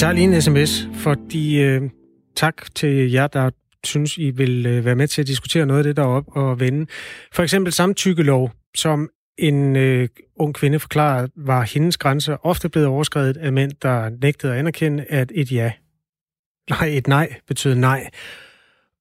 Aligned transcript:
tager 0.00 0.12
lige 0.12 0.24
en 0.24 0.42
sms, 0.42 0.88
fordi 0.94 1.60
øh, 1.62 1.82
tak 2.36 2.74
til 2.74 3.12
jer, 3.12 3.26
der 3.26 3.50
synes, 3.84 4.18
I 4.18 4.30
vil 4.30 4.66
øh, 4.66 4.84
være 4.84 4.94
med 4.94 5.08
til 5.08 5.20
at 5.20 5.26
diskutere 5.26 5.66
noget 5.66 5.78
af 5.78 5.84
det 5.84 5.96
deroppe 5.96 6.32
og 6.32 6.60
vende. 6.60 6.86
For 7.32 7.42
eksempel 7.42 7.72
samtykkelov, 7.72 8.50
som 8.76 9.08
en 9.38 9.76
øh, 9.76 10.08
ung 10.36 10.54
kvinde 10.54 10.78
forklarer, 10.78 11.26
var 11.36 11.62
hendes 11.62 11.96
grænser 11.96 12.46
ofte 12.46 12.68
blevet 12.68 12.88
overskrevet 12.88 13.36
af 13.36 13.52
mænd, 13.52 13.72
der 13.82 14.10
nægtede 14.22 14.52
at 14.52 14.58
anerkende, 14.58 15.04
at 15.08 15.32
et 15.34 15.52
ja, 15.52 15.72
nej, 16.70 16.88
et 16.88 17.08
nej 17.08 17.34
betød 17.48 17.74
nej. 17.74 18.10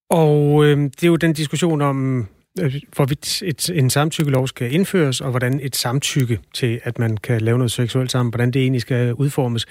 Og 0.09 0.65
øh, 0.65 0.77
det 0.77 1.03
er 1.03 1.07
jo 1.07 1.15
den 1.15 1.33
diskussion 1.33 1.81
om, 1.81 2.27
øh, 2.61 2.75
hvorvidt 2.95 3.43
et, 3.43 3.69
en 3.69 3.89
samtykkelov 3.89 4.47
skal 4.47 4.73
indføres, 4.73 5.21
og 5.21 5.29
hvordan 5.29 5.59
et 5.63 5.75
samtykke 5.75 6.39
til, 6.53 6.81
at 6.83 6.99
man 6.99 7.17
kan 7.17 7.41
lave 7.41 7.57
noget 7.57 7.71
seksuelt 7.71 8.11
sammen, 8.11 8.31
hvordan 8.31 8.51
det 8.51 8.61
egentlig 8.61 8.81
skal 8.81 9.13
udformes. 9.13 9.65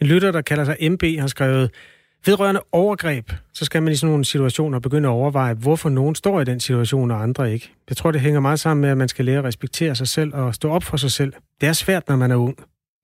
En 0.00 0.06
lytter, 0.06 0.32
der 0.32 0.40
kalder 0.40 0.64
sig 0.64 0.90
MB, 0.90 1.02
har 1.20 1.26
skrevet, 1.26 1.70
vedrørende 2.26 2.60
overgreb, 2.72 3.32
så 3.54 3.64
skal 3.64 3.82
man 3.82 3.92
i 3.92 3.96
sådan 3.96 4.10
nogle 4.10 4.24
situationer 4.24 4.78
begynde 4.78 5.08
at 5.08 5.12
overveje, 5.12 5.54
hvorfor 5.54 5.88
nogen 5.88 6.14
står 6.14 6.40
i 6.40 6.44
den 6.44 6.60
situation, 6.60 7.10
og 7.10 7.22
andre 7.22 7.52
ikke. 7.52 7.72
Jeg 7.88 7.96
tror, 7.96 8.10
det 8.10 8.20
hænger 8.20 8.40
meget 8.40 8.60
sammen 8.60 8.80
med, 8.80 8.90
at 8.90 8.96
man 8.96 9.08
skal 9.08 9.24
lære 9.24 9.38
at 9.38 9.44
respektere 9.44 9.94
sig 9.94 10.08
selv 10.08 10.34
og 10.34 10.54
stå 10.54 10.70
op 10.70 10.82
for 10.82 10.96
sig 10.96 11.10
selv. 11.10 11.32
Det 11.60 11.68
er 11.68 11.72
svært, 11.72 12.08
når 12.08 12.16
man 12.16 12.30
er 12.30 12.36
ung, 12.36 12.56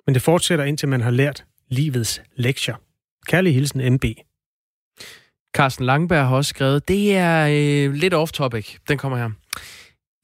men 0.06 0.14
det 0.14 0.22
fortsætter 0.22 0.64
indtil 0.64 0.88
man 0.88 1.00
har 1.00 1.10
lært 1.10 1.44
livets 1.68 2.22
lektier. 2.36 2.74
Kærlig 3.26 3.54
hilsen, 3.54 3.94
MB. 3.94 4.04
Carsten 5.56 5.86
Langberg 5.86 6.28
har 6.28 6.36
også 6.36 6.48
skrevet, 6.48 6.88
det 6.88 7.16
er 7.16 7.46
øh, 7.50 7.92
lidt 7.92 8.14
off-topic. 8.14 8.76
Den 8.88 8.98
kommer 8.98 9.18
her. 9.18 9.30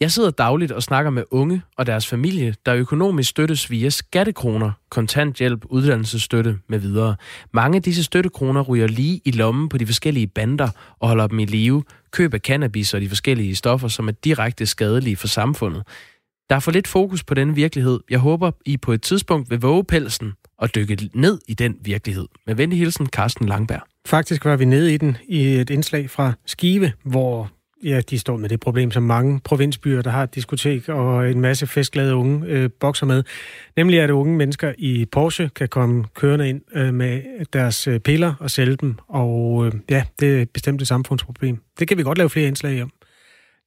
Jeg 0.01 0.13
sidder 0.13 0.31
dagligt 0.31 0.73
og 0.73 0.83
snakker 0.83 1.11
med 1.11 1.25
unge 1.31 1.63
og 1.77 1.87
deres 1.87 2.07
familie, 2.07 2.55
der 2.67 2.75
økonomisk 2.75 3.31
støttes 3.31 3.71
via 3.71 3.91
skattekroner, 3.91 4.73
kontanthjælp, 4.91 5.65
uddannelsesstøtte 5.65 6.59
med 6.69 6.79
videre. 6.79 7.17
Mange 7.53 7.77
af 7.77 7.83
disse 7.83 8.05
støttekroner 8.05 8.61
ryger 8.63 8.87
lige 8.87 9.21
i 9.25 9.31
lommen 9.31 9.69
på 9.69 9.79
de 9.79 9.87
forskellige 9.87 10.27
bander 10.27 10.69
og 10.99 11.09
holder 11.09 11.27
dem 11.27 11.39
i 11.39 11.45
live. 11.45 11.85
Køb 12.11 12.35
af 12.35 12.41
cannabis 12.41 12.95
og 12.95 13.01
de 13.01 13.09
forskellige 13.09 13.57
stoffer, 13.57 13.89
som 13.89 14.09
er 14.09 14.13
direkte 14.13 14.67
skadelige 14.67 15.17
for 15.17 15.29
samfundet. 15.29 15.83
Der 16.51 16.57
er 16.57 16.61
for 16.61 16.71
lidt 16.71 16.89
fokus 16.89 17.25
på 17.25 17.35
den 17.35 17.57
virkelighed. 17.57 18.01
Jeg 18.11 18.19
håber, 18.19 18.51
I 18.67 18.77
på 18.77 18.93
et 18.93 19.03
tidspunkt 19.03 19.51
vil 19.51 19.61
våge 19.61 19.85
pelsen 19.85 20.33
og 20.59 20.75
dykke 20.75 21.11
ned 21.15 21.39
i 21.49 21.55
den 21.55 21.77
virkelighed. 21.85 22.27
Med 22.47 22.55
venlig 22.55 22.79
hilsen, 22.79 23.07
Carsten 23.07 23.47
Langberg. 23.47 23.83
Faktisk 24.07 24.45
var 24.45 24.57
vi 24.57 24.65
nede 24.65 24.95
i 24.95 24.97
den 24.97 25.17
i 25.29 25.47
et 25.47 25.71
indslag 25.71 26.11
fra 26.11 26.33
Skive, 26.47 26.93
hvor 27.05 27.51
ja, 27.85 28.01
de 28.11 28.19
står 28.19 28.37
med 28.37 28.49
det 28.49 28.61
problem, 28.61 28.91
som 28.91 29.03
mange 29.03 29.41
provinsbyer, 29.41 30.03
der 30.03 30.11
har 30.11 30.23
et 30.23 30.35
diskotek 30.35 30.89
og 30.89 31.31
en 31.31 31.41
masse 31.41 31.67
festglade 31.67 32.15
unge 32.15 32.47
øh, 32.47 32.71
bokser 32.81 33.07
med. 33.07 33.23
Nemlig 33.77 34.01
at 34.01 34.11
unge 34.11 34.37
mennesker 34.37 34.73
i 34.79 35.05
Porsche 35.13 35.51
kan 35.57 35.69
komme 35.69 36.05
kørende 36.15 36.49
ind 36.49 36.61
øh, 36.75 36.95
med 36.95 37.23
deres 37.53 37.87
øh, 37.87 38.01
piller 38.01 38.35
og 38.41 38.51
sælge 38.51 38.77
dem. 38.77 38.95
Og 39.09 39.67
øh, 39.67 39.73
ja, 39.91 40.05
det 40.21 40.39
er 40.39 40.43
et 40.43 40.51
bestemt 40.51 40.83
et 40.83 40.89
samfundsproblem. 40.89 41.59
Det 41.79 41.89
kan 41.89 41.99
vi 41.99 42.03
godt 42.03 42.19
lave 42.19 42.31
flere 42.31 42.49
indslag 42.49 42.83
om. 42.83 42.93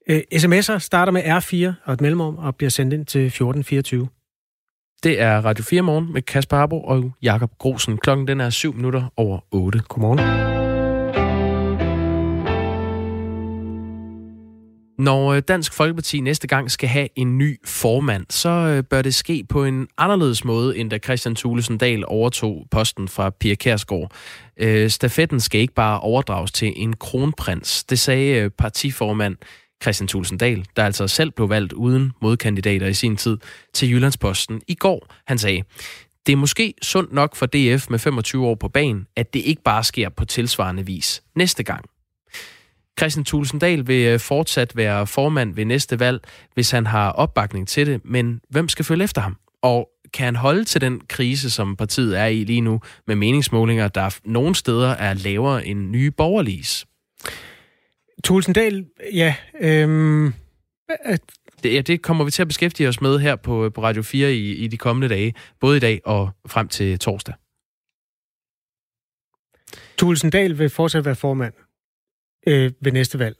Øh, 0.09 0.21
sms'er 0.35 0.77
starter 0.77 1.11
med 1.11 1.21
R4 1.21 1.73
og 1.85 1.93
et 1.93 2.01
mellemrum 2.01 2.37
og 2.37 2.55
bliver 2.55 2.69
sendt 2.69 2.93
ind 2.93 3.05
til 3.05 3.25
1424. 3.25 4.07
Det 5.03 5.21
er 5.21 5.37
Radio 5.37 5.63
4 5.63 5.81
morgen 5.81 6.13
med 6.13 6.21
Kasper 6.21 6.57
Harbo 6.57 6.83
og 6.83 7.11
Jakob 7.21 7.51
Grosen. 7.57 7.97
Klokken 7.97 8.27
den 8.27 8.41
er 8.41 8.49
7 8.49 8.73
minutter 8.73 9.13
over 9.17 9.39
8. 9.51 9.79
Godmorgen. 9.87 10.60
Når 15.01 15.33
øh, 15.33 15.41
Dansk 15.47 15.73
Folkeparti 15.73 16.19
næste 16.19 16.47
gang 16.47 16.71
skal 16.71 16.89
have 16.89 17.07
en 17.15 17.37
ny 17.37 17.59
formand, 17.65 18.25
så 18.29 18.49
øh, 18.49 18.83
bør 18.83 19.01
det 19.01 19.15
ske 19.15 19.45
på 19.49 19.65
en 19.65 19.87
anderledes 19.97 20.43
måde, 20.43 20.77
end 20.77 20.89
da 20.89 20.97
Christian 20.97 21.35
Thulesen 21.35 21.77
Dahl 21.77 22.03
overtog 22.07 22.67
posten 22.71 23.07
fra 23.07 23.29
Pia 23.29 23.55
Kærsgaard. 23.55 24.11
Øh, 24.57 24.89
stafetten 24.89 25.39
skal 25.39 25.61
ikke 25.61 25.73
bare 25.73 25.99
overdrages 25.99 26.51
til 26.51 26.73
en 26.75 26.95
kronprins. 26.95 27.83
Det 27.83 27.99
sagde 27.99 28.35
øh, 28.35 28.49
partiformand 28.49 29.35
Christian 29.83 30.07
Thulesen 30.07 30.37
Dahl, 30.37 30.65
der 30.75 30.85
altså 30.85 31.07
selv 31.07 31.31
blev 31.31 31.49
valgt 31.49 31.73
uden 31.73 32.11
modkandidater 32.21 32.87
i 32.87 32.93
sin 32.93 33.17
tid, 33.17 33.37
til 33.73 33.91
Jyllandsposten 33.91 34.61
i 34.67 34.75
går. 34.75 35.07
Han 35.27 35.37
sagde, 35.37 35.63
det 36.25 36.33
er 36.33 36.37
måske 36.37 36.73
sundt 36.81 37.13
nok 37.13 37.35
for 37.35 37.45
DF 37.45 37.89
med 37.89 37.99
25 37.99 38.47
år 38.47 38.55
på 38.55 38.67
banen, 38.67 39.07
at 39.15 39.33
det 39.33 39.39
ikke 39.39 39.63
bare 39.63 39.83
sker 39.83 40.09
på 40.09 40.25
tilsvarende 40.25 40.85
vis 40.85 41.23
næste 41.35 41.63
gang. 41.63 41.90
Christian 43.01 43.25
Tulsendal 43.25 43.87
vil 43.87 44.07
øh, 44.07 44.19
fortsat 44.19 44.75
være 44.75 45.07
formand 45.07 45.55
ved 45.55 45.65
næste 45.65 45.99
valg, 45.99 46.21
hvis 46.53 46.71
han 46.71 46.85
har 46.85 47.11
opbakning 47.11 47.67
til 47.67 47.87
det, 47.87 48.01
men 48.05 48.41
hvem 48.49 48.69
skal 48.69 48.85
følge 48.85 49.03
efter 49.03 49.21
ham? 49.21 49.37
Og 49.61 49.89
kan 50.13 50.25
han 50.25 50.35
holde 50.35 50.63
til 50.63 50.81
den 50.81 51.01
krise, 51.09 51.49
som 51.49 51.75
partiet 51.75 52.19
er 52.19 52.25
i 52.25 52.43
lige 52.43 52.61
nu, 52.61 52.81
med 53.07 53.15
meningsmålinger, 53.15 53.87
der 53.87 54.19
nogle 54.25 54.55
steder 54.55 54.89
er 54.89 55.13
lavere 55.13 55.65
end 55.65 55.89
nye 55.89 56.11
borgerliges? 56.11 56.85
Tulsendal, 58.23 58.85
ja. 59.13 59.35
Øhm, 59.59 60.33
det, 61.63 61.73
ja, 61.73 61.81
det 61.81 62.01
kommer 62.01 62.23
vi 62.23 62.31
til 62.31 62.41
at 62.41 62.47
beskæftige 62.47 62.89
os 62.89 63.01
med 63.01 63.19
her 63.19 63.35
på, 63.35 63.69
på 63.69 63.83
Radio 63.83 64.01
4 64.01 64.33
i, 64.33 64.51
i 64.55 64.67
de 64.67 64.77
kommende 64.77 65.09
dage, 65.09 65.33
både 65.59 65.77
i 65.77 65.79
dag 65.79 66.01
og 66.05 66.29
frem 66.47 66.67
til 66.67 66.99
torsdag. 66.99 67.35
Tulsendal 69.97 70.59
vil 70.59 70.69
fortsat 70.69 71.05
være 71.05 71.15
formand 71.15 71.53
øh, 72.47 72.71
ved 72.81 72.91
næste 72.91 73.19
valg, 73.19 73.35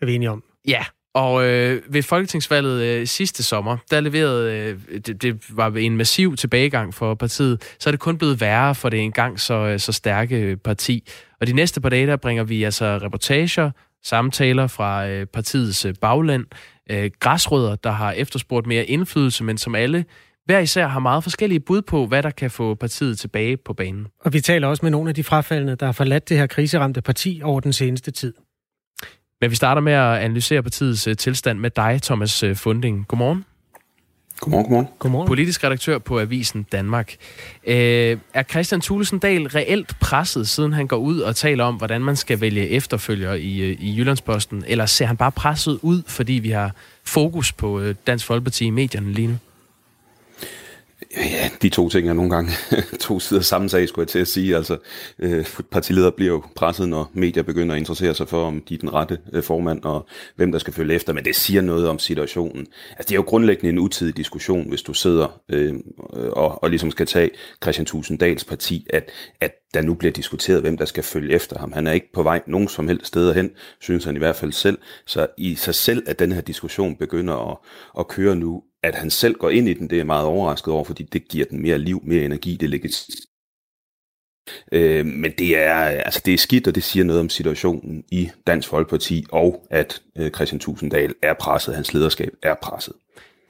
er 0.00 0.06
vi 0.06 0.14
enige 0.14 0.30
om. 0.30 0.44
Ja, 0.68 0.84
og 1.16 1.44
øh, 1.44 1.82
ved 1.88 2.02
folketingsvalget 2.02 2.82
øh, 2.82 3.06
sidste 3.06 3.42
sommer, 3.42 3.76
der 3.90 4.00
leverede, 4.00 4.52
øh, 4.52 5.00
det, 5.06 5.22
det 5.22 5.44
var 5.50 5.70
en 5.76 5.96
massiv 5.96 6.36
tilbagegang 6.36 6.94
for 6.94 7.14
partiet, 7.14 7.76
så 7.78 7.90
er 7.90 7.92
det 7.92 8.00
kun 8.00 8.18
blevet 8.18 8.40
værre 8.40 8.74
for 8.74 8.88
det 8.88 9.00
engang 9.00 9.40
så, 9.40 9.54
øh, 9.54 9.80
så 9.80 9.92
stærke 9.92 10.36
øh, 10.36 10.56
parti. 10.56 11.08
Og 11.40 11.46
de 11.46 11.52
næste 11.52 11.80
par 11.80 11.88
dage, 11.88 12.06
der 12.06 12.16
bringer 12.16 12.44
vi 12.44 12.62
altså 12.62 12.84
reportager, 12.84 13.70
samtaler 14.04 14.66
fra 14.66 15.08
øh, 15.08 15.26
partiets 15.26 15.84
øh, 15.84 15.94
bagland, 16.00 16.44
øh, 16.90 17.10
græsrødder, 17.20 17.76
der 17.76 17.90
har 17.90 18.12
efterspurgt 18.12 18.66
mere 18.66 18.84
indflydelse, 18.84 19.44
men 19.44 19.58
som 19.58 19.74
alle 19.74 20.04
hver 20.46 20.58
især 20.58 20.86
har 20.86 21.00
meget 21.00 21.22
forskellige 21.22 21.60
bud 21.60 21.82
på, 21.82 22.06
hvad 22.06 22.22
der 22.22 22.30
kan 22.30 22.50
få 22.50 22.74
partiet 22.74 23.18
tilbage 23.18 23.56
på 23.56 23.72
banen. 23.72 24.06
Og 24.20 24.32
vi 24.32 24.40
taler 24.40 24.68
også 24.68 24.84
med 24.84 24.90
nogle 24.90 25.08
af 25.08 25.14
de 25.14 25.24
frafaldende, 25.24 25.76
der 25.76 25.86
har 25.86 25.92
forladt 25.92 26.28
det 26.28 26.38
her 26.38 26.46
kriseramte 26.46 27.02
parti 27.02 27.40
over 27.44 27.60
den 27.60 27.72
seneste 27.72 28.10
tid. 28.10 28.34
Men 29.40 29.50
vi 29.50 29.56
starter 29.56 29.80
med 29.80 29.92
at 29.92 30.18
analysere 30.18 30.62
partiets 30.62 31.06
øh, 31.06 31.16
tilstand 31.16 31.58
med 31.58 31.70
dig, 31.70 32.00
Thomas 32.02 32.42
øh, 32.42 32.56
Funding. 32.56 33.08
Godmorgen. 33.08 33.44
Godmorgen, 34.40 34.64
godmorgen. 34.64 34.88
godmorgen. 34.98 35.28
Politisk 35.28 35.64
redaktør 35.64 35.98
på 35.98 36.20
Avisen 36.20 36.66
Danmark. 36.72 37.16
Øh, 37.66 38.18
er 38.34 38.42
Christian 38.42 38.80
Thulesen 38.80 39.18
Dahl 39.18 39.46
reelt 39.46 39.96
presset, 40.00 40.48
siden 40.48 40.72
han 40.72 40.86
går 40.86 40.96
ud 40.96 41.20
og 41.20 41.36
taler 41.36 41.64
om, 41.64 41.74
hvordan 41.74 42.04
man 42.04 42.16
skal 42.16 42.40
vælge 42.40 42.68
efterfølger 42.68 43.34
i, 43.34 43.60
øh, 43.60 43.76
i 43.80 43.96
Jyllandsposten? 43.98 44.64
Eller 44.66 44.86
ser 44.86 45.06
han 45.06 45.16
bare 45.16 45.32
presset 45.32 45.78
ud, 45.82 46.02
fordi 46.06 46.32
vi 46.32 46.50
har 46.50 46.74
fokus 47.04 47.52
på 47.52 47.82
Dansk 48.06 48.26
Folkeparti 48.26 48.64
i 48.64 48.70
medierne 48.70 49.12
lige 49.12 49.28
nu? 49.28 49.36
Ja, 51.16 51.50
de 51.62 51.68
to 51.68 51.88
ting 51.88 52.08
er 52.08 52.12
nogle 52.12 52.30
gange 52.30 52.52
to 53.00 53.20
sider 53.20 53.40
samme 53.40 53.68
sag, 53.68 53.88
skulle 53.88 54.02
jeg 54.02 54.08
til 54.08 54.18
at 54.18 54.28
sige. 54.28 54.56
Altså, 54.56 54.78
øh, 55.18 55.46
partileder 55.70 56.10
bliver 56.10 56.32
jo 56.32 56.42
presset, 56.56 56.88
når 56.88 57.10
medier 57.12 57.42
begynder 57.42 57.74
at 57.74 57.78
interessere 57.78 58.14
sig 58.14 58.28
for, 58.28 58.46
om 58.46 58.62
de 58.68 58.74
er 58.74 58.78
den 58.78 58.94
rette 58.94 59.18
øh, 59.32 59.42
formand, 59.42 59.82
og 59.82 60.06
hvem 60.36 60.52
der 60.52 60.58
skal 60.58 60.72
følge 60.72 60.94
efter, 60.94 61.12
men 61.12 61.24
det 61.24 61.36
siger 61.36 61.60
noget 61.60 61.88
om 61.88 61.98
situationen. 61.98 62.66
Altså, 62.90 63.04
det 63.08 63.10
er 63.10 63.16
jo 63.16 63.22
grundlæggende 63.22 63.70
en 63.70 63.78
utidig 63.78 64.16
diskussion, 64.16 64.68
hvis 64.68 64.82
du 64.82 64.92
sidder 64.92 65.40
øh, 65.48 65.74
og, 66.32 66.62
og 66.62 66.70
ligesom 66.70 66.90
skal 66.90 67.06
tage 67.06 67.30
Christian 67.62 67.86
Tusinddals 67.86 68.44
parti, 68.44 68.86
at, 68.90 69.10
at 69.40 69.52
der 69.74 69.82
nu 69.82 69.94
bliver 69.94 70.12
diskuteret, 70.12 70.60
hvem 70.60 70.76
der 70.76 70.84
skal 70.84 71.02
følge 71.02 71.34
efter 71.34 71.58
ham. 71.58 71.72
Han 71.72 71.86
er 71.86 71.92
ikke 71.92 72.12
på 72.12 72.22
vej 72.22 72.42
nogen 72.46 72.68
som 72.68 72.88
helst 72.88 73.06
steder 73.06 73.34
hen, 73.34 73.50
synes 73.80 74.04
han 74.04 74.16
i 74.16 74.18
hvert 74.18 74.36
fald 74.36 74.52
selv. 74.52 74.78
Så 75.06 75.26
i 75.38 75.54
sig 75.54 75.74
selv, 75.74 76.02
at 76.06 76.18
den 76.18 76.32
her 76.32 76.40
diskussion 76.40 76.96
begynder 76.96 77.50
at, 77.50 77.56
at 77.98 78.08
køre 78.08 78.36
nu, 78.36 78.62
at 78.82 78.94
han 78.94 79.10
selv 79.10 79.34
går 79.34 79.50
ind 79.50 79.68
i 79.68 79.74
den, 79.74 79.90
det 79.90 79.92
er 79.92 80.00
jeg 80.00 80.06
meget 80.06 80.26
overrasket 80.26 80.74
over, 80.74 80.84
fordi 80.84 81.02
det 81.02 81.28
giver 81.28 81.44
den 81.44 81.62
mere 81.62 81.78
liv, 81.78 82.00
mere 82.04 82.24
energi, 82.24 82.56
det 82.56 82.70
ligger 82.70 82.88
Øh, 84.72 85.06
men 85.06 85.32
det 85.38 85.58
er, 85.58 85.74
altså 85.74 86.22
det 86.24 86.34
er 86.34 86.38
skidt, 86.38 86.68
og 86.68 86.74
det 86.74 86.82
siger 86.82 87.04
noget 87.04 87.20
om 87.20 87.28
situationen 87.28 88.04
i 88.12 88.30
Dansk 88.46 88.68
Folkeparti, 88.68 89.26
og 89.32 89.66
at 89.70 90.02
øh, 90.18 90.30
Christian 90.30 90.60
Tusinddal 90.60 91.14
er 91.22 91.34
presset, 91.34 91.74
hans 91.74 91.94
lederskab 91.94 92.32
er 92.42 92.54
presset. 92.62 92.94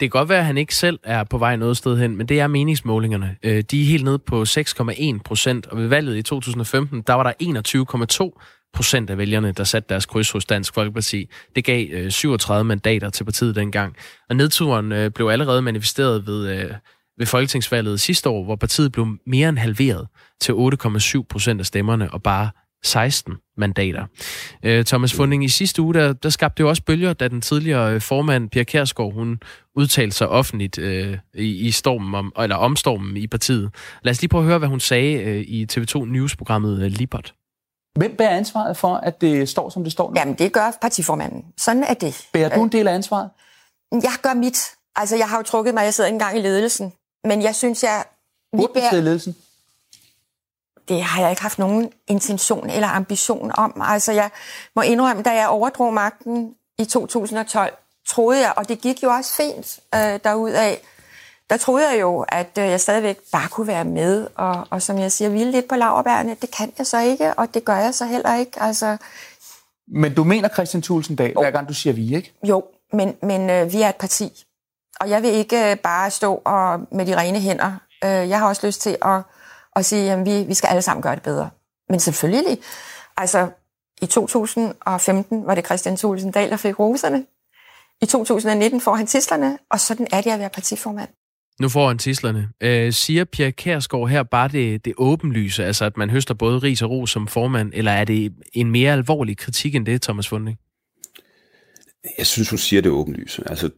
Det 0.00 0.10
kan 0.12 0.18
godt 0.18 0.28
være, 0.28 0.38
at 0.38 0.44
han 0.44 0.58
ikke 0.58 0.74
selv 0.74 0.98
er 1.04 1.24
på 1.24 1.38
vej 1.38 1.56
noget 1.56 1.76
sted 1.76 1.98
hen, 1.98 2.16
men 2.16 2.28
det 2.28 2.40
er 2.40 2.46
meningsmålingerne. 2.46 3.36
Øh, 3.42 3.62
de 3.70 3.82
er 3.82 3.86
helt 3.86 4.04
nede 4.04 4.18
på 4.18 4.42
6,1 4.42 5.18
procent, 5.24 5.66
og 5.66 5.78
ved 5.78 5.86
valget 5.86 6.16
i 6.16 6.22
2015, 6.22 7.02
der 7.06 7.14
var 7.14 7.22
der 7.22 7.32
21,2 8.32 8.40
procent 8.76 9.10
af 9.10 9.18
vælgerne, 9.18 9.52
der 9.52 9.64
satte 9.64 9.88
deres 9.88 10.06
kryds 10.06 10.30
hos 10.30 10.44
Dansk 10.44 10.74
Folkeparti. 10.74 11.30
Det 11.56 11.64
gav 11.64 11.86
øh, 11.90 12.10
37 12.10 12.64
mandater 12.64 13.10
til 13.10 13.24
partiet 13.24 13.56
dengang. 13.56 13.96
Og 14.30 14.36
nedturen 14.36 14.92
øh, 14.92 15.10
blev 15.10 15.26
allerede 15.28 15.62
manifesteret 15.62 16.26
ved, 16.26 16.48
øh, 16.48 16.70
ved 17.18 17.26
folketingsvalget 17.26 18.00
sidste 18.00 18.28
år, 18.28 18.44
hvor 18.44 18.56
partiet 18.56 18.92
blev 18.92 19.06
mere 19.26 19.48
end 19.48 19.58
halveret 19.58 20.06
til 20.40 20.52
8,7 20.52 21.22
procent 21.28 21.60
af 21.60 21.66
stemmerne 21.66 22.12
og 22.12 22.22
bare 22.22 22.50
16 22.84 23.34
mandater. 23.56 24.06
Øh, 24.62 24.84
Thomas 24.84 25.14
Funding, 25.14 25.44
i 25.44 25.48
sidste 25.48 25.82
uge, 25.82 25.94
der, 25.94 26.12
der 26.12 26.28
skabte 26.28 26.58
det 26.58 26.64
jo 26.64 26.68
også 26.68 26.82
bølger, 26.82 27.12
da 27.12 27.28
den 27.28 27.40
tidligere 27.40 27.94
øh, 27.94 28.00
formand, 28.00 28.50
Pia 28.50 28.64
Kærsgaard, 28.64 29.14
hun 29.14 29.40
udtalte 29.76 30.16
sig 30.16 30.28
offentligt 30.28 30.78
øh, 30.78 31.18
i, 31.34 31.66
i 31.66 31.70
stormen 31.70 32.14
om, 32.14 32.32
eller 32.40 32.56
om 32.56 32.76
stormen 32.76 33.16
i 33.16 33.26
partiet. 33.26 33.70
Lad 34.02 34.10
os 34.10 34.22
lige 34.22 34.28
prøve 34.28 34.42
at 34.42 34.48
høre, 34.48 34.58
hvad 34.58 34.68
hun 34.68 34.80
sagde 34.80 35.22
øh, 35.22 35.40
i 35.40 35.66
TV2 35.72 36.04
News-programmet 36.04 36.82
øh, 36.82 36.90
Libot. 36.90 37.32
Hvem 37.96 38.16
bærer 38.16 38.36
ansvaret 38.36 38.76
for, 38.76 38.94
at 38.94 39.20
det 39.20 39.48
står, 39.48 39.70
som 39.70 39.84
det 39.84 39.92
står 39.92 40.10
nu? 40.10 40.14
Jamen, 40.16 40.34
det 40.34 40.52
gør 40.52 40.70
partiformanden. 40.80 41.44
Sådan 41.56 41.84
er 41.84 41.94
det. 41.94 42.26
Bærer 42.32 42.48
du 42.48 42.62
en 42.62 42.68
del 42.68 42.88
af 42.88 42.94
ansvaret? 42.94 43.30
Jeg 43.92 44.12
gør 44.22 44.34
mit. 44.34 44.58
Altså, 44.96 45.16
jeg 45.16 45.28
har 45.28 45.36
jo 45.36 45.42
trukket 45.42 45.74
mig, 45.74 45.84
jeg 45.84 45.94
sidder 45.94 46.08
ikke 46.08 46.14
engang 46.14 46.38
i 46.38 46.40
ledelsen. 46.40 46.92
Men 47.24 47.42
jeg 47.42 47.54
synes, 47.54 47.82
jeg... 47.82 48.04
Burde 48.56 48.72
du 48.74 48.80
sidde 48.90 49.02
i 49.02 49.04
ledelsen? 49.04 49.36
det 50.88 51.02
har 51.02 51.20
jeg 51.20 51.30
ikke 51.30 51.42
haft 51.42 51.58
nogen 51.58 51.92
intention 52.06 52.70
eller 52.70 52.88
ambition 52.88 53.52
om. 53.54 53.82
Altså, 53.84 54.12
jeg 54.12 54.30
må 54.76 54.82
indrømme, 54.82 55.22
da 55.22 55.30
jeg 55.30 55.48
overdrog 55.48 55.94
magten 55.94 56.54
i 56.78 56.84
2012, 56.84 57.74
troede 58.08 58.40
jeg, 58.40 58.52
og 58.56 58.68
det 58.68 58.80
gik 58.80 59.02
jo 59.02 59.10
også 59.10 59.34
fint 59.34 59.80
øh, 59.94 60.20
derudaf, 60.24 60.78
der 61.50 61.56
troede 61.56 61.90
jeg 61.90 62.00
jo, 62.00 62.24
at 62.28 62.58
øh, 62.58 62.64
jeg 62.64 62.80
stadigvæk 62.80 63.18
bare 63.32 63.48
kunne 63.48 63.66
være 63.66 63.84
med, 63.84 64.26
og, 64.34 64.66
og 64.70 64.82
som 64.82 64.98
jeg 64.98 65.12
siger, 65.12 65.28
hvile 65.28 65.50
lidt 65.50 65.68
på 65.68 65.74
laverbærene. 65.74 66.36
Det 66.40 66.50
kan 66.50 66.72
jeg 66.78 66.86
så 66.86 67.00
ikke, 67.00 67.34
og 67.34 67.54
det 67.54 67.64
gør 67.64 67.76
jeg 67.76 67.94
så 67.94 68.04
heller 68.04 68.34
ikke. 68.34 68.62
Altså, 68.62 68.96
men 69.88 70.14
du 70.14 70.24
mener 70.24 70.48
Christian 70.48 70.82
Tulsendal, 70.82 71.32
hver 71.32 71.50
gang 71.50 71.68
du 71.68 71.74
siger 71.74 71.92
vi, 71.92 72.16
ikke? 72.16 72.32
Jo, 72.48 72.64
men, 72.92 73.16
men 73.22 73.50
øh, 73.50 73.72
vi 73.72 73.82
er 73.82 73.88
et 73.88 73.96
parti, 73.96 74.44
og 75.00 75.10
jeg 75.10 75.22
vil 75.22 75.30
ikke 75.30 75.70
øh, 75.70 75.76
bare 75.76 76.10
stå 76.10 76.42
og 76.44 76.80
med 76.92 77.06
de 77.06 77.16
rene 77.16 77.40
hænder. 77.40 77.72
Øh, 78.04 78.10
jeg 78.10 78.38
har 78.38 78.48
også 78.48 78.66
lyst 78.66 78.80
til 78.80 78.96
at 79.02 79.22
og 79.76 79.84
sige, 79.84 80.12
at 80.12 80.24
vi, 80.26 80.42
vi 80.42 80.54
skal 80.54 80.68
alle 80.68 80.82
sammen 80.82 81.02
gøre 81.02 81.14
det 81.14 81.22
bedre. 81.22 81.50
Men 81.88 82.00
selvfølgelig, 82.00 82.58
altså 83.16 83.48
i 84.02 84.06
2015 84.06 85.46
var 85.46 85.54
det 85.54 85.64
Christian 85.66 85.96
Thulesen 85.96 86.30
Dahl, 86.30 86.50
der 86.50 86.56
fik 86.56 86.78
roserne. 86.78 87.26
I 88.02 88.06
2019 88.06 88.80
får 88.80 88.94
han 88.94 89.06
tislerne, 89.06 89.58
og 89.70 89.80
sådan 89.80 90.06
er 90.12 90.20
det 90.20 90.30
at 90.30 90.38
være 90.38 90.48
partiformand. 90.48 91.08
Nu 91.60 91.68
får 91.68 91.88
han 91.88 91.98
tislerne. 91.98 92.48
Øh, 92.60 92.92
siger 92.92 93.24
Pierre 93.24 93.52
Kærsgaard 93.52 94.08
her 94.08 94.22
bare 94.22 94.48
det, 94.48 94.84
det 94.84 94.92
åbenlyse, 94.96 95.64
altså 95.64 95.84
at 95.84 95.96
man 95.96 96.10
høster 96.10 96.34
både 96.34 96.58
ris 96.58 96.82
og 96.82 96.90
ros 96.90 97.10
som 97.10 97.26
formand, 97.26 97.72
eller 97.74 97.92
er 97.92 98.04
det 98.04 98.34
en 98.52 98.70
mere 98.70 98.92
alvorlig 98.92 99.36
kritik 99.36 99.74
end 99.74 99.86
det, 99.86 100.02
Thomas 100.02 100.28
Funding? 100.28 100.58
Jeg 102.18 102.26
synes, 102.26 102.50
hun 102.50 102.58
siger 102.58 102.82
det 102.82 102.92
åbenlyst. 102.92 103.40
Altså, 103.46 103.70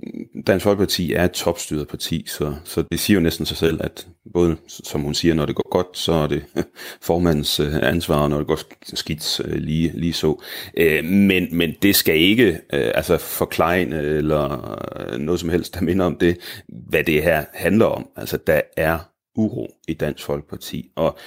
Dansk 0.46 0.64
Folkeparti 0.64 1.12
er 1.12 1.24
et 1.24 1.30
topstyret 1.30 1.88
parti, 1.88 2.24
så, 2.26 2.54
så 2.64 2.82
det 2.82 3.00
siger 3.00 3.14
jo 3.14 3.20
næsten 3.20 3.46
sig 3.46 3.56
selv, 3.56 3.80
at 3.84 4.06
både, 4.32 4.56
som 4.66 5.00
hun 5.00 5.14
siger, 5.14 5.34
når 5.34 5.46
det 5.46 5.54
går 5.54 5.68
godt, 5.70 5.98
så 5.98 6.12
er 6.12 6.26
det 6.26 6.44
formandens 7.02 7.60
øh, 7.60 7.74
ansvar, 7.82 8.22
og 8.22 8.30
når 8.30 8.38
det 8.38 8.46
går 8.46 8.58
skidt, 8.94 9.40
øh, 9.44 9.56
lige, 9.56 9.92
lige 9.94 10.12
så. 10.12 10.42
Øh, 10.76 11.04
men, 11.04 11.48
men 11.56 11.74
det 11.82 11.96
skal 11.96 12.16
ikke 12.16 12.60
altså 12.72 13.16
forklejne 13.18 14.00
eller 14.00 15.16
noget 15.18 15.40
som 15.40 15.48
helst, 15.48 15.74
der 15.74 15.80
minder 15.80 16.06
om 16.06 16.16
det, 16.16 16.38
hvad 16.68 17.04
det 17.04 17.22
her 17.22 17.44
handler 17.54 17.86
om. 17.86 18.08
Altså, 18.16 18.38
der 18.46 18.60
er 18.76 18.98
uro 19.36 19.74
i 19.88 19.94
Dansk 19.94 20.24
Folkeparti, 20.24 20.90
og 20.96 21.18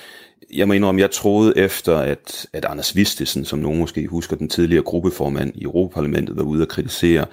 jeg 0.53 0.68
må 0.68 0.74
indrømme, 0.74 1.01
jeg 1.01 1.12
troede 1.12 1.57
efter, 1.57 1.98
at, 1.98 2.48
at 2.53 2.65
Anders 2.65 2.95
Vistesen, 2.95 3.45
som 3.45 3.59
nogen 3.59 3.80
måske 3.80 4.07
husker, 4.07 4.36
den 4.36 4.50
tidligere 4.50 4.83
gruppeformand 4.83 5.51
i 5.56 5.63
Europaparlamentet, 5.63 6.38
var 6.38 6.44
ude 6.44 6.62
at 6.62 6.68
kritisere 6.68 7.25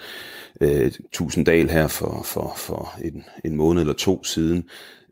øh, 0.60 0.92
Tusinddal 1.12 1.70
her 1.70 1.86
for, 1.86 2.22
for, 2.24 2.52
for 2.56 2.94
en, 3.04 3.24
en 3.44 3.56
måned 3.56 3.80
eller 3.80 3.94
to 3.94 4.24
siden, 4.24 4.64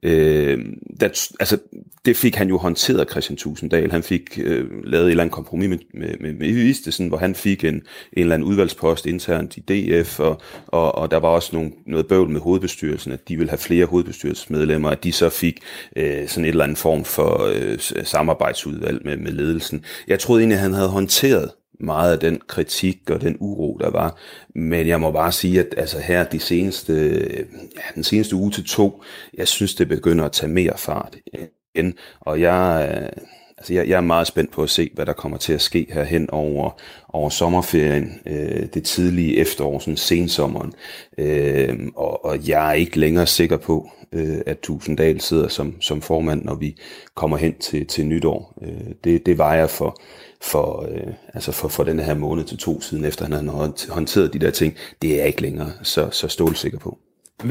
Øh, 0.03 0.59
der, 1.01 1.09
altså, 1.41 1.59
det 2.05 2.17
fik 2.17 2.35
han 2.35 2.49
jo 2.49 2.59
håndteret, 2.59 3.11
Christian 3.11 3.37
Tusinddal. 3.37 3.91
Han 3.91 4.03
fik 4.03 4.39
øh, 4.43 4.65
lavet 4.85 5.07
et 5.07 5.11
eller 5.11 5.23
andet 5.23 5.35
kompromis 5.35 5.69
med, 5.69 5.79
med, 5.95 6.15
med, 6.21 6.33
med 6.33 6.53
Vistesen, 6.53 7.09
hvor 7.09 7.17
han 7.17 7.35
fik 7.35 7.65
en, 7.65 7.75
en 7.75 7.83
eller 8.13 8.35
anden 8.35 8.49
udvalgspost 8.49 9.07
internt 9.07 9.57
i 9.57 9.61
DF, 9.61 10.21
og, 10.21 10.41
og, 10.67 10.95
og 10.95 11.11
der 11.11 11.17
var 11.17 11.29
også 11.29 11.51
nogle, 11.53 11.73
noget 11.87 12.07
bøvl 12.07 12.31
med 12.31 12.41
hovedbestyrelsen, 12.41 13.13
at 13.13 13.29
de 13.29 13.37
ville 13.37 13.51
have 13.51 13.59
flere 13.59 13.87
hovedbestyrelsesmedlemmer, 13.87 14.91
at 14.91 15.05
de 15.05 15.13
så 15.13 15.29
fik 15.29 15.61
øh, 15.97 16.29
sådan 16.29 16.45
et 16.45 16.49
eller 16.49 16.65
andet 16.65 16.79
form 16.79 17.05
for 17.05 17.53
øh, 17.55 17.79
samarbejdsudvalg 18.05 19.01
med, 19.05 19.17
med 19.17 19.33
ledelsen. 19.33 19.85
Jeg 20.09 20.19
troede 20.19 20.41
egentlig, 20.41 20.57
at 20.57 20.63
han 20.63 20.73
havde 20.73 20.89
håndteret 20.89 21.51
meget 21.81 22.13
af 22.13 22.19
den 22.19 22.41
kritik 22.47 23.11
og 23.11 23.21
den 23.21 23.37
uro, 23.41 23.79
der 23.81 23.91
var. 23.91 24.17
Men 24.55 24.87
jeg 24.87 25.01
må 25.01 25.11
bare 25.11 25.33
sige, 25.33 25.61
at 25.61 25.75
altså 25.77 25.99
her 25.99 26.25
de 26.25 26.41
seneste, 26.41 26.95
ja, 27.77 27.83
den 27.95 28.05
seneste 28.05 28.37
uge 28.37 28.51
til 28.51 28.65
to, 28.65 29.03
jeg 29.35 29.49
synes, 29.49 29.75
det 29.75 29.89
begynder 29.89 30.25
at 30.25 30.33
tage 30.33 30.53
mere 30.53 30.79
fart 30.79 31.17
igen. 31.27 31.95
Og 32.21 32.41
jeg, 32.41 32.89
øh, 32.93 33.23
altså 33.59 33.75
jeg, 33.75 33.89
jeg 33.89 33.97
er 33.97 34.01
meget 34.01 34.27
spændt 34.27 34.51
på 34.51 34.63
at 34.63 34.71
se, 34.71 34.91
hvad 34.95 35.07
der 35.07 35.13
kommer 35.13 35.39
til 35.39 35.53
at 35.53 35.61
ske 35.61 35.87
her 35.91 36.05
hen 36.05 36.31
over, 36.31 36.71
over 37.09 37.29
sommerferien, 37.31 38.21
øh, 38.27 38.67
det 38.75 38.85
tidlige 38.85 39.37
efterår, 39.37 39.79
sådan 39.79 39.97
sensommeren. 39.97 40.73
Øh, 41.19 41.79
og, 41.97 42.25
og 42.25 42.49
jeg 42.49 42.69
er 42.69 42.73
ikke 42.73 43.01
længere 43.01 43.27
sikker 43.27 43.57
på, 43.57 43.91
øh, 44.13 44.39
at 44.47 44.59
Tusinddal 44.59 45.21
sidder 45.21 45.49
som, 45.49 45.81
som 45.81 46.03
formand, 46.03 46.45
når 46.45 46.55
vi 46.55 46.77
kommer 47.15 47.37
hen 47.37 47.55
til, 47.59 47.87
til 47.87 48.07
nytår. 48.07 48.55
Øh, 48.63 48.93
det, 49.05 49.27
det 49.27 49.39
var 49.39 49.55
jeg 49.55 49.71
for 49.71 50.01
for, 50.43 50.89
øh, 50.91 51.15
altså 51.35 51.53
for, 51.53 51.69
for 51.69 51.85
den 51.85 51.99
her 51.99 52.15
måned 52.15 52.45
til 52.45 52.59
to 52.59 52.81
siden, 52.81 53.05
efter 53.05 53.25
han 53.25 53.49
har 53.49 53.93
håndteret 53.93 54.33
de 54.33 54.39
der 54.39 54.51
ting, 54.51 54.77
det 55.03 55.13
er 55.13 55.17
jeg 55.17 55.27
ikke 55.27 55.43
længere 55.43 55.73
så, 55.83 56.11
så 56.11 56.29
stålsikker 56.29 56.79
på. 56.79 56.99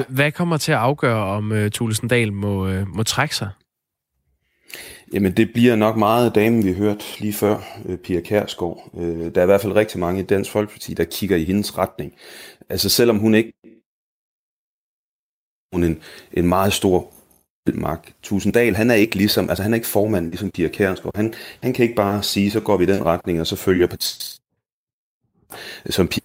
Hvad 0.10 0.32
kommer 0.32 0.58
til 0.58 0.72
at 0.72 0.78
afgøre, 0.78 1.24
om 1.24 1.52
uh, 1.52 1.70
Tulesendal 1.70 2.34
må, 2.34 2.68
uh, 2.68 2.88
må 2.88 3.04
trække 3.04 3.36
sig? 3.36 3.50
Jamen, 5.14 5.32
det 5.32 5.54
bliver 5.54 5.76
nok 5.76 5.98
meget 5.98 6.36
damen, 6.36 6.66
vi 6.66 6.74
hørte 6.74 7.04
lige 7.20 7.34
før, 7.34 7.58
uh, 7.86 7.96
Pia 7.96 8.22
Kærsgaard. 8.22 8.90
Uh, 8.94 9.32
der 9.36 9.42
er 9.42 9.44
i 9.44 9.46
hvert 9.46 9.62
fald 9.62 9.76
rigtig 9.76 10.00
mange 10.00 10.22
i 10.22 10.26
Dansk 10.26 10.52
Folkeparti, 10.52 10.94
der 10.94 11.04
kigger 11.04 11.38
i 11.38 11.44
hendes 11.44 11.78
retning. 11.78 12.14
Altså, 12.70 12.90
selvom 12.90 13.18
hun 13.18 13.36
ikke 13.36 13.54
hun 15.74 15.84
en, 15.84 16.02
en 16.34 16.48
meget 16.48 16.74
stor 16.74 17.12
Mark 17.74 18.14
Tusinddal, 18.24 18.76
han 18.76 18.92
er 18.92 18.96
ikke 18.96 19.16
ligesom, 19.16 19.50
altså 19.50 19.64
han 19.64 19.74
er 19.74 19.76
ikke 19.76 19.88
formand 19.88 20.30
ligesom 20.30 20.52
Pia 20.52 20.68
Kærsgaard. 20.68 21.16
Han, 21.16 21.34
han 21.62 21.74
kan 21.74 21.84
ikke 21.84 21.96
bare 21.96 22.24
sige, 22.24 22.52
så 22.52 22.60
går 22.60 22.78
vi 22.78 22.84
i 22.84 22.88
den 22.88 23.06
retning, 23.06 23.42
og 23.42 23.48
så 23.48 23.56
følger 23.56 23.88
partiet. 23.88 24.40
Som 25.90 26.08
Pia 26.08 26.22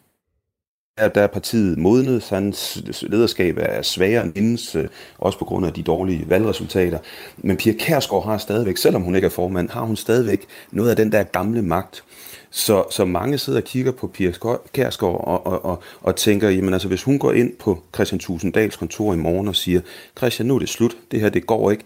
der, 1.09 1.23
er 1.23 1.27
partiet 1.27 1.79
modnet, 1.79 2.23
så 2.23 2.35
hans 2.35 2.83
lederskab 3.03 3.57
er 3.59 3.83
svagere 3.83 4.25
end 4.25 4.33
hendes, 4.37 4.77
øh, 4.77 4.89
også 5.19 5.39
på 5.39 5.45
grund 5.45 5.67
af 5.67 5.73
de 5.73 5.83
dårlige 5.83 6.25
valgresultater. 6.29 6.99
Men 7.37 7.57
Pia 7.57 7.73
Kærsgaard 7.73 8.25
har 8.25 8.39
stadigvæk, 8.39 8.77
selvom 8.77 9.03
hun 9.03 9.15
ikke 9.15 9.27
er 9.27 9.31
formand, 9.31 9.71
har 9.71 9.83
hun 9.83 9.97
stadigvæk 9.97 10.47
noget 10.71 10.91
af 10.91 10.97
den 10.97 11.13
der 11.13 11.23
gamle 11.23 11.63
magt. 11.63 12.05
Så, 12.50 12.85
så 12.91 13.05
mange 13.05 13.38
sidder 13.38 13.61
og 13.61 13.64
kigger 13.64 13.93
på 13.93 14.06
Pia 14.06 14.32
Kærsgaard 14.73 15.25
og, 15.26 15.47
og, 15.47 15.64
og, 15.64 15.82
og 16.00 16.17
tænker, 16.17 16.50
jamen 16.50 16.73
altså 16.73 16.88
hvis 16.88 17.02
hun 17.02 17.19
går 17.19 17.32
ind 17.32 17.56
på 17.56 17.82
Christian 17.94 18.19
Tusinddals 18.19 18.76
kontor 18.76 19.14
i 19.14 19.16
morgen 19.16 19.49
og 19.49 19.57
siger, 19.57 19.80
Christian, 20.19 20.47
nu 20.47 20.54
er 20.54 20.59
det 20.59 20.69
slut, 20.69 20.97
det 21.11 21.21
her 21.21 21.28
det 21.28 21.47
går 21.47 21.71
ikke, 21.71 21.85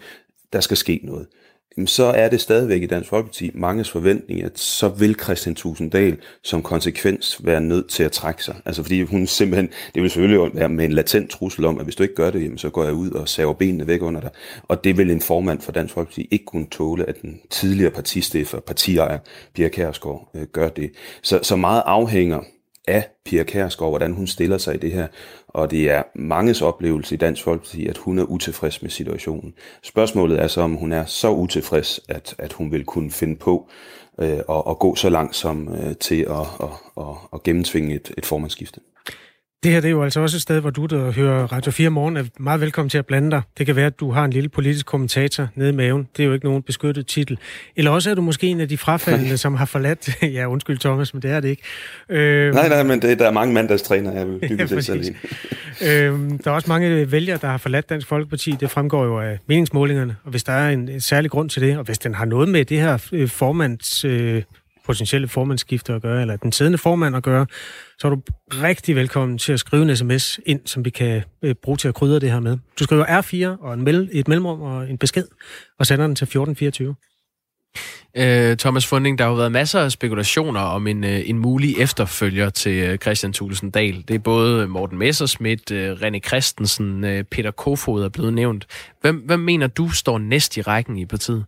der 0.53 0.59
skal 0.59 0.77
ske 0.77 0.99
noget 1.03 1.27
så 1.85 2.03
er 2.03 2.29
det 2.29 2.41
stadigvæk 2.41 2.83
i 2.83 2.85
Dansk 2.85 3.09
Folkeparti 3.09 3.51
manges 3.53 3.91
forventning, 3.91 4.43
at 4.43 4.59
så 4.59 4.87
vil 4.87 5.15
Christian 5.23 5.55
Tusinddal 5.55 6.17
som 6.43 6.63
konsekvens 6.63 7.41
være 7.43 7.61
nødt 7.61 7.89
til 7.89 8.03
at 8.03 8.11
trække 8.11 8.43
sig. 8.43 8.55
Altså 8.65 8.83
fordi 8.83 9.01
hun 9.01 9.27
simpelthen, 9.27 9.69
det 9.95 10.01
vil 10.01 10.11
selvfølgelig 10.11 10.55
være 10.55 10.69
med 10.69 10.85
en 10.85 10.93
latent 10.93 11.29
trussel 11.29 11.65
om, 11.65 11.77
at 11.77 11.83
hvis 11.83 11.95
du 11.95 12.03
ikke 12.03 12.15
gør 12.15 12.31
det, 12.31 12.43
jamen, 12.43 12.57
så 12.57 12.69
går 12.69 12.83
jeg 12.83 12.93
ud 12.93 13.11
og 13.11 13.29
saver 13.29 13.53
benene 13.53 13.87
væk 13.87 14.01
under 14.01 14.21
dig. 14.21 14.29
Og 14.63 14.83
det 14.83 14.97
vil 14.97 15.11
en 15.11 15.21
formand 15.21 15.61
for 15.61 15.71
Dansk 15.71 15.93
Folkeparti 15.93 16.27
ikke 16.31 16.45
kunne 16.45 16.67
tåle, 16.71 17.09
at 17.09 17.21
den 17.21 17.39
tidligere 17.49 17.91
partistifter, 17.91 18.59
partiejer, 18.59 19.19
Pia 19.53 19.67
Kærsgaard, 19.67 20.29
øh, 20.35 20.43
gør 20.43 20.69
det. 20.69 20.91
Så, 21.21 21.39
så 21.43 21.55
meget 21.55 21.83
afhænger 21.85 22.39
af 22.87 23.09
Pia 23.25 23.43
Kærsgaard, 23.43 23.91
hvordan 23.91 24.13
hun 24.13 24.27
stiller 24.27 24.57
sig 24.57 24.75
i 24.75 24.77
det 24.77 24.91
her. 24.91 25.07
Og 25.47 25.71
det 25.71 25.91
er 25.91 26.03
manges 26.15 26.61
oplevelse 26.61 27.15
i 27.15 27.17
Dansk 27.17 27.43
Folkeparti, 27.43 27.87
at 27.87 27.97
hun 27.97 28.19
er 28.19 28.23
utilfreds 28.23 28.81
med 28.81 28.89
situationen. 28.89 29.53
Spørgsmålet 29.83 30.41
er 30.41 30.47
så, 30.47 30.61
om 30.61 30.73
hun 30.73 30.91
er 30.91 31.05
så 31.05 31.31
utilfreds, 31.31 31.99
at, 32.09 32.35
at 32.37 32.53
hun 32.53 32.71
vil 32.71 32.85
kunne 32.85 33.11
finde 33.11 33.35
på 33.35 33.69
øh, 34.19 34.39
at, 34.49 34.63
at 34.69 34.79
gå 34.79 34.95
så 34.95 35.09
langt 35.09 35.35
som 35.35 35.75
øh, 35.75 35.95
til 35.95 36.21
at, 36.21 36.47
at, 36.63 36.69
at, 36.97 37.15
at 37.33 37.43
gennemtvinge 37.43 37.95
et, 37.95 38.11
et 38.17 38.25
formandsskifte. 38.25 38.79
Det 39.65 39.73
her 39.73 39.81
det 39.81 39.87
er 39.87 39.91
jo 39.91 40.03
altså 40.03 40.19
også 40.19 40.37
et 40.37 40.41
sted, 40.41 40.59
hvor 40.59 40.69
du, 40.69 40.85
der 40.85 41.11
hører 41.11 41.43
Radio 41.51 41.71
4 41.71 41.89
morgen, 41.89 42.17
er 42.17 42.23
meget 42.39 42.61
velkommen 42.61 42.89
til 42.89 42.97
at 42.97 43.05
blande 43.05 43.31
dig. 43.31 43.41
Det 43.57 43.65
kan 43.65 43.75
være, 43.75 43.85
at 43.85 43.99
du 43.99 44.11
har 44.11 44.25
en 44.25 44.31
lille 44.31 44.49
politisk 44.49 44.85
kommentator 44.85 45.47
nede 45.55 45.69
i 45.69 45.73
maven. 45.73 46.07
Det 46.17 46.23
er 46.23 46.27
jo 46.27 46.33
ikke 46.33 46.45
nogen 46.45 46.63
beskyttet 46.63 47.07
titel. 47.07 47.37
Eller 47.75 47.91
også 47.91 48.11
er 48.11 48.15
du 48.15 48.21
måske 48.21 48.47
en 48.47 48.61
af 48.61 48.69
de 48.69 48.77
frafaldende, 48.77 49.37
som 49.45 49.55
har 49.55 49.65
forladt... 49.65 50.09
ja, 50.35 50.45
undskyld 50.45 50.77
Thomas, 50.77 51.13
men 51.13 51.21
det 51.21 51.31
er 51.31 51.39
det 51.39 51.49
ikke. 51.49 51.63
Øh... 52.09 52.53
Nej, 52.53 52.69
nej, 52.69 52.83
men 52.83 53.01
det, 53.01 53.19
der 53.19 53.27
er 53.27 53.31
mange 53.31 53.53
mandagstræner, 53.53 54.11
jeg 54.11 54.27
vil 54.27 54.39
bygge 54.39 54.67
ja, 54.75 54.81
selv 54.81 55.15
øh, 55.81 55.89
Der 56.43 56.51
er 56.51 56.51
også 56.51 56.69
mange 56.69 57.11
vælgere, 57.11 57.37
der 57.41 57.47
har 57.47 57.57
forladt 57.57 57.89
Dansk 57.89 58.07
Folkeparti. 58.07 58.51
Det 58.51 58.71
fremgår 58.71 59.05
jo 59.05 59.19
af 59.19 59.39
meningsmålingerne. 59.47 60.15
Og 60.23 60.31
hvis 60.31 60.43
der 60.43 60.53
er 60.53 60.69
en, 60.69 60.89
en 60.89 61.01
særlig 61.01 61.31
grund 61.31 61.49
til 61.49 61.61
det, 61.61 61.77
og 61.77 61.83
hvis 61.83 61.97
den 61.97 62.13
har 62.13 62.25
noget 62.25 62.49
med 62.49 62.65
det 62.65 62.81
her 62.81 63.07
øh, 63.11 63.29
formands... 63.29 64.05
Øh, 64.05 64.43
potentielle 64.85 65.27
formandsskifte 65.27 65.93
at 65.93 66.01
gøre, 66.01 66.21
eller 66.21 66.35
den 66.35 66.51
siddende 66.51 66.77
formand 66.77 67.15
at 67.15 67.23
gøre, 67.23 67.45
så 67.99 68.07
er 68.07 68.11
du 68.11 68.21
rigtig 68.51 68.95
velkommen 68.95 69.37
til 69.37 69.53
at 69.53 69.59
skrive 69.59 69.83
en 69.89 69.95
sms 69.95 70.39
ind, 70.45 70.59
som 70.65 70.85
vi 70.85 70.89
kan 70.89 71.23
øh, 71.41 71.55
bruge 71.55 71.77
til 71.77 71.87
at 71.87 71.95
krydre 71.95 72.19
det 72.19 72.31
her 72.31 72.39
med. 72.39 72.57
Du 72.79 72.83
skriver 72.83 73.05
R4 73.05 73.63
og 73.63 73.73
en 73.73 73.83
mel- 73.83 74.09
et 74.11 74.27
mellemrum 74.27 74.61
og 74.61 74.89
en 74.89 74.97
besked, 74.97 75.27
og 75.79 75.85
sender 75.85 76.07
den 76.07 76.15
til 76.15 76.25
1424. 76.25 76.95
Øh, 78.17 78.57
Thomas 78.57 78.87
Funding, 78.87 79.17
der 79.17 79.23
har 79.23 79.31
jo 79.31 79.37
været 79.37 79.51
masser 79.51 79.79
af 79.79 79.91
spekulationer 79.91 80.59
om 80.59 80.87
en, 80.87 81.03
øh, 81.03 81.29
en 81.29 81.39
mulig 81.39 81.77
efterfølger 81.77 82.49
til 82.49 82.71
øh, 82.71 82.97
Christian 82.97 83.33
Thulesen 83.33 83.71
Dahl. 83.71 84.03
Det 84.07 84.13
er 84.13 84.19
både 84.19 84.67
Morten 84.67 84.97
Messerschmidt, 84.97 85.71
øh, 85.71 85.91
René 85.91 86.19
Christensen, 86.19 87.03
øh, 87.03 87.23
Peter 87.23 87.51
Kofod 87.51 88.03
er 88.03 88.09
blevet 88.09 88.33
nævnt. 88.33 88.67
Hvem, 89.01 89.15
hvem 89.15 89.39
mener 89.39 89.67
du 89.67 89.89
står 89.89 90.17
næst 90.17 90.57
i 90.57 90.61
rækken 90.61 90.97
i 90.97 91.05
partiet? 91.05 91.45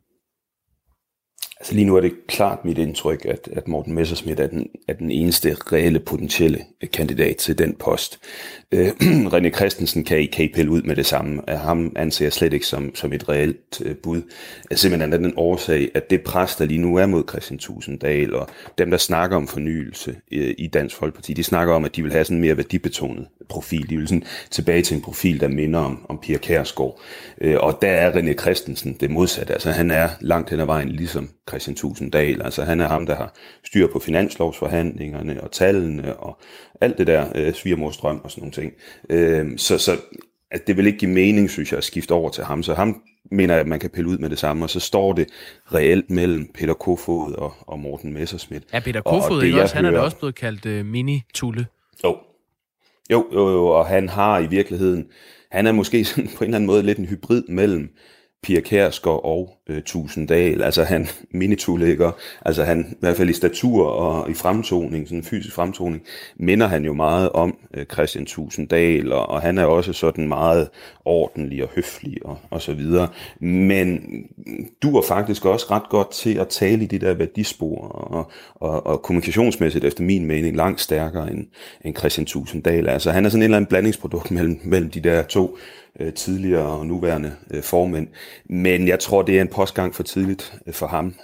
Altså 1.59 1.73
lige 1.73 1.85
nu 1.85 1.95
er 1.95 2.01
det 2.01 2.13
klart 2.27 2.65
mit 2.65 2.77
indtryk, 2.77 3.25
at, 3.25 3.49
at 3.51 3.67
Morten 3.67 3.93
Messerschmidt 3.93 4.39
er 4.39 4.47
den, 4.47 4.67
er 4.87 4.93
den 4.93 5.11
eneste 5.11 5.55
reelle 5.71 5.99
potentielle 5.99 6.59
kandidat 6.93 7.37
til 7.37 7.57
den 7.57 7.75
post. 7.75 8.19
Øh, 8.71 8.87
René 9.33 9.49
Christensen 9.49 10.03
kan 10.03 10.19
I, 10.19 10.25
kan 10.25 10.45
I 10.45 10.47
pille 10.47 10.71
ud 10.71 10.81
med 10.81 10.95
det 10.95 11.05
samme. 11.05 11.41
Ham 11.47 11.93
anser 11.95 12.25
jeg 12.25 12.33
slet 12.33 12.53
ikke 12.53 12.65
som, 12.65 12.95
som 12.95 13.13
et 13.13 13.29
reelt 13.29 13.81
øh, 13.85 13.95
bud. 13.95 14.21
Simpelthen 14.71 15.13
af 15.13 15.19
den 15.19 15.33
årsag, 15.35 15.91
at 15.93 16.09
det 16.09 16.21
pres, 16.21 16.55
der 16.55 16.65
lige 16.65 16.81
nu 16.81 16.95
er 16.95 17.05
mod 17.05 17.23
Christian 17.29 17.57
Tusinddal, 17.57 18.35
og 18.35 18.49
dem, 18.77 18.89
der 18.91 18.97
snakker 18.97 19.37
om 19.37 19.47
fornyelse 19.47 20.15
øh, 20.31 20.55
i 20.57 20.67
Dansk 20.67 20.95
Folkeparti, 20.95 21.33
de 21.33 21.43
snakker 21.43 21.73
om, 21.73 21.85
at 21.85 21.95
de 21.95 22.03
vil 22.03 22.11
have 22.11 22.25
sådan 22.25 22.37
en 22.37 22.41
mere 22.41 22.57
værdibetonet 22.57 23.27
profil. 23.49 23.89
De 23.89 23.97
vil 23.97 24.07
sådan 24.07 24.23
tilbage 24.51 24.81
til 24.81 24.95
en 24.95 25.01
profil, 25.01 25.39
der 25.39 25.47
minder 25.47 25.79
om, 25.79 26.05
om 26.09 26.19
Pia 26.19 26.37
Kærsgaard. 26.37 26.99
Øh, 27.41 27.57
og 27.59 27.77
der 27.81 27.91
er 27.91 28.11
René 28.11 28.33
Christensen 28.33 28.93
det 28.99 29.11
modsatte. 29.11 29.53
Altså 29.53 29.71
han 29.71 29.91
er 29.91 30.09
langt 30.21 30.49
hen 30.49 30.59
ad 30.59 30.65
vejen 30.65 30.89
ligesom 30.89 31.29
Christian 31.49 31.75
Tusinddal. 31.75 32.41
Altså 32.41 32.63
han 32.63 32.81
er 32.81 32.87
ham, 32.87 33.05
der 33.05 33.15
har 33.15 33.33
styr 33.65 33.87
på 33.87 33.99
finanslovsforhandlingerne 33.99 35.43
og 35.43 35.51
tallene 35.51 36.15
og 36.15 36.39
alt 36.81 36.97
det 36.97 37.07
der 37.07 37.25
øh, 37.35 37.53
svigermorstrøm 37.53 38.21
og 38.23 38.31
sådan 38.31 38.41
nogle 38.41 38.53
ting. 38.53 38.73
Øh, 39.09 39.57
så, 39.57 39.77
så 39.77 39.97
at 40.51 40.67
det 40.67 40.77
vil 40.77 40.87
ikke 40.87 40.99
give 40.99 41.11
mening, 41.11 41.49
synes 41.49 41.71
jeg, 41.71 41.77
at 41.77 41.83
skifte 41.83 42.11
over 42.11 42.29
til 42.29 42.43
ham. 42.43 42.63
Så 42.63 42.73
ham 42.73 43.01
mener 43.31 43.53
jeg, 43.53 43.61
at 43.61 43.67
man 43.67 43.79
kan 43.79 43.89
pille 43.89 44.09
ud 44.09 44.17
med 44.17 44.29
det 44.29 44.39
samme, 44.39 44.65
og 44.65 44.69
så 44.69 44.79
står 44.79 45.13
det 45.13 45.27
reelt 45.73 46.09
mellem 46.09 46.51
Peter 46.53 46.73
Kofod 46.73 47.33
og, 47.33 47.53
og 47.61 47.79
Morten 47.79 48.13
Messerschmidt. 48.13 48.63
Ja, 48.73 48.79
Peter 48.79 49.01
Kofod, 49.01 49.43
ikke 49.43 49.61
også? 49.61 49.75
Han 49.75 49.85
er 49.85 49.91
da 49.91 49.99
også 49.99 50.17
blevet 50.17 50.35
kaldt 50.35 50.65
uh, 50.65 50.85
mini-tulle. 50.85 51.65
Jo. 52.03 52.17
jo, 53.11 53.27
jo, 53.33 53.49
jo, 53.49 53.67
og 53.67 53.85
han 53.85 54.09
har 54.09 54.39
i 54.39 54.47
virkeligheden, 54.47 55.07
han 55.51 55.67
er 55.67 55.71
måske 55.71 56.05
sådan 56.05 56.29
på 56.37 56.43
en 56.43 56.47
eller 56.47 56.55
anden 56.55 56.67
måde 56.67 56.83
lidt 56.83 56.97
en 56.97 57.05
hybrid 57.05 57.43
mellem 57.49 57.89
Pia 58.47 58.59
Kærsgaard 58.59 59.21
og 59.23 59.57
øh, 59.69 59.81
Tusinddal. 59.81 60.61
Altså 60.63 60.83
han, 60.83 61.07
minitulægger, 61.31 62.11
altså 62.45 62.63
han, 62.63 62.85
i 62.91 62.95
hvert 62.99 63.17
fald 63.17 63.29
i 63.29 63.33
statur 63.33 63.87
og 63.87 64.29
i 64.29 64.33
fremtoning, 64.33 65.07
sådan 65.07 65.17
en 65.17 65.23
fysisk 65.23 65.55
fremtoning, 65.55 66.03
minder 66.35 66.67
han 66.67 66.85
jo 66.85 66.93
meget 66.93 67.29
om 67.29 67.57
øh, 67.73 67.85
Christian 67.85 68.25
Tusinddal, 68.25 69.11
og, 69.11 69.29
og 69.29 69.41
han 69.41 69.57
er 69.57 69.65
også 69.65 69.93
sådan 69.93 70.27
meget 70.27 70.69
ordentlig 71.05 71.63
og 71.63 71.69
høflig 71.75 72.25
og, 72.25 72.37
og 72.49 72.61
så 72.61 72.73
videre. 72.73 73.07
Men 73.39 74.01
du 74.83 74.97
er 74.97 75.01
faktisk 75.01 75.45
også 75.45 75.65
ret 75.71 75.89
godt 75.89 76.11
til 76.11 76.37
at 76.37 76.47
tale 76.47 76.83
i 76.83 76.87
de 76.87 76.99
der 76.99 77.13
værdispor, 77.13 77.87
og, 77.87 78.31
og, 78.55 78.87
og 78.87 79.01
kommunikationsmæssigt 79.01 79.85
efter 79.85 80.03
min 80.03 80.25
mening 80.25 80.55
langt 80.55 80.81
stærkere 80.81 81.31
end, 81.31 81.45
end 81.85 81.95
Christian 81.95 82.25
Tusinddal. 82.25 82.89
Altså 82.89 83.11
han 83.11 83.25
er 83.25 83.29
sådan 83.29 83.41
en 83.41 83.43
eller 83.43 83.57
anden 83.57 83.69
blandingsprodukt 83.69 84.31
mellem, 84.31 84.59
mellem 84.63 84.89
de 84.89 84.99
der 84.99 85.23
to 85.23 85.57
Øh, 85.99 86.13
tidligere 86.13 86.67
og 86.67 86.85
nuværende 86.85 87.35
øh, 87.51 87.63
formænd. 87.63 88.07
Men 88.45 88.87
jeg 88.87 88.99
tror, 88.99 89.21
det 89.21 89.37
er 89.37 89.41
en 89.41 89.47
postgang 89.47 89.95
for 89.95 90.03
tidligt 90.03 90.53
øh, 90.67 90.73
for 90.73 90.87
ham. 90.87 91.15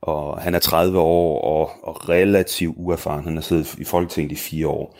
Og 0.00 0.40
han 0.40 0.54
er 0.54 0.58
30 0.58 0.98
år 0.98 1.40
og, 1.40 1.70
og 1.82 2.08
relativt 2.08 2.74
uerfaren. 2.78 3.24
Han 3.24 3.34
har 3.34 3.42
siddet 3.42 3.74
i 3.78 3.84
Folketinget 3.84 4.32
i 4.32 4.36
fire 4.36 4.68
år. 4.68 4.98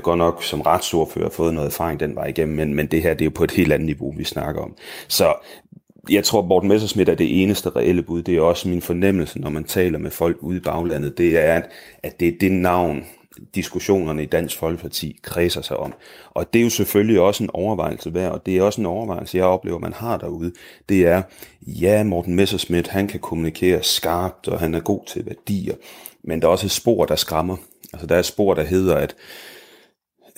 Godt 0.00 0.18
nok 0.18 0.44
som 0.44 0.60
retsordfører 0.60 1.30
fået 1.30 1.54
noget 1.54 1.66
erfaring 1.66 2.00
den 2.00 2.14
vej 2.14 2.26
igennem, 2.26 2.56
men, 2.56 2.74
men 2.74 2.86
det 2.86 3.02
her 3.02 3.14
det 3.14 3.20
er 3.20 3.24
jo 3.26 3.32
på 3.34 3.44
et 3.44 3.50
helt 3.50 3.72
andet 3.72 3.86
niveau, 3.86 4.14
vi 4.16 4.24
snakker 4.24 4.62
om. 4.62 4.74
Så 5.08 5.34
jeg 6.10 6.24
tror, 6.24 6.42
Morten 6.42 6.68
Messersmith 6.68 7.10
er 7.10 7.14
det 7.14 7.42
eneste 7.42 7.70
reelle 7.70 8.02
bud. 8.02 8.22
Det 8.22 8.36
er 8.36 8.40
også 8.40 8.68
min 8.68 8.82
fornemmelse, 8.82 9.38
når 9.38 9.50
man 9.50 9.64
taler 9.64 9.98
med 9.98 10.10
folk 10.10 10.36
ude 10.40 10.56
i 10.56 10.60
baglandet. 10.60 11.18
Det 11.18 11.38
er, 11.38 11.62
at 12.02 12.20
det 12.20 12.28
er 12.28 12.32
det 12.40 12.52
navn, 12.52 13.04
diskussionerne 13.54 14.22
i 14.22 14.26
Dansk 14.26 14.58
Folkeparti 14.58 15.18
kredser 15.22 15.62
sig 15.62 15.76
om. 15.76 15.94
Og 16.30 16.52
det 16.52 16.58
er 16.58 16.62
jo 16.62 16.70
selvfølgelig 16.70 17.20
også 17.20 17.44
en 17.44 17.50
overvejelse 17.52 18.14
værd, 18.14 18.32
og 18.32 18.46
det 18.46 18.56
er 18.56 18.62
også 18.62 18.80
en 18.80 18.86
overvejelse, 18.86 19.36
jeg 19.36 19.46
oplever, 19.46 19.78
man 19.78 19.92
har 19.92 20.16
derude. 20.16 20.52
Det 20.88 21.06
er, 21.06 21.22
ja, 21.66 22.04
Morten 22.04 22.34
Messerschmidt, 22.34 22.88
han 22.88 23.08
kan 23.08 23.20
kommunikere 23.20 23.82
skarpt, 23.82 24.48
og 24.48 24.60
han 24.60 24.74
er 24.74 24.80
god 24.80 25.00
til 25.06 25.26
værdier, 25.26 25.74
men 26.24 26.40
der 26.40 26.46
er 26.46 26.52
også 26.52 26.66
et 26.66 26.70
spor, 26.70 27.04
der 27.04 27.16
skræmmer. 27.16 27.56
Altså 27.92 28.06
der 28.06 28.14
er 28.14 28.18
et 28.18 28.26
spor, 28.26 28.54
der 28.54 28.64
hedder, 28.64 28.96
at 28.96 29.16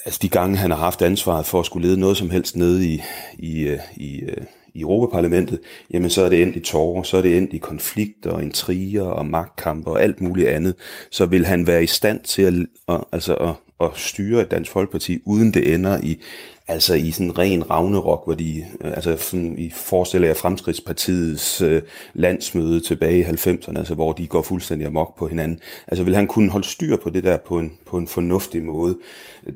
altså 0.04 0.18
de 0.22 0.28
gange, 0.28 0.56
han 0.56 0.70
har 0.70 0.78
haft 0.78 1.02
ansvaret 1.02 1.46
for 1.46 1.60
at 1.60 1.66
skulle 1.66 1.88
lede 1.88 2.00
noget 2.00 2.16
som 2.16 2.30
helst 2.30 2.56
nede 2.56 2.86
i, 2.86 3.02
i, 3.38 3.60
øh, 3.60 3.78
i, 3.96 4.20
øh, 4.20 4.44
i 4.74 4.80
Europaparlamentet, 4.80 5.60
jamen 5.90 6.10
så 6.10 6.22
er 6.22 6.28
det 6.28 6.42
endt 6.42 6.56
i 6.56 6.60
tårer, 6.60 7.02
så 7.02 7.16
er 7.16 7.22
det 7.22 7.36
endt 7.36 7.52
i 7.52 7.58
konflikter 7.58 8.30
og 8.30 8.42
intriger 8.42 9.02
og 9.02 9.26
magtkampe 9.26 9.90
og 9.90 10.02
alt 10.02 10.20
muligt 10.20 10.48
andet. 10.48 10.74
Så 11.10 11.26
vil 11.26 11.46
han 11.46 11.66
være 11.66 11.82
i 11.82 11.86
stand 11.86 12.20
til 12.20 12.42
at, 12.42 12.54
at, 12.94 13.04
altså 13.12 13.34
at, 13.34 13.54
at 13.80 13.90
styre 13.94 14.42
et 14.42 14.50
dansk 14.50 14.70
folkeparti, 14.70 15.18
uden 15.24 15.54
det 15.54 15.74
ender 15.74 15.98
i 16.02 16.20
altså 16.68 16.94
i 16.94 17.10
sådan 17.10 17.38
ren 17.38 17.70
ravnerok, 17.70 18.24
hvor 18.24 18.34
de, 18.34 18.64
øh, 18.80 18.90
altså 18.90 19.16
sådan, 19.16 19.58
I 19.58 19.70
forestiller 19.70 20.28
jer 20.28 20.34
Fremskridtspartiets 20.34 21.60
øh, 21.60 21.82
landsmøde 22.14 22.80
tilbage 22.80 23.18
i 23.18 23.22
90'erne, 23.22 23.78
altså 23.78 23.94
hvor 23.94 24.12
de 24.12 24.26
går 24.26 24.42
fuldstændig 24.42 24.86
amok 24.86 25.18
på 25.18 25.28
hinanden. 25.28 25.60
Altså 25.86 26.04
vil 26.04 26.14
han 26.14 26.26
kunne 26.26 26.50
holde 26.50 26.66
styr 26.66 26.96
på 26.96 27.10
det 27.10 27.24
der 27.24 27.36
på 27.36 27.58
en, 27.58 27.72
på 27.86 27.98
en 27.98 28.08
fornuftig 28.08 28.62
måde? 28.62 28.98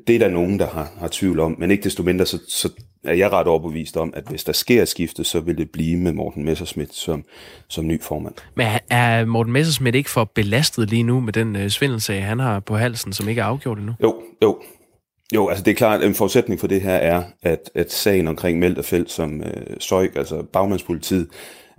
Det 0.07 0.15
er 0.15 0.19
der 0.19 0.29
nogen, 0.29 0.59
der 0.59 0.67
har, 0.67 0.91
har 0.97 1.07
tvivl 1.11 1.39
om, 1.39 1.55
men 1.59 1.71
ikke 1.71 1.83
desto 1.83 2.03
mindre, 2.03 2.25
så, 2.25 2.39
så 2.47 2.69
er 3.03 3.13
jeg 3.13 3.31
ret 3.31 3.47
overbevist 3.47 3.97
om, 3.97 4.13
at 4.15 4.23
hvis 4.29 4.43
der 4.43 4.53
sker 4.53 4.81
et 4.81 4.87
skifte, 4.87 5.23
så 5.23 5.39
vil 5.39 5.57
det 5.57 5.69
blive 5.71 5.97
med 5.97 6.11
Morten 6.13 6.45
Messerschmidt 6.45 6.95
som, 6.95 7.23
som 7.67 7.87
ny 7.87 8.01
formand. 8.01 8.33
Men 8.55 8.67
er 8.89 9.25
Morten 9.25 9.53
Messerschmidt 9.53 9.95
ikke 9.95 10.09
for 10.09 10.23
belastet 10.23 10.89
lige 10.89 11.03
nu 11.03 11.19
med 11.19 11.33
den 11.33 11.55
øh, 11.55 11.69
svindelsag, 11.69 12.25
han 12.25 12.39
har 12.39 12.59
på 12.59 12.75
halsen, 12.75 13.13
som 13.13 13.29
ikke 13.29 13.41
er 13.41 13.45
afgjort 13.45 13.77
endnu? 13.77 13.93
Jo, 14.03 14.15
jo. 14.43 14.61
Jo, 15.35 15.47
altså 15.47 15.63
det 15.63 15.71
er 15.71 15.75
klart, 15.75 16.03
en 16.03 16.15
forudsætning 16.15 16.59
for 16.59 16.67
det 16.67 16.81
her 16.81 16.95
er, 16.95 17.23
at, 17.41 17.71
at 17.75 17.91
sagen 17.91 18.27
omkring 18.27 18.59
Melterfelt, 18.59 19.11
som 19.11 19.41
øh, 19.41 19.77
Søjk, 19.79 20.15
altså 20.15 20.43
bagmandspolitiet, 20.53 21.27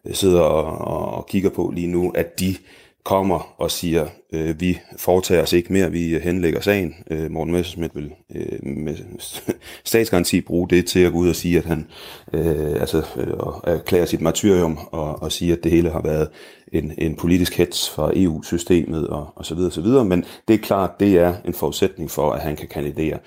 øh, 0.06 0.14
sidder 0.14 0.40
og, 0.40 1.14
og 1.16 1.26
kigger 1.26 1.50
på 1.50 1.72
lige 1.74 1.86
nu, 1.86 2.10
at 2.10 2.40
de 2.40 2.56
kommer 3.04 3.54
og 3.58 3.70
siger, 3.70 4.06
øh, 4.32 4.60
vi 4.60 4.80
foretager 4.96 5.42
os 5.42 5.52
ikke 5.52 5.72
mere, 5.72 5.90
vi 5.90 6.14
øh, 6.14 6.22
henlægger 6.22 6.60
sagen. 6.60 6.94
Øh, 7.10 7.30
Morten 7.30 7.52
Messerschmidt 7.52 7.94
vil 7.94 8.12
øh, 8.34 8.58
med 8.62 8.96
statsgaranti 9.84 10.40
bruge 10.40 10.68
det 10.68 10.86
til 10.86 11.00
at 11.00 11.12
gå 11.12 11.18
ud 11.18 11.28
og 11.28 11.36
sige, 11.36 11.58
at 11.58 11.64
han 11.64 11.86
øh, 12.32 12.80
altså, 12.80 12.98
øh, 13.16 13.74
erklærer 13.74 14.06
sit 14.06 14.20
martyrium 14.20 14.78
og, 14.90 15.22
og 15.22 15.32
sige, 15.32 15.52
at 15.52 15.64
det 15.64 15.72
hele 15.72 15.90
har 15.90 16.02
været 16.02 16.28
en, 16.72 16.92
en 16.98 17.16
politisk 17.16 17.56
hets 17.56 17.90
fra 17.90 18.12
EU-systemet 18.16 19.08
og, 19.08 19.32
og 19.36 19.46
så 19.46 19.54
videre, 19.54 19.70
så 19.70 19.80
videre. 19.80 20.04
Men 20.04 20.24
det 20.48 20.54
er 20.54 20.58
klart, 20.58 21.00
det 21.00 21.18
er 21.18 21.34
en 21.44 21.54
forudsætning 21.54 22.10
for, 22.10 22.32
at 22.32 22.40
han 22.40 22.56
kan 22.56 22.68
kandidere 22.68 23.18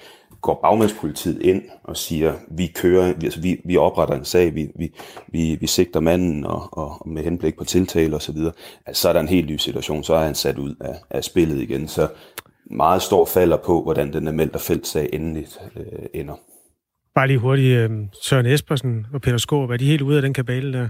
går 0.41 0.59
bagmandspolitiet 0.61 1.41
ind 1.41 1.63
og 1.83 1.97
siger, 1.97 2.33
vi 2.51 2.67
kører, 2.67 3.13
altså 3.23 3.41
vi, 3.41 3.61
vi 3.65 3.77
opretter 3.77 4.15
en 4.15 4.25
sag, 4.25 4.55
vi, 4.55 4.71
vi, 4.75 4.93
vi, 5.27 5.57
vi 5.61 5.67
sigter 5.67 5.99
manden 5.99 6.45
og, 6.45 6.77
og 6.77 7.09
med 7.09 7.23
henblik 7.23 7.57
på 7.57 7.63
tiltale 7.63 8.15
og 8.15 8.21
så 8.21 8.31
videre, 8.31 8.53
altså, 8.85 9.01
så 9.01 9.09
er 9.09 9.13
der 9.13 9.19
en 9.19 9.27
helt 9.27 9.49
ny 9.49 9.57
situation, 9.57 10.03
så 10.03 10.13
er 10.13 10.25
han 10.25 10.35
sat 10.35 10.57
ud 10.57 10.75
af, 10.81 10.95
af 11.09 11.23
spillet 11.23 11.61
igen. 11.61 11.87
Så 11.87 12.07
meget 12.71 13.01
stor 13.01 13.25
falder 13.25 13.57
på, 13.57 13.83
hvordan 13.83 14.13
den 14.13 14.27
er 14.27 14.31
meldt 14.31 14.61
feltsag 14.61 15.09
endeligt 15.13 15.59
øh, 15.75 16.05
ender. 16.13 16.35
Bare 17.15 17.27
lige 17.27 17.39
hurtigt, 17.39 17.77
øh, 17.77 17.91
Søren 18.21 18.45
Espersen 18.45 19.07
og 19.13 19.21
Peter 19.21 19.37
Skåb, 19.37 19.69
er 19.69 19.77
de 19.77 19.85
helt 19.85 20.01
ude 20.01 20.15
af 20.15 20.21
den 20.21 20.33
kabale 20.33 20.73
der? 20.73 20.89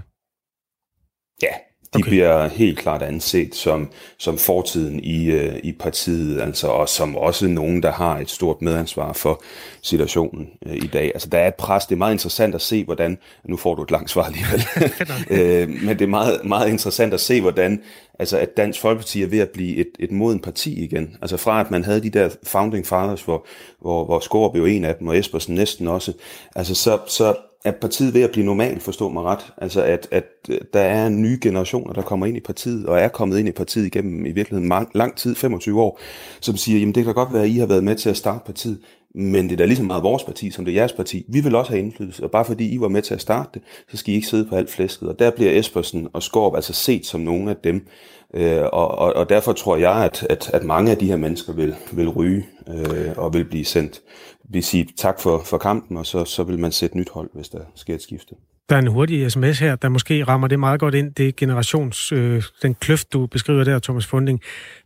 Ja, 1.42 1.54
de 1.94 1.98
okay. 1.98 2.08
bliver 2.08 2.48
helt 2.48 2.78
klart 2.78 3.02
anset 3.02 3.54
som, 3.54 3.90
som 4.18 4.38
fortiden 4.38 5.00
i, 5.00 5.30
øh, 5.30 5.56
i 5.62 5.72
partiet, 5.72 6.40
altså, 6.40 6.66
og 6.66 6.88
som 6.88 7.16
også 7.16 7.46
nogen, 7.46 7.82
der 7.82 7.92
har 7.92 8.18
et 8.18 8.30
stort 8.30 8.62
medansvar 8.62 9.12
for 9.12 9.42
situationen 9.82 10.48
øh, 10.66 10.76
i 10.76 10.86
dag. 10.86 11.04
Altså, 11.14 11.28
der 11.28 11.38
er 11.38 11.48
et 11.48 11.54
pres. 11.54 11.86
Det 11.86 11.94
er 11.94 11.98
meget 11.98 12.12
interessant 12.12 12.54
at 12.54 12.60
se, 12.60 12.84
hvordan... 12.84 13.18
Nu 13.44 13.56
får 13.56 13.74
du 13.74 13.82
et 13.82 13.90
langt 13.90 14.10
svar 14.10 14.22
alligevel. 14.22 14.64
øh, 15.40 15.68
men 15.68 15.88
det 15.88 16.02
er 16.02 16.06
meget, 16.06 16.44
meget 16.44 16.68
interessant 16.68 17.14
at 17.14 17.20
se, 17.20 17.40
hvordan 17.40 17.82
altså, 18.18 18.38
at 18.38 18.56
Dansk 18.56 18.80
Folkeparti 18.80 19.22
er 19.22 19.26
ved 19.26 19.38
at 19.38 19.50
blive 19.50 19.76
et, 19.76 19.90
et 19.98 20.10
moden 20.10 20.40
parti 20.40 20.84
igen. 20.84 21.16
Altså 21.22 21.36
fra 21.36 21.60
at 21.60 21.70
man 21.70 21.84
havde 21.84 22.02
de 22.02 22.10
der 22.10 22.28
founding 22.42 22.86
fathers, 22.86 23.22
hvor, 23.22 23.46
hvor, 23.80 24.04
hvor 24.04 24.20
Skorp 24.20 24.56
jo 24.56 24.64
en 24.64 24.84
af 24.84 24.94
dem, 24.94 25.08
og 25.08 25.18
Espersen 25.18 25.54
næsten 25.54 25.86
også. 25.86 26.12
Altså, 26.56 26.74
så, 26.74 26.98
så 27.06 27.34
er 27.64 27.70
partiet 27.70 28.14
ved 28.14 28.22
at 28.22 28.30
blive 28.30 28.46
normal, 28.46 28.80
forstå 28.80 29.08
mig 29.08 29.22
ret. 29.22 29.52
Altså 29.56 29.82
at, 29.82 30.08
at 30.10 30.24
øh, 30.48 30.58
der 30.72 30.80
er 30.80 31.08
nye 31.08 31.38
generationer, 31.42 31.92
der 31.92 32.02
kommer 32.02 32.26
ind 32.26 32.36
i 32.36 32.40
partiet, 32.40 32.86
og 32.86 32.98
er 32.98 33.08
kommet 33.08 33.38
ind 33.38 33.48
i 33.48 33.52
partiet 33.52 33.86
igennem 33.86 34.26
i 34.26 34.32
virkeligheden 34.32 34.68
lang, 34.68 34.90
lang 34.94 35.16
tid, 35.16 35.34
25 35.34 35.82
år, 35.82 36.00
som 36.40 36.56
siger, 36.56 36.78
jamen 36.78 36.94
det 36.94 37.04
kan 37.04 37.14
godt 37.14 37.32
være, 37.32 37.42
at 37.42 37.48
I 37.48 37.58
har 37.58 37.66
været 37.66 37.84
med 37.84 37.94
til 37.94 38.10
at 38.10 38.16
starte 38.16 38.44
partiet, 38.46 38.78
men 39.14 39.44
det 39.44 39.52
er 39.52 39.56
da 39.56 39.64
lige 39.64 39.76
så 39.76 39.82
meget 39.82 40.02
vores 40.02 40.24
parti, 40.24 40.50
som 40.50 40.64
det 40.64 40.72
er 40.72 40.76
jeres 40.76 40.92
parti. 40.92 41.24
Vi 41.28 41.40
vil 41.40 41.54
også 41.54 41.72
have 41.72 41.82
indflydelse, 41.82 42.24
og 42.24 42.30
bare 42.30 42.44
fordi 42.44 42.74
I 42.74 42.80
var 42.80 42.88
med 42.88 43.02
til 43.02 43.14
at 43.14 43.20
starte 43.20 43.50
det, 43.54 43.62
så 43.90 43.96
skal 43.96 44.12
I 44.12 44.14
ikke 44.14 44.28
sidde 44.28 44.44
på 44.44 44.56
alt 44.56 44.70
flæsket. 44.70 45.08
Og 45.08 45.18
der 45.18 45.30
bliver 45.30 45.58
Espersen 45.58 46.08
og 46.12 46.22
Skorp 46.22 46.54
altså 46.54 46.72
set 46.72 47.06
som 47.06 47.20
nogle 47.20 47.50
af 47.50 47.56
dem, 47.64 47.86
Øh, 48.34 48.62
og, 48.62 48.98
og, 48.98 49.12
og 49.12 49.28
derfor 49.28 49.52
tror 49.52 49.76
jeg, 49.76 50.04
at, 50.04 50.26
at, 50.30 50.50
at 50.54 50.64
mange 50.64 50.90
af 50.90 50.96
de 50.96 51.06
her 51.06 51.16
mennesker 51.16 51.52
vil, 51.52 51.74
vil 51.92 52.08
ryge 52.08 52.46
øh, 52.68 53.12
og 53.16 53.34
vil 53.34 53.44
blive 53.44 53.64
sendt 53.64 54.02
vil 54.48 54.62
sige 54.64 54.88
tak 54.96 55.20
for, 55.20 55.42
for 55.44 55.58
kampen, 55.58 55.96
og 55.96 56.06
så, 56.06 56.24
så 56.24 56.42
vil 56.42 56.58
man 56.58 56.72
sætte 56.72 56.96
nyt 56.96 57.10
hold, 57.10 57.30
hvis 57.34 57.48
der 57.48 57.60
sker 57.74 57.94
et 57.94 58.02
skifte. 58.02 58.34
Der 58.68 58.76
er 58.76 58.80
en 58.80 58.86
hurtig 58.86 59.32
sms 59.32 59.58
her, 59.58 59.76
der 59.76 59.88
måske 59.88 60.24
rammer 60.24 60.48
det 60.48 60.60
meget 60.60 60.80
godt 60.80 60.94
ind, 60.94 61.14
det 61.14 61.36
generations, 61.36 62.12
øh, 62.12 62.42
den 62.62 62.74
kløft, 62.74 63.12
du 63.12 63.26
beskriver 63.26 63.64
der, 63.64 63.78
Thomas 63.78 64.06
Funding. 64.06 64.40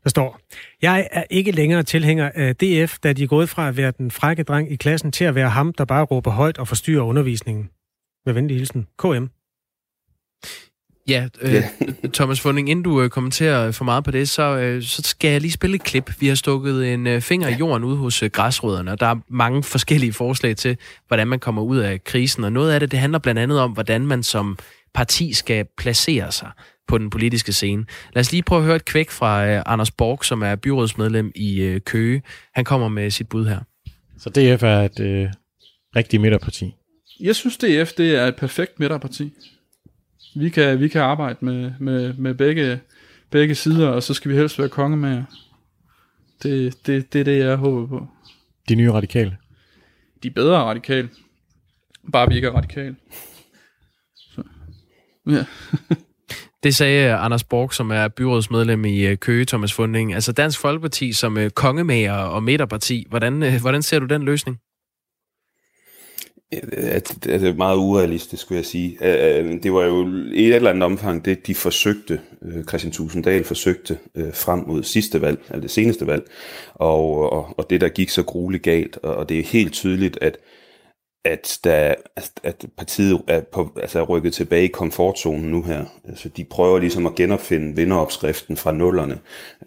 Der 0.04 0.10
står, 0.10 0.40
jeg 0.82 1.08
er 1.10 1.24
ikke 1.30 1.52
længere 1.52 1.82
tilhænger 1.82 2.30
af 2.34 2.56
DF, 2.56 2.98
da 2.98 3.12
de 3.12 3.22
er 3.22 3.26
gået 3.26 3.48
fra 3.48 3.68
at 3.68 3.76
være 3.76 3.92
den 3.98 4.10
frække 4.10 4.42
dreng 4.42 4.72
i 4.72 4.76
klassen 4.76 5.12
til 5.12 5.24
at 5.24 5.34
være 5.34 5.48
ham, 5.48 5.72
der 5.72 5.84
bare 5.84 6.04
råber 6.04 6.30
højt 6.30 6.58
og 6.58 6.68
forstyrrer 6.68 7.02
undervisningen. 7.02 7.70
Med 8.26 8.34
venlig 8.34 8.56
hilsen, 8.56 8.86
KM. 8.98 9.26
Ja, 11.08 11.28
øh, 11.40 11.52
yeah. 11.54 11.64
Thomas 12.14 12.40
Funding, 12.40 12.70
inden 12.70 12.82
du 12.82 13.02
øh, 13.02 13.10
kommenterer 13.10 13.72
for 13.72 13.84
meget 13.84 14.04
på 14.04 14.10
det, 14.10 14.28
så, 14.28 14.42
øh, 14.42 14.82
så 14.82 15.02
skal 15.04 15.30
jeg 15.30 15.40
lige 15.40 15.52
spille 15.52 15.76
et 15.76 15.82
klip. 15.82 16.10
Vi 16.20 16.28
har 16.28 16.34
stukket 16.34 16.92
en 16.92 17.06
øh, 17.06 17.20
finger 17.20 17.48
i 17.48 17.52
jorden 17.52 17.84
ude 17.84 17.96
hos 17.96 18.22
øh, 18.22 18.30
græsrødderne, 18.30 18.90
og 18.90 19.00
der 19.00 19.06
er 19.06 19.16
mange 19.28 19.62
forskellige 19.74 20.12
forslag 20.12 20.56
til, 20.56 20.76
hvordan 21.08 21.28
man 21.28 21.38
kommer 21.38 21.62
ud 21.62 21.78
af 21.78 22.04
krisen, 22.04 22.44
og 22.44 22.52
noget 22.52 22.72
af 22.72 22.80
det, 22.80 22.90
det 22.90 22.98
handler 22.98 23.18
blandt 23.18 23.40
andet 23.40 23.60
om, 23.60 23.70
hvordan 23.70 24.06
man 24.06 24.22
som 24.22 24.58
parti 24.94 25.32
skal 25.32 25.66
placere 25.78 26.32
sig 26.32 26.50
på 26.88 26.98
den 26.98 27.10
politiske 27.10 27.52
scene. 27.52 27.84
Lad 28.14 28.20
os 28.20 28.32
lige 28.32 28.42
prøve 28.42 28.58
at 28.58 28.64
høre 28.64 28.76
et 28.76 28.84
kvæk 28.84 29.10
fra 29.10 29.46
øh, 29.46 29.62
Anders 29.66 29.90
Borg, 29.90 30.24
som 30.24 30.42
er 30.42 30.56
byrådsmedlem 30.56 31.32
i 31.34 31.60
øh, 31.60 31.80
Køge. 31.80 32.22
Han 32.54 32.64
kommer 32.64 32.88
med 32.88 33.10
sit 33.10 33.28
bud 33.28 33.46
her. 33.46 33.58
Så 34.18 34.30
DF 34.30 34.62
er 34.62 34.80
et 34.80 35.00
øh, 35.00 35.28
rigtigt 35.96 36.22
midterparti? 36.22 36.74
Jeg 37.20 37.36
synes, 37.36 37.56
DF 37.56 37.92
det 37.92 38.14
er 38.14 38.26
et 38.26 38.36
perfekt 38.36 38.80
midterparti 38.80 39.32
vi 40.34 40.48
kan, 40.48 40.80
vi 40.80 40.88
kan 40.88 41.00
arbejde 41.00 41.38
med, 41.40 41.72
med, 41.80 42.14
med 42.14 42.34
begge, 42.34 42.80
begge 43.30 43.54
sider, 43.54 43.88
og 43.88 44.02
så 44.02 44.14
skal 44.14 44.30
vi 44.30 44.36
helst 44.36 44.58
være 44.58 44.68
konge 44.68 44.96
med. 44.96 45.22
Det, 46.42 46.86
det, 46.86 47.12
det 47.12 47.20
er 47.20 47.24
det, 47.24 47.38
jeg 47.38 47.56
håber 47.56 47.86
på. 47.86 48.06
De 48.68 48.74
nye 48.74 48.92
radikale? 48.92 49.36
De 50.22 50.28
er 50.28 50.32
bedre 50.32 50.58
radikale. 50.58 51.08
Bare 52.12 52.28
vi 52.28 52.34
ikke 52.34 52.48
er 52.48 52.52
radikale. 52.52 52.96
Så. 54.16 54.42
Ja. 55.26 55.44
Det 56.62 56.74
sagde 56.74 57.14
Anders 57.14 57.44
Borg, 57.44 57.74
som 57.74 57.90
er 57.90 58.08
byrådsmedlem 58.08 58.84
i 58.84 59.06
øh, 59.06 59.16
Køge, 59.16 59.44
Thomas 59.44 59.72
Funding. 59.72 60.14
Altså 60.14 60.32
Dansk 60.32 60.60
Folkeparti 60.60 61.12
som 61.12 61.38
øh, 61.38 61.50
kongemager 61.50 62.12
og 62.12 62.42
midterparti. 62.42 63.06
Hvordan, 63.08 63.42
øh, 63.42 63.60
hvordan 63.60 63.82
ser 63.82 63.98
du 63.98 64.06
den 64.06 64.22
løsning? 64.22 64.58
Det 66.52 67.26
er 67.26 67.32
altså, 67.32 67.54
meget 67.56 67.76
urealistisk, 67.76 68.42
skulle 68.42 68.58
jeg 68.58 68.66
sige. 68.66 68.98
Øh, 69.00 69.46
øh, 69.46 69.62
det 69.62 69.72
var 69.72 69.84
jo 69.84 70.08
i 70.32 70.48
et 70.48 70.54
eller 70.54 70.70
andet 70.70 70.82
omfang 70.82 71.24
det, 71.24 71.46
de 71.46 71.54
forsøgte, 71.54 72.20
øh, 72.42 72.64
Christian 72.64 72.92
Tusinddal 72.92 73.44
forsøgte 73.44 73.98
frem 74.32 74.64
mod 74.66 74.82
sidste 74.82 75.20
valg, 75.20 75.38
eller 75.48 75.60
det 75.60 75.70
seneste 75.70 76.06
valg, 76.06 76.22
og, 76.74 77.32
og, 77.32 77.54
og 77.58 77.70
det, 77.70 77.80
der 77.80 77.88
gik 77.88 78.10
så 78.10 78.22
grueligt 78.22 78.62
galt, 78.62 78.96
og 78.96 79.28
det 79.28 79.38
er 79.38 79.42
helt 79.42 79.72
tydeligt, 79.72 80.18
at 80.20 80.38
at, 81.24 81.58
der, 81.64 81.94
at 82.42 82.66
partiet 82.76 83.22
er, 83.28 83.40
på, 83.40 83.72
altså 83.80 84.00
er 84.00 84.02
rykket 84.02 84.34
tilbage 84.34 84.64
i 84.64 84.68
komfortzonen 84.68 85.50
nu 85.50 85.62
her. 85.62 85.84
Altså, 86.08 86.28
de 86.28 86.44
prøver 86.44 86.78
ligesom 86.78 87.06
at 87.06 87.14
genopfinde 87.14 87.76
vinderopskriften 87.76 88.56
fra 88.56 88.72
nullerne 88.72 89.18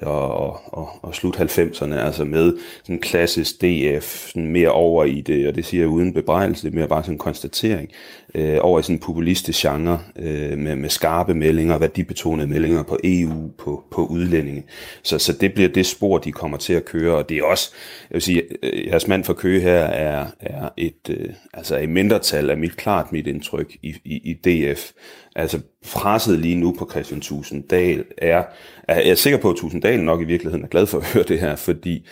og, 0.02 0.38
og, 0.38 0.60
og, 0.68 0.90
og 1.02 1.16
slut 1.16 1.36
90'erne, 1.36 1.94
altså 1.94 2.26
med 2.26 2.58
sådan 2.84 3.00
klassisk 3.00 3.62
DF, 3.62 4.28
sådan 4.28 4.48
mere 4.48 4.72
over 4.72 5.04
i 5.04 5.22
det, 5.22 5.48
og 5.48 5.56
det 5.56 5.66
siger 5.66 5.82
jeg 5.82 5.90
uden 5.90 6.14
bebrejdelse, 6.14 6.64
det 6.64 6.72
er 6.74 6.76
mere 6.80 6.88
bare 6.88 7.04
sådan 7.04 7.16
en 7.16 7.20
konstatering, 7.20 7.90
øh, 8.36 8.58
over 8.62 8.80
i 8.80 8.84
sådan 8.84 8.96
en 8.96 9.00
populistisk 9.00 9.62
genre 9.62 10.00
øh, 10.16 10.58
med, 10.58 10.76
med 10.76 10.90
skarpe 10.90 11.34
meldinger, 11.34 11.78
værdibetonede 11.78 12.48
meldinger 12.48 12.84
på 12.84 12.98
EU, 13.04 13.52
på, 13.58 13.84
på 13.92 14.06
udlændinge. 14.06 14.64
Så, 15.04 15.20
så 15.20 15.34
det 15.34 15.54
bliver 15.54 15.70
det 15.70 15.86
spor, 15.86 16.18
de 16.18 16.32
kommer 16.32 16.58
til 16.58 16.74
at 16.74 16.86
køre, 16.86 17.16
og 17.16 17.30
det 17.30 17.38
er 17.38 17.44
også, 17.44 17.72
jeg 18.10 18.16
vil 18.16 18.22
sige, 18.22 18.44
øh, 18.64 18.88
jeres 18.88 19.08
mand 19.08 19.24
for 19.24 19.34
Køge 19.34 19.62
her 19.62 19.80
er, 19.80 20.28
er 20.40 20.70
et, 20.78 21.10
øh, 21.10 21.30
altså 21.54 21.78
et 21.78 21.90
mindretal, 21.90 22.50
er 22.50 22.56
mit 22.56 22.78
klart 22.78 23.12
mit 23.12 23.28
indtryk 23.28 23.78
i, 23.82 23.96
i, 24.06 24.16
i 24.16 24.34
DF. 24.34 24.92
Altså 25.36 25.60
presset 25.94 26.40
lige 26.40 26.56
nu 26.56 26.76
på 26.80 26.90
Christian 26.92 27.22
Tusinddal 27.22 28.06
er, 28.18 28.44
er 28.88 29.00
jeg 29.00 29.10
er 29.10 29.16
sikker 29.16 29.40
på, 29.40 29.50
at 29.50 29.56
Tusinddal 29.56 30.00
nok 30.00 30.22
i 30.22 30.26
virkeligheden 30.26 30.64
er 30.64 30.70
glad 30.70 30.86
for 30.86 30.98
at 30.98 31.06
høre 31.14 31.24
det 31.24 31.40
her, 31.40 31.56
fordi 31.56 32.08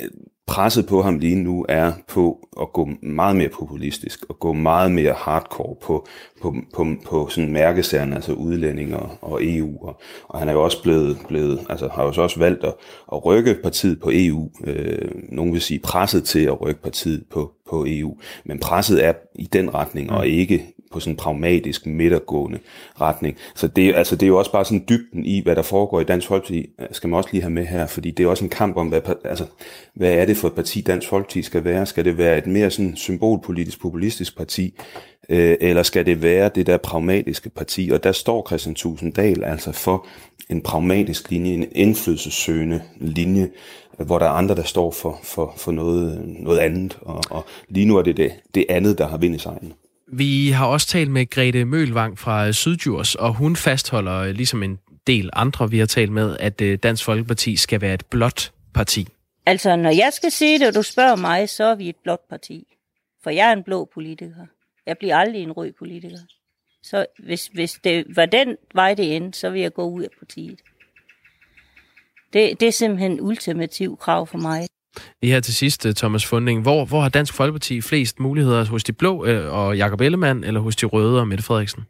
øh, 0.00 0.08
presset 0.48 0.86
på 0.86 1.02
ham 1.02 1.18
lige 1.18 1.36
nu 1.36 1.66
er 1.68 1.92
på 2.08 2.48
at 2.60 2.72
gå 2.72 2.88
meget 3.02 3.36
mere 3.36 3.48
populistisk, 3.48 4.24
og 4.28 4.38
gå 4.38 4.52
meget 4.52 4.92
mere 4.92 5.14
hardcore 5.16 5.76
på, 5.82 6.06
på, 6.42 6.54
på, 6.74 6.86
på 7.06 7.28
sådan 7.28 7.52
mærkesagerne, 7.52 8.14
altså 8.14 8.32
udlændinge 8.32 8.96
og, 8.96 9.10
og 9.20 9.40
EU. 9.42 9.86
Og, 9.86 10.00
og 10.28 10.38
han 10.38 10.48
er 10.48 10.52
jo 10.52 10.64
også 10.64 10.82
blevet, 10.82 11.18
blevet 11.28 11.60
altså 11.68 11.88
har 11.88 12.04
jo 12.04 12.12
så 12.12 12.22
også 12.22 12.38
valgt 12.38 12.64
at, 12.64 12.74
at 13.12 13.24
rykke 13.24 13.54
partiet 13.62 14.00
på 14.00 14.10
EU. 14.12 14.50
Øh, 14.64 15.10
nogen 15.28 15.52
vil 15.52 15.60
sige 15.60 15.80
presset 15.80 16.24
til 16.24 16.44
at 16.44 16.60
rykke 16.60 16.82
partiet 16.82 17.24
på, 17.30 17.52
på 17.70 17.84
EU. 17.88 18.16
Men 18.44 18.58
presset 18.58 19.04
er 19.04 19.12
i 19.34 19.48
den 19.52 19.74
retning, 19.74 20.10
og 20.10 20.26
ikke 20.26 20.74
på 20.92 21.00
sådan 21.00 21.12
en 21.12 21.16
pragmatisk, 21.16 21.86
midtergående 21.86 22.58
retning. 23.00 23.36
Så 23.54 23.68
det, 23.68 23.94
altså, 23.94 24.16
det 24.16 24.22
er 24.22 24.28
jo 24.28 24.38
også 24.38 24.52
bare 24.52 24.64
sådan 24.64 24.84
dybden 24.88 25.24
i, 25.24 25.42
hvad 25.42 25.56
der 25.56 25.62
foregår 25.62 26.00
i 26.00 26.04
Dansk 26.04 26.26
Folkeparti, 26.28 26.66
skal 26.92 27.10
man 27.10 27.16
også 27.16 27.30
lige 27.32 27.42
have 27.42 27.50
med 27.50 27.66
her, 27.66 27.86
fordi 27.86 28.10
det 28.10 28.24
er 28.24 28.28
også 28.28 28.44
en 28.44 28.50
kamp 28.50 28.76
om, 28.76 28.88
hvad, 28.88 29.00
altså, 29.24 29.44
hvad 29.94 30.12
er 30.12 30.24
det 30.24 30.36
for 30.36 30.48
et 30.48 30.54
parti, 30.54 30.80
Dansk 30.80 31.08
Folkeparti 31.08 31.42
skal 31.42 31.64
være? 31.64 31.86
Skal 31.86 32.04
det 32.04 32.18
være 32.18 32.38
et 32.38 32.46
mere 32.46 32.70
sådan 32.70 32.96
symbolpolitisk, 32.96 33.80
populistisk 33.80 34.36
parti, 34.36 34.74
øh, 35.28 35.56
eller 35.60 35.82
skal 35.82 36.06
det 36.06 36.22
være 36.22 36.50
det 36.54 36.66
der 36.66 36.76
pragmatiske 36.76 37.50
parti? 37.50 37.90
Og 37.92 38.04
der 38.04 38.12
står 38.12 38.46
Christian 38.46 38.74
Tusinddal 38.74 39.44
altså 39.44 39.72
for 39.72 40.06
en 40.50 40.60
pragmatisk 40.60 41.30
linje, 41.30 41.52
en 41.52 41.66
indflydelsessøgende 41.72 42.82
linje, 42.96 43.50
hvor 43.98 44.18
der 44.18 44.26
er 44.26 44.30
andre, 44.30 44.54
der 44.54 44.62
står 44.62 44.90
for, 44.90 45.20
for, 45.22 45.54
for 45.56 45.72
noget, 45.72 46.22
noget 46.40 46.58
andet. 46.58 46.98
Og, 47.02 47.22
og 47.30 47.44
lige 47.68 47.86
nu 47.86 47.96
er 47.96 48.02
det, 48.02 48.16
det 48.16 48.32
det 48.54 48.66
andet, 48.68 48.98
der 48.98 49.08
har 49.08 49.18
vind 49.18 49.34
i 49.34 49.38
sejlen. 49.38 49.72
Vi 50.12 50.50
har 50.50 50.66
også 50.66 50.86
talt 50.86 51.10
med 51.10 51.30
Grete 51.30 51.64
Mølvang 51.64 52.18
fra 52.18 52.52
Sydjurs, 52.52 53.14
og 53.14 53.34
hun 53.34 53.56
fastholder, 53.56 54.14
øh, 54.14 54.30
ligesom 54.30 54.62
en 54.62 54.78
del 55.06 55.30
andre, 55.32 55.70
vi 55.70 55.78
har 55.78 55.86
talt 55.86 56.12
med, 56.12 56.36
at 56.40 56.60
øh, 56.60 56.78
Dansk 56.82 57.04
Folkeparti 57.04 57.56
skal 57.56 57.80
være 57.80 57.94
et 57.94 58.06
blåt 58.06 58.52
parti. 58.74 59.08
Altså, 59.46 59.76
når 59.76 59.90
jeg 59.90 60.12
skal 60.12 60.30
sige 60.30 60.58
det, 60.58 60.68
og 60.68 60.74
du 60.74 60.82
spørger 60.82 61.16
mig, 61.16 61.48
så 61.48 61.64
er 61.64 61.74
vi 61.74 61.88
et 61.88 61.96
blåt 62.02 62.20
parti. 62.30 62.66
For 63.22 63.30
jeg 63.30 63.48
er 63.48 63.52
en 63.52 63.62
blå 63.62 63.88
politiker. 63.94 64.46
Jeg 64.86 64.98
bliver 64.98 65.16
aldrig 65.16 65.42
en 65.42 65.52
rød 65.52 65.72
politiker. 65.78 66.18
Så 66.82 67.06
hvis, 67.18 67.46
hvis 67.46 67.72
det 67.84 68.16
var 68.16 68.26
den 68.26 68.56
vej, 68.74 68.94
det 68.94 69.16
endte, 69.16 69.38
så 69.38 69.50
vil 69.50 69.60
jeg 69.60 69.72
gå 69.72 69.84
ud 69.84 70.02
af 70.02 70.08
partiet. 70.18 70.60
Det, 72.32 72.60
det 72.60 72.68
er 72.68 72.72
simpelthen 72.72 73.20
ultimativt 73.20 73.98
krav 73.98 74.26
for 74.26 74.38
mig. 74.38 74.66
Lige 75.22 75.32
her 75.32 75.40
til 75.40 75.54
sidst, 75.54 75.86
øh, 75.86 75.94
Thomas 75.94 76.26
Funding. 76.26 76.62
Hvor, 76.62 76.84
hvor 76.84 77.00
har 77.00 77.08
Dansk 77.08 77.34
Folkeparti 77.34 77.80
flest 77.80 78.20
muligheder? 78.20 78.64
Hos 78.64 78.84
de 78.84 78.92
blå 78.92 79.24
øh, 79.24 79.52
og 79.52 79.76
Jakob 79.76 80.00
Ellemann, 80.00 80.44
eller 80.44 80.60
hos 80.60 80.76
de 80.76 80.86
røde 80.86 81.20
og 81.20 81.28
Mette 81.28 81.44
Frederiksen? 81.44 81.84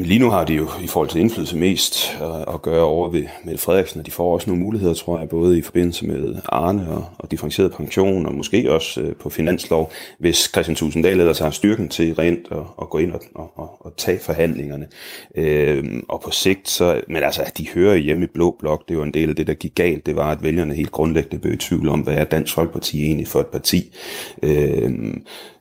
Lige 0.00 0.18
nu 0.18 0.30
har 0.30 0.44
de 0.44 0.54
jo 0.54 0.68
i 0.82 0.86
forhold 0.86 1.08
til 1.08 1.20
indflydelse 1.20 1.56
mest 1.56 2.18
øh, 2.22 2.54
at 2.54 2.62
gøre 2.62 2.84
over 2.84 3.10
ved 3.10 3.24
Mette 3.44 3.60
Frederiksen, 3.60 4.00
og 4.00 4.06
de 4.06 4.10
får 4.10 4.34
også 4.34 4.50
nogle 4.50 4.62
muligheder, 4.62 4.94
tror 4.94 5.18
jeg, 5.18 5.28
både 5.28 5.58
i 5.58 5.62
forbindelse 5.62 6.06
med 6.06 6.36
Arne 6.48 6.90
og, 6.90 7.04
og 7.18 7.30
differentieret 7.30 7.72
pension, 7.72 8.26
og 8.26 8.34
måske 8.34 8.72
også 8.72 9.00
øh, 9.00 9.16
på 9.16 9.30
finanslov, 9.30 9.92
hvis 10.18 10.50
Christian 10.52 10.76
Tusinddal 10.76 11.20
ellers 11.20 11.38
har 11.38 11.50
styrken 11.50 11.88
til 11.88 12.14
rent 12.14 12.46
at, 12.50 12.58
at 12.82 12.90
gå 12.90 12.98
ind 12.98 13.12
og, 13.12 13.50
og, 13.54 13.86
og 13.86 13.92
tage 13.96 14.18
forhandlingerne. 14.18 14.86
Øh, 15.34 15.84
og 16.08 16.20
på 16.20 16.30
sigt, 16.30 16.68
så, 16.68 17.00
men 17.08 17.22
altså, 17.22 17.52
de 17.58 17.68
hører 17.68 17.96
hjemme 17.96 18.24
i 18.24 18.28
Blå 18.34 18.56
Blok, 18.60 18.88
det 18.88 18.98
var 18.98 19.04
en 19.04 19.14
del 19.14 19.28
af 19.28 19.36
det, 19.36 19.46
der 19.46 19.54
gik 19.54 19.74
galt, 19.74 20.06
det 20.06 20.16
var, 20.16 20.30
at 20.30 20.42
vælgerne 20.42 20.74
helt 20.74 20.90
grundlæggende 20.90 21.38
blev 21.38 21.52
i 21.52 21.56
tvivl 21.56 21.88
om, 21.88 22.00
hvad 22.00 22.14
er 22.14 22.24
Dansk 22.24 22.54
Folkeparti 22.54 23.04
egentlig 23.04 23.28
for 23.28 23.40
et 23.40 23.46
parti. 23.46 23.94
Øh, 24.42 24.90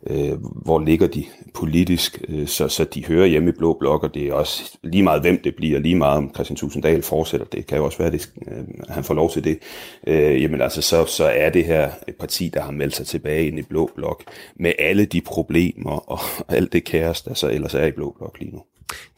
øh, 0.10 0.34
hvor 0.66 0.80
ligger 0.80 1.08
de 1.08 1.26
politisk, 1.54 2.22
øh, 2.28 2.48
så, 2.48 2.68
så 2.68 2.84
de 2.84 3.06
hører 3.06 3.26
hjemme 3.26 3.50
i 3.50 3.54
Blå 3.58 3.78
Blok, 3.80 4.04
og 4.04 4.14
det 4.14 4.28
er 4.28 4.34
også 4.34 4.78
lige 4.84 5.04
meget, 5.04 5.22
hvem 5.22 5.42
det 5.44 5.56
bliver, 5.56 5.80
lige 5.80 5.96
meget 5.96 6.18
om 6.18 6.32
Christian 6.34 6.58
Tusinddal 6.58 7.04
fortsætter, 7.04 7.48
det 7.48 7.68
kan 7.68 7.78
jo 7.78 7.86
også 7.86 7.98
være, 7.98 8.08
at 8.08 8.30
øh, 8.48 8.64
han 8.90 9.04
får 9.04 9.14
lov 9.14 9.32
til 9.32 9.44
det, 9.44 9.60
øh, 10.08 10.42
jamen 10.42 10.62
altså, 10.62 10.82
så, 10.82 11.06
så 11.06 11.26
er 11.26 11.50
det 11.50 11.66
her 11.66 11.92
et 12.08 12.16
parti, 12.16 12.50
der 12.54 12.62
har 12.62 12.72
meldt 12.72 12.96
sig 12.96 13.08
tilbage 13.08 13.48
ind 13.48 13.60
i 13.60 13.62
Blå 13.62 13.92
Blok, 13.96 14.24
med 14.56 14.74
alle 14.80 15.06
de 15.06 15.22
problemer 15.22 16.12
og 16.12 16.20
alt 16.58 16.74
det 16.74 16.84
kaos, 16.84 17.22
der 17.22 17.34
så 17.34 17.50
ellers 17.50 17.74
er 17.74 17.86
i 17.86 17.92
Blå 17.92 18.16
Blok 18.18 18.40
lige 18.40 18.52
nu. 18.52 18.64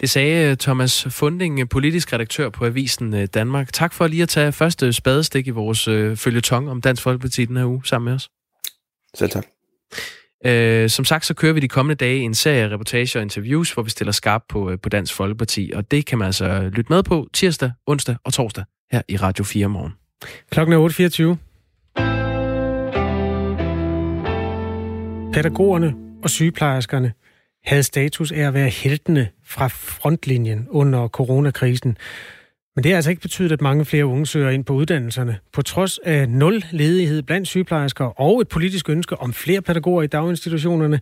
Det 0.02 0.10
sagde 0.10 0.56
Thomas 0.56 1.08
Funding, 1.10 1.69
politisk 1.69 2.13
redaktør 2.13 2.49
på 2.49 2.65
Avisen 2.65 3.28
Danmark. 3.28 3.73
Tak 3.73 3.93
for 3.93 4.08
lige 4.08 4.23
at 4.23 4.30
tage 4.30 4.52
første 4.52 4.93
spadestik 4.93 5.47
i 5.47 5.49
vores 5.49 5.86
følgetong 6.19 6.69
om 6.69 6.82
Dansk 6.82 7.04
Folkeparti 7.04 7.45
den 7.45 7.58
her 7.58 7.65
uge 7.65 7.82
sammen 7.86 8.06
med 8.06 8.13
os. 8.13 8.30
Selv 9.15 9.30
tak. 9.30 9.45
Øh, 10.45 10.89
som 10.89 11.06
sagt, 11.06 11.25
så 11.25 11.34
kører 11.34 11.54
vi 11.54 11.60
de 11.60 11.67
kommende 11.67 11.95
dage 11.95 12.19
en 12.19 12.34
serie 12.34 12.63
af 12.63 12.69
reportager 12.69 13.19
og 13.19 13.21
interviews, 13.21 13.71
hvor 13.71 13.84
vi 13.84 13.89
stiller 13.89 14.12
skarp 14.12 14.43
på, 14.49 14.71
øh, 14.71 14.80
på 14.80 14.89
Dansk 14.89 15.13
Folkeparti, 15.13 15.71
og 15.75 15.91
det 15.91 16.06
kan 16.06 16.17
man 16.17 16.25
altså 16.25 16.69
lytte 16.73 16.93
med 16.93 17.04
på 17.04 17.28
tirsdag, 17.34 17.71
onsdag 17.88 18.15
og 18.23 18.34
torsdag 18.34 18.63
her 18.91 19.02
i 19.08 19.17
Radio 19.17 19.43
4 19.43 19.67
morgen. 19.67 19.93
Klokken 20.52 20.73
er 20.73 20.80
8.24. 20.80 21.49
Pædagogerne 25.34 25.95
og 26.23 26.30
sygeplejerskerne 26.30 27.13
havde 27.65 27.84
status 27.84 28.32
af 28.32 28.39
at 28.39 28.54
være 28.54 28.69
heltene 28.69 29.30
fra 29.45 29.67
frontlinjen 29.67 30.67
under 30.69 31.08
coronakrisen. 31.08 31.97
Men 32.80 32.84
det 32.84 32.92
har 32.92 32.96
altså 32.96 33.10
ikke 33.10 33.22
betydet, 33.22 33.52
at 33.52 33.62
mange 33.62 33.86
flere 33.86 34.06
unge 34.06 34.26
søger 34.26 34.50
ind 34.50 34.65
på 34.65 34.74
uddannelserne. 34.74 35.38
På 35.54 35.62
trods 35.62 35.98
af 35.98 36.30
nul 36.30 36.63
ledighed 36.72 37.22
blandt 37.22 37.48
sygeplejersker 37.48 38.06
og 38.06 38.42
et 38.42 38.48
politisk 38.48 38.89
ønske 38.89 39.22
om 39.22 39.34
flere 39.34 39.62
pædagoger 39.62 40.04
i 40.04 40.08
daginstitutionerne, 40.08 41.00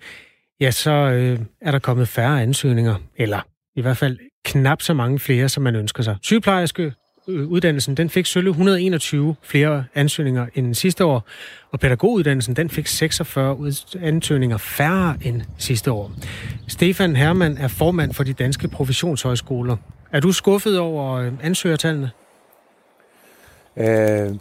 ja, 0.59 0.71
så 0.71 0.91
øh, 0.91 1.39
er 1.61 1.71
der 1.71 1.79
kommet 1.79 2.07
færre 2.07 2.41
ansøgninger, 2.41 2.95
eller 3.17 3.39
i 3.75 3.81
hvert 3.81 3.97
fald 3.97 4.17
knap 4.45 4.81
så 4.81 4.93
mange 4.93 5.19
flere, 5.19 5.49
som 5.49 5.63
man 5.63 5.75
ønsker 5.75 6.03
sig. 6.03 6.17
Sygeplejerske 6.21 6.93
øh, 7.27 7.47
uddannelsen, 7.47 7.97
den 7.97 8.09
fik 8.09 8.25
sølle 8.25 8.49
121 8.49 9.35
flere 9.43 9.85
ansøgninger 9.95 10.47
end 10.55 10.75
sidste 10.75 11.05
år, 11.05 11.27
og 11.71 11.79
pædagoguddannelsen, 11.79 12.55
den 12.55 12.69
fik 12.69 12.87
46 12.87 13.73
ansøgninger 14.01 14.57
færre 14.57 15.17
end 15.21 15.41
sidste 15.57 15.91
år. 15.91 16.11
Stefan 16.67 17.15
Hermann 17.15 17.57
er 17.57 17.67
formand 17.67 18.13
for 18.13 18.23
de 18.23 18.33
danske 18.33 18.67
professionshøjskoler. 18.67 19.77
Er 20.11 20.19
du 20.19 20.31
skuffet 20.31 20.79
over 20.79 21.13
øh, 21.13 21.31
ansøgertallene? 21.43 22.11
Øh, 23.77 24.35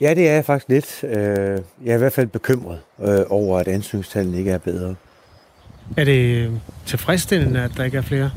ja, 0.00 0.14
det 0.14 0.28
er 0.28 0.32
jeg 0.32 0.44
faktisk 0.44 0.68
lidt. 0.68 1.04
Øh, 1.04 1.62
jeg 1.84 1.92
er 1.92 1.94
i 1.94 1.98
hvert 1.98 2.12
fald 2.12 2.26
bekymret 2.26 2.80
øh, 3.02 3.20
over, 3.28 3.58
at 3.58 3.68
ansøgningstallene 3.68 4.38
ikke 4.38 4.50
er 4.50 4.58
bedre. 4.58 4.94
Er 5.96 6.04
det 6.04 6.50
tilfredsstillende, 6.86 7.62
at 7.62 7.70
der 7.76 7.84
ikke 7.84 7.98
er 7.98 8.02
flere? 8.02 8.30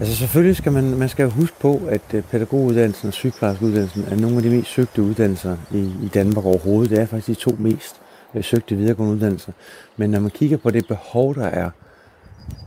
Altså 0.00 0.16
selvfølgelig 0.16 0.56
skal 0.56 0.72
man, 0.72 0.84
man 0.84 1.08
skal 1.08 1.30
huske 1.30 1.56
på, 1.60 1.80
at 1.88 2.00
øh, 2.14 2.22
pædagoguddannelsen 2.22 3.08
og 3.08 3.14
sygeplejerskeuddannelsen 3.14 4.04
er 4.10 4.16
nogle 4.16 4.36
af 4.36 4.42
de 4.42 4.50
mest 4.50 4.70
søgte 4.70 5.02
uddannelser 5.02 5.56
i, 5.70 5.78
i 5.78 6.10
Danmark 6.14 6.44
overhovedet. 6.44 6.90
Det 6.90 7.00
er 7.00 7.06
faktisk 7.06 7.38
de 7.38 7.44
to 7.44 7.56
mest 7.58 7.96
øh, 8.34 8.44
søgte 8.44 8.76
videregående 8.76 9.14
uddannelser. 9.14 9.52
Men 9.96 10.10
når 10.10 10.20
man 10.20 10.30
kigger 10.30 10.56
på 10.56 10.70
det 10.70 10.86
behov, 10.88 11.34
der 11.34 11.46
er, 11.46 11.70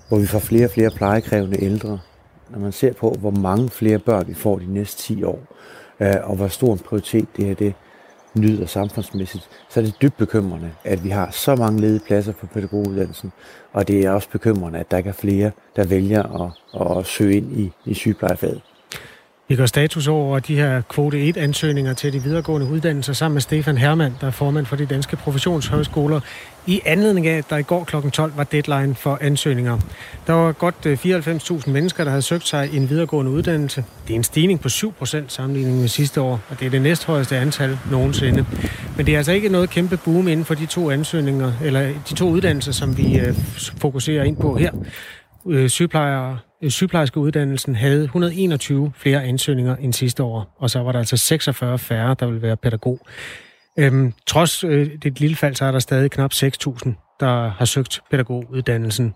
hvor 0.08 0.20
vi 0.20 0.26
får 0.26 0.40
flere 0.40 0.66
og 0.66 0.72
flere 0.72 0.92
plejekrævende 0.92 1.64
ældre, 1.64 2.00
når 2.52 2.60
man 2.60 2.72
ser 2.72 2.94
på, 2.94 3.16
hvor 3.20 3.32
mange 3.32 3.70
flere 3.70 4.00
børn 4.00 4.28
vi 4.28 4.34
får 4.34 4.60
de 4.60 4.74
næste 4.74 5.02
10 5.02 5.24
år, 5.24 5.40
øh, 6.00 6.16
og 6.24 6.36
hvor 6.36 6.48
stor 6.48 6.74
en 6.74 6.80
prioritet 6.80 7.28
det 7.38 7.46
her 7.46 7.54
det 7.54 7.74
nyder 8.34 8.66
samfundsmæssigt, 8.66 9.50
så 9.70 9.80
er 9.80 9.84
det 9.84 9.96
dybt 10.02 10.18
bekymrende, 10.18 10.72
at 10.84 11.04
vi 11.04 11.10
har 11.10 11.32
så 11.32 11.56
mange 11.56 11.82
ledige 11.82 12.02
pladser 12.08 12.32
på 12.32 12.48
pædagoguddannelsen, 12.48 13.32
og 13.74 13.88
det 13.88 14.06
er 14.06 14.12
også 14.12 14.30
bekymrende, 14.30 14.80
at 14.80 14.92
der 14.92 14.98
ikke 14.98 15.10
er 15.10 15.14
flere, 15.14 15.52
der 15.76 15.86
vælger 15.86 16.44
at, 16.44 16.98
at 16.98 17.06
søge 17.06 17.38
ind 17.38 17.60
i, 17.60 17.72
i 17.86 17.94
sygeplejefaget. 17.94 18.62
Vi 19.52 19.56
går 19.56 19.66
status 19.66 20.08
over 20.08 20.40
de 20.40 20.56
her 20.56 20.82
kvote 20.90 21.30
1-ansøgninger 21.30 21.94
til 21.94 22.14
de 22.14 22.24
videregående 22.24 22.68
uddannelser 22.68 23.14
sammen 23.14 23.34
med 23.34 23.42
Stefan 23.42 23.78
Hermann, 23.78 24.16
der 24.22 24.28
er 24.28 24.32
formand 24.32 24.66
for 24.66 24.76
de 24.76 24.86
danske 24.86 25.16
professionshøjskoler, 25.16 26.20
i 26.68 26.82
anledning 26.86 27.28
af, 27.28 27.38
at 27.38 27.50
der 27.50 27.58
i 27.58 27.64
går 27.64 27.84
kl. 27.84 28.10
12 28.10 28.34
var 28.38 28.44
deadline 28.44 28.96
for 28.96 29.18
ansøgninger. 29.22 29.80
Der 30.28 30.34
var 30.34 30.52
godt 30.52 30.86
øh, 30.86 30.98
94.000 31.06 31.70
mennesker, 31.70 32.04
der 32.04 32.12
havde 32.12 32.22
søgt 32.22 32.48
sig 32.48 32.70
en 32.74 32.90
videregående 32.90 33.32
uddannelse. 33.32 33.86
Det 34.08 34.14
er 34.14 34.18
en 34.18 34.24
stigning 34.24 34.62
på 34.62 34.68
7% 34.68 35.24
sammenlignet 35.28 35.74
med 35.74 35.88
sidste 35.88 36.22
år, 36.22 36.40
og 36.50 36.60
det 36.60 36.66
er 36.66 36.70
det 36.70 36.82
næsthøjeste 36.82 37.38
antal 37.38 37.80
nogensinde. 37.92 38.46
Men 38.98 39.06
det 39.06 39.14
er 39.14 39.18
altså 39.18 39.32
ikke 39.32 39.50
noget 39.50 39.70
kæmpe 39.70 39.98
boom 39.98 40.28
inden 40.28 40.46
for 40.46 40.54
de 40.56 40.66
to 40.66 40.92
ansøgninger, 40.92 41.54
eller 41.64 41.94
de 42.10 42.14
to 42.16 42.30
uddannelser, 42.30 42.72
som 42.72 42.98
vi 42.98 43.20
øh, 43.20 43.36
fokuserer 43.78 44.24
ind 44.24 44.38
på 44.38 44.56
her. 44.56 44.72
Øh, 45.48 45.70
sygeplejer, 45.70 46.38
øh, 46.64 46.70
sygeplejerske 46.70 47.20
uddannelsen 47.20 47.76
havde 47.76 48.04
121 48.04 48.92
flere 48.96 49.24
ansøgninger 49.24 49.76
end 49.76 49.94
sidste 49.94 50.24
år, 50.24 50.56
og 50.60 50.70
så 50.70 50.80
var 50.80 50.92
der 50.92 51.00
altså 51.00 51.18
46 51.18 51.80
færre, 51.80 52.16
der 52.20 52.26
ville 52.26 52.42
være 52.42 52.58
pædagog. 52.58 53.00
Øhm, 53.78 54.14
trods 54.28 54.64
øh, 54.64 54.90
det 55.04 55.20
lille 55.20 55.36
fald, 55.36 55.56
så 55.56 55.66
er 55.66 55.72
der 55.72 55.80
stadig 55.80 56.12
knap 56.12 56.34
6.000, 56.34 57.18
der 57.20 57.50
har 57.50 57.66
søgt 57.66 58.02
pædagoguddannelsen. 58.12 59.14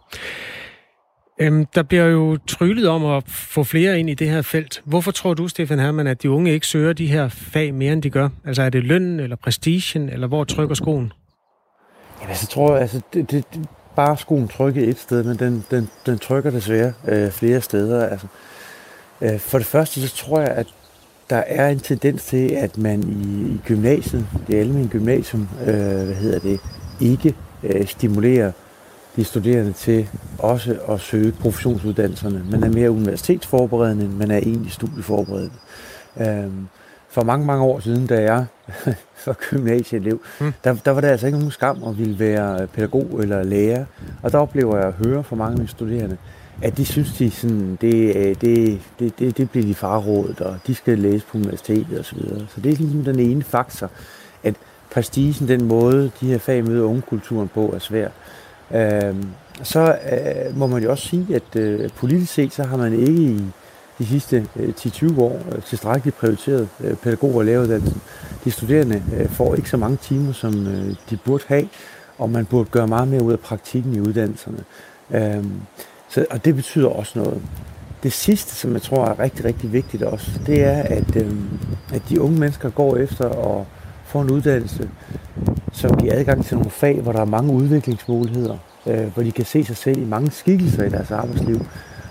Øhm, 1.39 1.65
der 1.65 1.83
bliver 1.83 2.05
jo 2.05 2.37
tryllet 2.47 2.87
om 2.87 3.05
at 3.05 3.23
få 3.27 3.63
flere 3.63 3.99
ind 3.99 4.09
i 4.09 4.13
det 4.13 4.29
her 4.29 4.41
felt. 4.41 4.81
Hvorfor 4.85 5.11
tror 5.11 5.33
du, 5.33 5.47
Stefan 5.47 5.79
Hermann, 5.79 6.07
at 6.07 6.23
de 6.23 6.29
unge 6.29 6.51
ikke 6.51 6.67
søger 6.67 6.93
de 6.93 7.07
her 7.07 7.27
fag 7.27 7.73
mere, 7.73 7.93
end 7.93 8.03
de 8.03 8.09
gør? 8.09 8.29
Altså 8.45 8.61
er 8.61 8.69
det 8.69 8.83
lønnen 8.83 9.19
eller 9.19 9.35
prestigen, 9.35 10.09
eller 10.09 10.27
hvor 10.27 10.43
trykker 10.43 10.75
skoen? 10.75 11.13
Jamen, 12.19 12.29
altså, 12.29 12.45
jeg 12.45 12.49
tror, 12.49 12.77
altså, 12.77 13.01
det, 13.13 13.31
det, 13.31 13.45
bare 13.95 14.17
skoen 14.17 14.47
trykker 14.47 14.89
et 14.89 14.99
sted, 14.99 15.23
men 15.23 15.39
den, 15.39 15.65
den, 15.71 15.89
den 16.05 16.19
trykker 16.19 16.51
desværre 16.51 16.93
øh, 17.07 17.31
flere 17.31 17.61
steder. 17.61 18.07
Altså, 18.07 18.27
øh, 19.21 19.39
for 19.39 19.57
det 19.57 19.67
første, 19.67 20.07
så 20.07 20.15
tror 20.15 20.39
jeg, 20.39 20.49
at 20.49 20.67
der 21.29 21.43
er 21.47 21.69
en 21.69 21.79
tendens 21.79 22.25
til, 22.25 22.51
at 22.51 22.77
man 22.77 23.03
i, 23.03 23.53
i 23.53 23.61
gymnasiet, 23.65 24.27
det 24.47 24.55
almindelige 24.55 24.89
gymnasium, 24.89 25.47
øh, 25.61 25.75
hvad 26.05 26.15
hedder 26.15 26.39
det, 26.39 26.59
ikke 27.01 27.35
øh, 27.63 27.87
stimulerer 27.87 28.51
de 29.15 29.23
studerende 29.23 29.73
til 29.73 30.07
også 30.39 30.77
at 30.89 30.99
søge 30.99 31.31
professionsuddannelserne. 31.31 32.45
Man 32.51 32.63
er 32.63 32.69
mere 32.69 32.91
universitetsforberedende, 32.91 34.05
end 34.05 34.13
man 34.13 34.31
er 34.31 34.37
egentlig 34.37 34.71
studieforberedende. 34.71 35.55
Øh, 36.19 36.51
for 37.15 37.23
mange, 37.23 37.45
mange 37.45 37.63
år 37.63 37.79
siden, 37.79 38.07
da 38.07 38.21
jeg 38.21 38.45
var 39.25 39.35
gymnasieelev, 39.49 40.21
mm. 40.41 40.53
der, 40.63 40.75
der 40.85 40.91
var 40.91 41.01
der 41.01 41.09
altså 41.09 41.25
ikke 41.25 41.37
nogen 41.39 41.51
skam 41.51 41.83
at 41.83 41.99
ville 41.99 42.19
være 42.19 42.67
pædagog 42.67 43.19
eller 43.21 43.43
lærer. 43.43 43.85
Og 44.23 44.31
der 44.31 44.37
oplever 44.37 44.77
jeg 44.77 44.87
at 44.87 44.93
høre 44.93 45.23
fra 45.23 45.35
mange 45.35 45.51
af 45.51 45.57
mine 45.57 45.69
studerende, 45.69 46.17
at 46.61 46.77
de 46.77 46.85
synes, 46.85 47.13
de 47.17 47.31
sådan, 47.31 47.77
det, 47.81 48.15
øh, 48.15 48.35
det, 48.41 48.81
det, 48.99 49.19
det, 49.19 49.37
det 49.37 49.49
bliver 49.49 49.65
de 49.65 49.75
farrådet, 49.75 50.41
og 50.41 50.57
de 50.67 50.75
skal 50.75 50.99
læse 50.99 51.25
på 51.25 51.37
universitetet 51.37 51.99
osv. 51.99 52.03
Så, 52.03 52.15
videre. 52.15 52.45
så 52.55 52.61
det 52.61 52.71
er 52.71 52.75
ligesom 52.75 53.03
den 53.03 53.19
ene 53.19 53.43
faktor, 53.43 53.89
at 54.43 54.55
prestigen, 54.91 55.47
den 55.47 55.65
måde, 55.65 56.11
de 56.21 56.27
her 56.27 56.37
fag 56.37 56.63
møder 56.63 56.83
ungekulturen 56.83 57.47
på, 57.47 57.71
er 57.75 57.79
svær. 57.79 58.09
Øhm, 58.71 59.25
så 59.63 59.97
øh, 60.11 60.57
må 60.57 60.67
man 60.67 60.83
jo 60.83 60.91
også 60.91 61.07
sige, 61.07 61.35
at 61.35 61.55
øh, 61.55 61.89
politisk 61.89 62.33
set, 62.33 62.53
så 62.53 62.63
har 62.63 62.77
man 62.77 62.93
ikke 62.93 63.21
i 63.21 63.41
de 63.99 64.05
sidste 64.05 64.47
øh, 64.55 64.73
10-20 64.79 65.21
år 65.21 65.41
øh, 65.51 65.61
tilstrækkeligt 65.61 66.17
prioriteret 66.17 66.67
øh, 66.79 66.95
pædagog- 66.95 67.35
og 67.35 67.45
læreruddannelsen. 67.45 68.01
De 68.43 68.51
studerende 68.51 69.03
øh, 69.17 69.29
får 69.29 69.55
ikke 69.55 69.69
så 69.69 69.77
mange 69.77 69.97
timer, 69.97 70.33
som 70.33 70.53
de 71.09 71.17
burde 71.25 71.43
have, 71.47 71.67
og 72.17 72.29
man 72.29 72.45
burde 72.45 72.69
gøre 72.69 72.87
meget 72.87 73.07
mere 73.07 73.23
ud 73.23 73.31
af 73.31 73.39
praktikken 73.39 73.95
i 73.95 73.99
uddannelserne. 73.99 74.63
Øhm, 75.11 75.61
så, 76.09 76.25
og 76.29 76.45
det 76.45 76.55
betyder 76.55 76.87
også 76.87 77.19
noget. 77.19 77.41
Det 78.03 78.13
sidste, 78.13 78.55
som 78.55 78.73
jeg 78.73 78.81
tror 78.81 79.05
er 79.05 79.19
rigtig, 79.19 79.45
rigtig 79.45 79.73
vigtigt 79.73 80.03
også, 80.03 80.31
det 80.45 80.63
er, 80.63 80.83
at, 80.83 81.15
at 81.93 82.01
de 82.09 82.21
unge 82.21 82.39
mennesker 82.39 82.69
går 82.69 82.97
efter 82.97 83.29
at 83.29 83.65
få 84.05 84.21
en 84.21 84.31
uddannelse, 84.31 84.89
som 85.71 85.97
giver 85.97 86.13
adgang 86.13 86.45
til 86.45 86.57
nogle 86.57 86.71
fag, 86.71 87.01
hvor 87.01 87.11
der 87.11 87.21
er 87.21 87.25
mange 87.25 87.53
udviklingsmuligheder, 87.53 88.57
hvor 88.83 89.23
de 89.23 89.31
kan 89.31 89.45
se 89.45 89.63
sig 89.63 89.77
selv 89.77 89.97
i 90.01 90.05
mange 90.05 90.31
skikkelser 90.31 90.83
i 90.83 90.89
deres 90.89 91.11
arbejdsliv. 91.11 91.61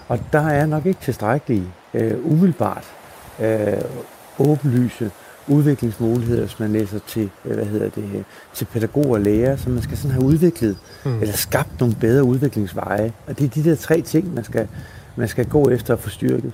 Og 0.08 0.20
der 0.32 0.46
er 0.46 0.66
nok 0.66 0.86
ikke 0.86 1.00
tilstrækkeligt 1.00 1.64
øh, 1.94 2.12
umiddelbart 2.24 2.84
øh, 3.40 3.82
åbenlyse 4.38 5.10
udviklingsmuligheder, 5.48 6.40
hvis 6.40 6.60
man 6.60 6.72
læser 6.72 6.98
til, 7.06 7.30
øh, 7.44 7.54
hvad 7.54 7.64
hedder 7.66 7.88
det, 7.88 8.24
til 8.54 8.64
pædagog 8.64 9.10
og 9.10 9.20
lærer, 9.20 9.56
så 9.56 9.70
man 9.70 9.82
skal 9.82 9.96
sådan 9.96 10.10
have 10.10 10.24
udviklet, 10.24 10.76
mm. 11.04 11.20
eller 11.20 11.34
skabt 11.34 11.80
nogle 11.80 11.94
bedre 11.94 12.24
udviklingsveje. 12.24 13.12
Og 13.26 13.38
det 13.38 13.44
er 13.44 13.48
de 13.48 13.70
der 13.70 13.76
tre 13.76 14.00
ting, 14.00 14.34
man 14.34 14.44
skal, 14.44 14.68
man 15.16 15.28
skal 15.28 15.46
gå 15.46 15.70
efter 15.70 15.94
at 15.94 16.00
få 16.00 16.08
styrket. 16.08 16.52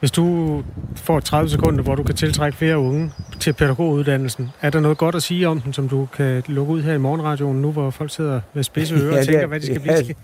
Hvis 0.00 0.10
du 0.10 0.62
får 0.96 1.20
30 1.20 1.50
sekunder, 1.50 1.82
hvor 1.82 1.94
du 1.94 2.02
kan 2.02 2.14
tiltrække 2.14 2.58
flere 2.58 2.78
unge 2.78 3.12
til 3.40 3.52
pædagoguddannelsen, 3.52 4.50
er 4.60 4.70
der 4.70 4.80
noget 4.80 4.98
godt 4.98 5.14
at 5.14 5.22
sige 5.22 5.48
om 5.48 5.60
den, 5.60 5.72
som 5.72 5.88
du 5.88 6.08
kan 6.16 6.42
lukke 6.46 6.72
ud 6.72 6.82
her 6.82 6.94
i 6.94 6.98
morgenradioen 6.98 7.62
nu, 7.62 7.72
hvor 7.72 7.90
folk 7.90 8.10
sidder 8.10 8.40
med 8.54 8.62
spidse 8.62 8.94
ører 9.04 9.12
ja, 9.12 9.18
og 9.18 9.26
tænker, 9.26 9.40
er, 9.40 9.46
hvad 9.46 9.60
de 9.60 9.66
skal 9.66 9.82
ja, 9.86 10.02
blive 10.02 10.14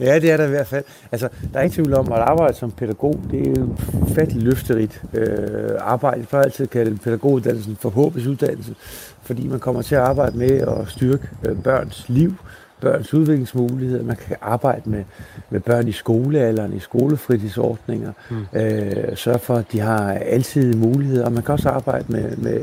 Ja, 0.00 0.18
det 0.18 0.30
er 0.30 0.36
der 0.36 0.46
i 0.46 0.50
hvert 0.50 0.66
fald. 0.66 0.84
Altså, 1.12 1.28
der 1.52 1.58
er 1.58 1.62
ikke 1.62 1.74
tvivl 1.74 1.94
om, 1.94 2.12
at 2.12 2.18
arbejde 2.18 2.54
som 2.54 2.70
pædagog, 2.70 3.20
det 3.30 3.48
er 3.48 3.60
jo 3.60 3.68
fattelig 4.14 4.42
løfterigt 4.42 5.02
øh, 5.14 5.70
arbejde. 5.80 6.24
For 6.26 6.38
altid 6.38 6.66
kalde 6.66 6.98
pædagoguddannelsen 6.98 7.76
for 7.80 7.90
håbets 7.90 8.26
uddannelse, 8.26 8.74
fordi 9.22 9.46
man 9.48 9.60
kommer 9.60 9.82
til 9.82 9.94
at 9.94 10.00
arbejde 10.00 10.38
med 10.38 10.50
at 10.50 10.88
styrke 10.88 11.28
øh, 11.48 11.56
børns 11.62 12.04
liv, 12.08 12.34
børns 12.80 13.14
udviklingsmuligheder. 13.14 14.04
Man 14.04 14.16
kan 14.16 14.36
arbejde 14.40 14.90
med, 14.90 15.04
med 15.50 15.60
børn 15.60 15.88
i 15.88 15.92
skolealderen, 15.92 16.72
i 16.72 16.78
skolefritidsordninger, 16.78 18.12
mm. 18.30 18.60
øh, 18.60 19.16
sørge 19.16 19.38
for, 19.38 19.54
at 19.54 19.72
de 19.72 19.80
har 19.80 20.12
altid 20.12 20.74
muligheder, 20.74 21.24
og 21.24 21.32
man 21.32 21.42
kan 21.42 21.52
også 21.52 21.68
arbejde 21.68 22.04
med, 22.08 22.36
med, 22.36 22.60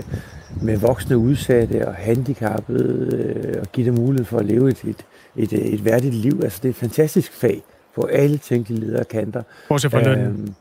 med 0.62 0.78
voksne 0.78 1.18
udsatte 1.18 1.88
og 1.88 1.94
handicappede, 1.94 3.16
øh, 3.16 3.62
og 3.62 3.68
give 3.72 3.86
dem 3.86 3.94
mulighed 3.94 4.26
for 4.26 4.38
at 4.38 4.46
leve 4.46 4.70
et, 4.70 4.84
et, 4.84 5.06
et, 5.36 5.54
et 5.54 5.86
værdigt 5.86 6.14
liv. 6.14 6.40
Altså, 6.44 6.60
det 6.64 6.70
er 6.70 6.74
et 6.74 6.76
fantastisk 6.76 7.34
fag 7.34 7.64
på 7.96 8.02
alle 8.02 8.38
tænkelige 8.38 8.80
ledere 8.80 9.04
kanter. 9.04 9.44
Bortset 9.70 9.92
fra 9.92 10.02
lønnen. 10.02 10.26
Øhm, 10.26 10.54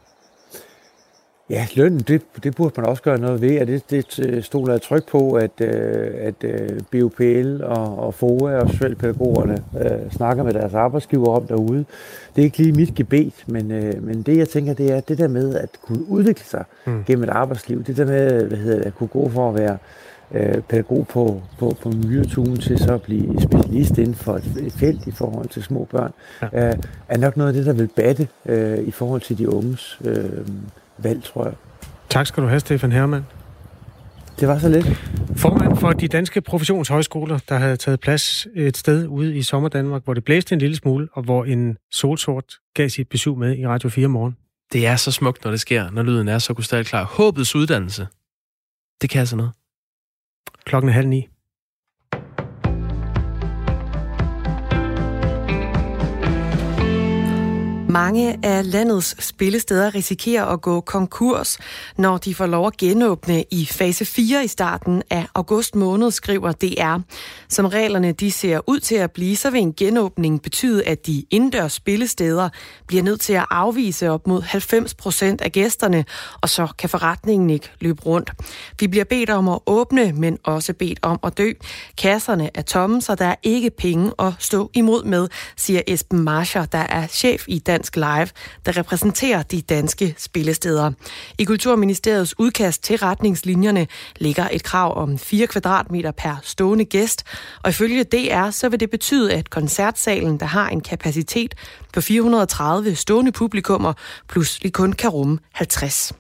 ja, 1.51 1.67
lønnen, 1.75 2.01
det, 2.01 2.23
det 2.43 2.57
burde 2.57 2.75
man 2.77 2.87
også 2.87 3.03
gøre 3.03 3.19
noget 3.19 3.41
ved, 3.41 3.61
og 3.61 3.67
det, 3.67 3.91
det 3.91 4.45
stoler 4.45 4.73
jeg 4.73 4.83
tryk 4.83 5.09
på, 5.11 5.33
at, 5.33 5.51
øh, 5.61 6.11
at 6.15 6.45
øh, 6.45 6.81
BUPL 6.93 7.63
og, 7.63 7.99
og 7.99 8.15
FOA 8.15 8.57
og 8.57 8.71
socialpædagogerne 8.71 9.65
øh, 9.81 10.11
snakker 10.11 10.43
med 10.43 10.53
deres 10.55 10.75
arbejdsgiver 10.75 11.29
om 11.29 11.47
derude. 11.47 11.85
Det 12.37 12.43
er 12.43 12.45
ikke 12.45 12.59
lige 12.59 12.73
mit 12.73 12.95
gebet, 12.95 13.45
men, 13.47 13.71
øh, 13.71 14.03
men 14.03 14.23
det 14.23 14.37
jeg 14.37 14.49
tænker, 14.49 14.75
det 14.75 14.93
er 14.93 15.01
det 15.01 15.19
der 15.19 15.29
med 15.29 15.55
at 15.55 15.71
kunne 15.83 16.09
udvikle 16.09 16.45
sig 16.45 16.65
mm. 16.87 17.05
gennem 17.07 17.25
et 17.25 17.31
arbejdsliv. 17.31 17.85
Det 17.85 17.97
der 17.97 18.05
med 18.05 18.47
hvad 18.47 18.59
hedder 18.59 18.79
det, 18.79 18.87
at 18.87 18.95
kunne 18.95 19.09
gå 19.09 19.29
for 19.29 19.49
at 19.49 19.55
være 19.55 19.79
øh, 20.35 20.63
pædagog 20.63 21.07
på, 21.09 21.43
på, 21.59 21.77
på 21.83 21.89
miljøturen 21.89 22.57
til 22.57 22.79
så 22.79 22.95
at 22.95 23.03
blive 23.03 23.41
specialist 23.41 23.99
inden 23.99 24.15
for 24.15 24.35
et, 24.35 24.57
et 24.67 24.73
felt 24.73 25.07
i 25.07 25.11
forhold 25.11 25.49
til 25.49 25.63
små 25.63 25.89
børn, 25.91 26.13
ja. 26.43 26.69
øh, 26.69 26.75
er 27.09 27.19
nok 27.19 27.37
noget 27.37 27.49
af 27.49 27.55
det, 27.55 27.67
der 27.67 27.73
vil 27.73 27.91
batte 27.97 28.29
øh, 28.47 28.79
i 28.79 28.91
forhold 28.91 29.21
til 29.21 29.39
de 29.39 29.49
unges 29.49 29.99
øh, 30.05 30.47
valg, 30.99 31.25
tror 31.25 31.45
jeg. 31.45 31.55
Tak 32.09 32.27
skal 32.27 32.43
du 32.43 32.49
have, 32.49 32.61
Stefan 32.61 32.93
Hermann. 32.93 33.25
Det 34.41 34.49
var 34.49 34.59
så 34.59 34.69
lidt. 34.69 34.87
Formand 35.37 35.77
for 35.77 35.93
de 35.93 36.09
danske 36.09 36.41
professionshøjskoler, 36.41 37.39
der 37.49 37.57
havde 37.57 37.77
taget 37.77 38.01
plads 38.01 38.47
et 38.55 38.77
sted 38.77 39.07
ude 39.07 39.37
i 39.37 39.43
sommerdanmark, 39.43 40.05
hvor 40.05 40.15
det 40.15 40.25
blæste 40.25 40.53
en 40.53 40.59
lille 40.59 40.77
smule, 40.77 41.09
og 41.13 41.23
hvor 41.23 41.45
en 41.45 41.77
solsort 41.93 42.55
gav 42.75 42.89
sit 42.89 43.09
besøg 43.09 43.39
med 43.39 43.59
i 43.59 43.67
Radio 43.67 43.89
4 43.89 44.09
morgen. 44.09 44.37
Det 44.73 44.87
er 44.87 44.97
så 44.97 45.13
smukt, 45.13 45.45
når 45.45 45.51
det 45.51 45.61
sker, 45.61 45.91
når 45.91 46.03
lyden 46.03 46.29
er 46.29 46.39
så 46.39 46.55
krystalklar. 46.55 47.05
Håbets 47.05 47.55
uddannelse. 47.55 48.07
Det 49.03 49.11
kan 49.11 49.21
altså 49.21 49.37
noget. 49.37 49.53
Klokken 50.65 50.89
er 50.89 50.95
halv 50.95 51.09
ni. 51.09 51.29
Mange 57.91 58.39
af 58.43 58.73
landets 58.73 59.25
spillesteder 59.25 59.95
risikerer 59.95 60.45
at 60.45 60.61
gå 60.61 60.81
konkurs, 60.81 61.59
når 61.97 62.19
de 62.19 62.35
får 62.35 62.47
lov 62.47 62.67
at 62.67 62.77
genåbne 62.77 63.45
i 63.51 63.67
fase 63.67 64.05
4 64.05 64.45
i 64.45 64.49
starten 64.49 65.03
af 65.11 65.27
august 65.35 65.75
måned, 65.75 66.11
skriver 66.11 66.53
DR. 66.53 66.99
Som 67.49 67.67
reglerne 67.67 68.13
de 68.13 68.31
ser 68.31 68.61
ud 68.67 68.81
til 68.81 68.95
at 68.95 69.11
blive, 69.11 69.37
så 69.37 69.51
vil 69.51 69.61
en 69.61 69.73
genåbning 69.73 70.43
betyde, 70.43 70.85
at 70.85 71.07
de 71.07 71.25
indendørs 71.31 71.73
spillesteder 71.73 72.49
bliver 72.87 73.03
nødt 73.03 73.21
til 73.21 73.33
at 73.33 73.47
afvise 73.51 74.11
op 74.11 74.27
mod 74.27 74.43
90 74.43 74.95
procent 74.95 75.41
af 75.41 75.53
gæsterne, 75.53 76.05
og 76.41 76.49
så 76.49 76.69
kan 76.79 76.89
forretningen 76.89 77.51
ikke 77.51 77.71
løbe 77.81 78.03
rundt. 78.03 78.33
Vi 78.81 78.87
bliver 78.87 79.05
bedt 79.05 79.31
om 79.31 79.49
at 79.49 79.59
åbne, 79.67 80.13
men 80.13 80.39
også 80.45 80.73
bedt 80.73 80.99
om 81.03 81.19
at 81.23 81.39
dø. 81.39 81.53
Kasserne 81.99 82.51
er 82.55 82.63
tomme, 82.63 83.03
så 83.03 83.15
der 83.15 83.27
er 83.27 83.37
ikke 83.43 83.71
penge 83.71 84.13
at 84.19 84.33
stå 84.39 84.71
imod 84.75 85.05
med, 85.05 85.29
siger 85.57 85.83
Esben 85.87 86.19
Marscher, 86.21 86.65
der 86.65 86.79
er 86.79 87.07
chef 87.07 87.45
i 87.49 87.59
Dansk 87.59 87.78
Live, 87.97 88.29
der 88.67 88.77
repræsenterer 88.77 89.43
de 89.43 89.63
danske 89.63 90.15
spillesteder. 90.19 90.93
I 91.39 91.45
Kulturministeriets 91.45 92.39
udkast 92.39 92.83
til 92.83 92.97
retningslinjerne 92.97 93.87
ligger 94.17 94.49
et 94.53 94.63
krav 94.63 94.97
om 94.97 95.19
4 95.19 95.47
kvadratmeter 95.47 96.11
per 96.11 96.37
stående 96.43 96.85
gæst, 96.85 97.25
og 97.63 97.71
ifølge 97.71 98.05
DR 98.05 98.51
så 98.51 98.69
vil 98.69 98.81
det 98.81 98.91
betyde, 98.91 99.33
at 99.33 99.51
koncertsalen, 99.51 100.41
der 100.41 100.47
har 100.47 100.69
en 100.69 100.81
kapacitet 100.81 101.55
på 101.93 102.01
430 102.01 102.95
stående 102.95 103.33
publikummer, 103.33 103.93
pludselig 104.29 104.73
kun 104.73 104.93
kan 104.93 105.11
rumme 105.11 105.39
50. 105.53 106.13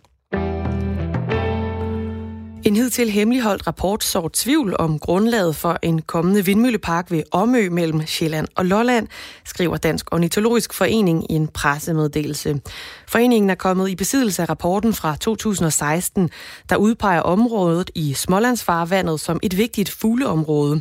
En 2.68 2.76
hidtil 2.76 3.10
hemmeligholdt 3.10 3.66
rapport 3.66 4.04
sår 4.04 4.30
tvivl 4.32 4.76
om 4.78 4.98
grundlaget 4.98 5.56
for 5.56 5.78
en 5.82 6.02
kommende 6.02 6.44
vindmøllepark 6.44 7.10
ved 7.10 7.22
Omø 7.32 7.68
mellem 7.70 8.06
Sjælland 8.06 8.48
og 8.56 8.66
Lolland, 8.66 9.08
skriver 9.44 9.76
Dansk 9.76 10.06
Ornitologisk 10.12 10.72
Forening 10.74 11.32
i 11.32 11.34
en 11.34 11.48
pressemeddelelse. 11.48 12.60
Foreningen 13.06 13.50
er 13.50 13.54
kommet 13.54 13.88
i 13.88 13.94
besiddelse 13.94 14.42
af 14.42 14.48
rapporten 14.48 14.94
fra 14.94 15.16
2016, 15.16 16.30
der 16.68 16.76
udpeger 16.76 17.20
området 17.20 17.90
i 17.94 18.14
Smålandsfarvandet 18.14 19.20
som 19.20 19.40
et 19.42 19.56
vigtigt 19.56 19.90
fugleområde. 19.90 20.80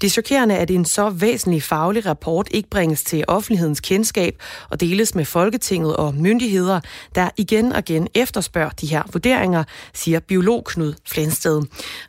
Det 0.00 0.06
er 0.06 0.10
chokerende, 0.10 0.56
at 0.56 0.70
en 0.70 0.84
så 0.84 1.10
væsentlig 1.10 1.62
faglig 1.62 2.06
rapport 2.06 2.48
ikke 2.50 2.70
bringes 2.70 3.02
til 3.02 3.24
offentlighedens 3.28 3.80
kendskab 3.80 4.42
og 4.70 4.80
deles 4.80 5.14
med 5.14 5.24
Folketinget 5.24 5.96
og 5.96 6.14
myndigheder, 6.14 6.80
der 7.14 7.30
igen 7.36 7.72
og 7.72 7.78
igen 7.78 8.08
efterspørger 8.14 8.70
de 8.70 8.86
her 8.86 9.02
vurderinger, 9.12 9.64
siger 9.94 10.20
biolog 10.20 10.64
Knud 10.64 10.94
Flensted. 11.24 11.62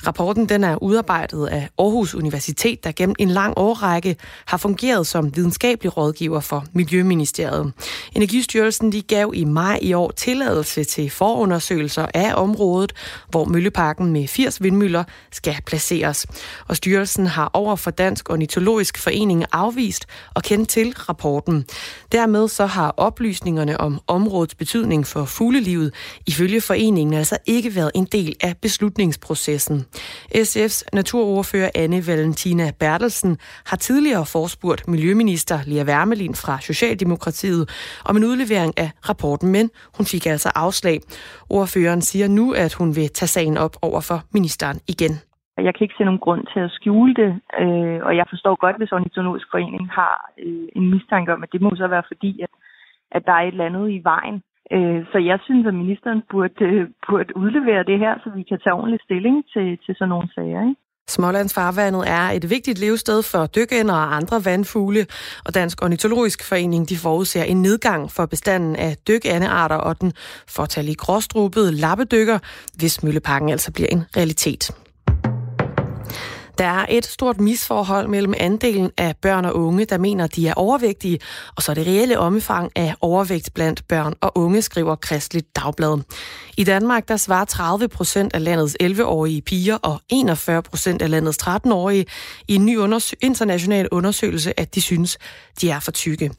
Rapporten 0.07 0.49
den 0.49 0.63
er 0.63 0.83
udarbejdet 0.83 1.47
af 1.47 1.69
Aarhus 1.79 2.15
Universitet, 2.15 2.83
der 2.83 2.91
gennem 2.91 3.15
en 3.19 3.29
lang 3.29 3.53
årrække 3.57 4.15
har 4.45 4.57
fungeret 4.57 5.07
som 5.07 5.35
videnskabelig 5.35 5.97
rådgiver 5.97 6.39
for 6.39 6.65
Miljøministeriet. 6.73 7.73
Energistyrelsen 8.15 8.91
de 8.91 9.01
gav 9.01 9.31
i 9.35 9.45
maj 9.45 9.79
i 9.81 9.93
år 9.93 10.11
tilladelse 10.11 10.83
til 10.83 11.09
forundersøgelser 11.09 12.05
af 12.13 12.33
området, 12.35 12.93
hvor 13.29 13.45
Mølleparken 13.45 14.11
med 14.11 14.27
80 14.27 14.63
vindmøller 14.63 15.03
skal 15.31 15.55
placeres. 15.65 16.25
Og 16.67 16.75
styrelsen 16.75 17.27
har 17.27 17.49
over 17.53 17.75
for 17.75 17.91
Dansk 17.91 18.29
Ornitologisk 18.29 18.97
Forening 18.97 19.45
afvist 19.51 20.05
og 20.33 20.43
kendt 20.43 20.69
til 20.69 20.93
rapporten. 20.97 21.65
Dermed 22.15 22.47
så 22.47 22.65
har 22.65 22.93
oplysningerne 22.97 23.81
om 23.81 23.99
områdets 24.07 24.55
betydning 24.55 25.07
for 25.07 25.25
fuglelivet 25.25 25.93
ifølge 26.27 26.61
foreningen 26.61 27.13
altså 27.13 27.37
ikke 27.45 27.75
været 27.75 27.91
en 27.95 28.05
del 28.05 28.35
af 28.41 28.57
beslutningsprocessen. 28.61 29.85
SF's 30.35 30.81
naturordfører 30.93 31.69
Anne 31.75 32.07
Valentina 32.07 32.71
Bertelsen 32.79 33.37
har 33.65 33.77
tidligere 33.77 34.25
forspurgt 34.25 34.87
Miljøminister 34.87 35.59
Lea 35.65 35.83
Wermelin 35.83 36.35
fra 36.35 36.59
Socialdemokratiet 36.61 37.69
om 38.05 38.17
en 38.17 38.23
udlevering 38.23 38.73
af 38.77 38.91
rapporten, 39.09 39.49
men 39.49 39.69
hun 39.93 40.05
fik 40.05 40.25
altså 40.25 40.51
afslag. 40.55 41.01
Ordføreren 41.49 42.01
siger 42.01 42.27
nu, 42.27 42.53
at 42.53 42.73
hun 42.73 42.95
vil 42.95 43.09
tage 43.09 43.27
sagen 43.29 43.57
op 43.57 43.77
over 43.81 44.01
for 44.01 44.23
ministeren 44.33 44.79
igen. 44.87 45.19
Jeg 45.57 45.73
kan 45.75 45.83
ikke 45.83 45.95
se 45.97 46.03
nogen 46.03 46.25
grund 46.25 46.43
til 46.53 46.59
at 46.59 46.71
skjule 46.71 47.13
det, 47.13 47.31
øh, 47.61 47.99
og 48.07 48.15
jeg 48.19 48.25
forstår 48.29 48.55
godt, 48.55 48.77
hvis 48.77 48.91
Ornitologisk 48.91 49.47
Forening 49.51 49.89
har 49.91 50.31
øh, 50.45 50.67
en 50.75 50.89
mistanke 50.89 51.33
om, 51.33 51.43
at 51.43 51.51
det 51.53 51.61
må 51.61 51.71
så 51.75 51.87
være 51.87 52.03
fordi, 52.07 52.41
at, 52.41 52.49
at 53.11 53.25
der 53.25 53.31
er 53.31 53.43
et 53.43 53.47
eller 53.47 53.65
andet 53.65 53.89
i 53.91 54.01
vejen. 54.03 54.43
Øh, 54.71 55.05
så 55.11 55.17
jeg 55.17 55.39
synes, 55.43 55.67
at 55.67 55.73
ministeren 55.73 56.21
burde, 56.31 56.65
øh, 56.65 56.87
burde 57.07 57.37
udlevere 57.37 57.83
det 57.83 57.99
her, 57.99 58.13
så 58.23 58.29
vi 58.35 58.43
kan 58.43 58.59
tage 58.59 58.73
ordentlig 58.73 58.99
stilling 59.03 59.45
til, 59.53 59.77
til 59.85 59.95
sådan 59.95 60.09
nogle 60.09 60.29
sager. 60.35 60.61
Ikke? 60.69 60.81
Smålandsfarvandet 61.07 62.03
er 62.09 62.25
et 62.37 62.49
vigtigt 62.49 62.79
levested 62.79 63.23
for 63.23 63.45
dykænder 63.45 63.93
og 63.93 64.15
andre 64.15 64.37
vandfugle, 64.45 65.05
og 65.45 65.55
Dansk 65.55 65.83
Ornitologisk 65.83 66.49
Forening 66.49 66.89
de 66.89 66.97
forudser 66.97 67.43
en 67.43 67.61
nedgang 67.61 68.11
for 68.11 68.25
bestanden 68.25 68.75
af 68.75 68.95
dykkeandearter 69.07 69.75
og 69.75 70.01
den 70.01 70.13
fortalige 70.47 70.95
gråstrubede 70.95 71.71
lappedykker, 71.71 72.39
hvis 72.79 73.03
Mølleparken 73.03 73.49
altså 73.49 73.73
bliver 73.73 73.89
en 73.91 74.03
realitet. 74.17 74.84
Der 76.57 76.65
er 76.65 76.85
et 76.89 77.05
stort 77.05 77.39
misforhold 77.39 78.07
mellem 78.07 78.33
andelen 78.37 78.91
af 78.97 79.15
børn 79.21 79.45
og 79.45 79.55
unge, 79.55 79.85
der 79.85 79.97
mener, 79.97 80.27
de 80.27 80.47
er 80.47 80.53
overvægtige, 80.53 81.19
og 81.55 81.63
så 81.63 81.73
det 81.73 81.87
reelle 81.87 82.19
omfang 82.19 82.71
af 82.75 82.93
overvægt 83.01 83.53
blandt 83.53 83.87
børn 83.87 84.13
og 84.21 84.37
unge, 84.37 84.61
skriver 84.61 84.95
Kristligt 84.95 85.55
Dagblad. 85.55 86.01
I 86.57 86.63
Danmark 86.63 87.07
der 87.07 87.17
svarer 87.17 87.45
30 87.45 87.87
procent 87.87 88.33
af 88.33 88.43
landets 88.43 88.77
11-årige 88.83 89.41
piger 89.41 89.75
og 89.75 90.01
41 90.09 90.61
procent 90.61 91.01
af 91.01 91.09
landets 91.09 91.37
13-årige 91.43 92.05
i 92.47 92.55
en 92.55 92.65
ny 92.65 92.77
undersø- 92.77 93.13
international 93.21 93.87
undersøgelse, 93.91 94.59
at 94.59 94.75
de 94.75 94.81
synes, 94.81 95.17
de 95.61 95.69
er 95.69 95.79
for 95.79 95.91
tykke. 95.91 96.31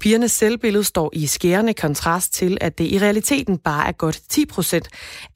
Pigernes 0.00 0.32
selvbillede 0.32 0.84
står 0.84 1.10
i 1.12 1.26
skærende 1.26 1.74
kontrast 1.74 2.34
til, 2.34 2.58
at 2.60 2.78
det 2.78 2.84
i 2.84 2.98
realiteten 2.98 3.58
bare 3.58 3.88
er 3.88 3.92
godt 3.92 4.20
10 4.28 4.46
procent 4.46 4.88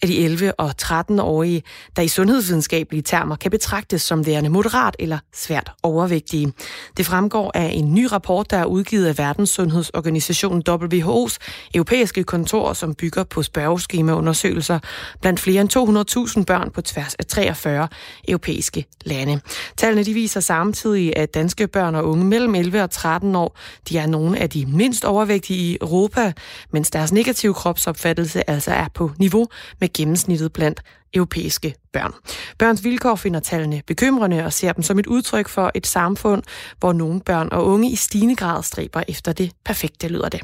af 0.02 0.08
de 0.08 0.36
11- 0.50 0.50
og 0.58 0.74
13-årige, 0.82 1.62
der 1.96 2.02
i 2.02 2.08
sundhedsvidenskabelige 2.08 3.02
termer 3.02 3.36
kan 3.36 3.50
betragtes 3.50 4.02
som 4.02 4.24
værende 4.28 4.50
moderat 4.50 4.96
eller 4.98 5.18
svært 5.34 5.72
overvægtige. 5.82 6.52
Det 6.96 7.06
fremgår 7.06 7.52
af 7.54 7.70
en 7.74 7.94
ny 7.94 8.04
rapport, 8.12 8.50
der 8.50 8.56
er 8.56 8.64
udgivet 8.64 9.06
af 9.06 9.18
Verdenssundhedsorganisationen 9.18 10.62
WHO's 10.68 11.36
europæiske 11.74 12.24
kontor, 12.24 12.72
som 12.72 12.94
bygger 12.94 13.24
på 13.24 13.42
spørgeskemaundersøgelser 13.42 14.78
blandt 15.20 15.40
flere 15.40 15.60
end 15.60 16.36
200.000 16.38 16.44
børn 16.44 16.70
på 16.70 16.80
tværs 16.80 17.14
af 17.14 17.26
43 17.26 17.88
europæiske 18.28 18.84
lande. 19.04 19.40
Tallene 19.76 20.04
de 20.04 20.14
viser 20.14 20.40
samtidig, 20.40 21.16
at 21.16 21.34
danske 21.34 21.66
børn 21.66 21.94
og 21.94 22.08
unge 22.08 22.24
mellem 22.24 22.54
11 22.54 22.82
og 22.82 22.90
13 22.90 23.36
år, 23.36 23.58
de 23.88 23.98
er 23.98 24.06
nogle 24.06 24.38
af 24.38 24.50
de 24.50 24.66
mindst 24.66 25.04
overvægtige 25.04 25.72
i 25.72 25.78
Europa, 25.80 26.32
mens 26.72 26.90
deres 26.90 27.12
negative 27.12 27.54
kropsopfattelse 27.54 28.50
altså 28.50 28.70
er 28.70 28.86
på 28.94 29.10
niveau 29.18 29.46
med 29.80 29.92
gennemsnittet 29.92 30.52
blandt 30.52 30.82
europæiske 31.14 31.74
børn. 31.92 32.12
Børns 32.58 32.84
vilkår 32.84 33.14
finder 33.14 33.40
tallene 33.40 33.82
bekymrende 33.86 34.44
og 34.44 34.52
ser 34.52 34.72
dem 34.72 34.82
som 34.82 34.98
et 34.98 35.06
udtryk 35.06 35.48
for 35.48 35.70
et 35.74 35.86
samfund, 35.86 36.42
hvor 36.78 36.92
nogle 36.92 37.20
børn 37.20 37.48
og 37.52 37.66
unge 37.66 37.90
i 37.90 37.96
stigende 37.96 38.36
grad 38.36 38.62
stræber 38.62 39.02
efter 39.08 39.32
det 39.32 39.52
perfekte, 39.64 40.08
lyder 40.08 40.28
det. 40.28 40.40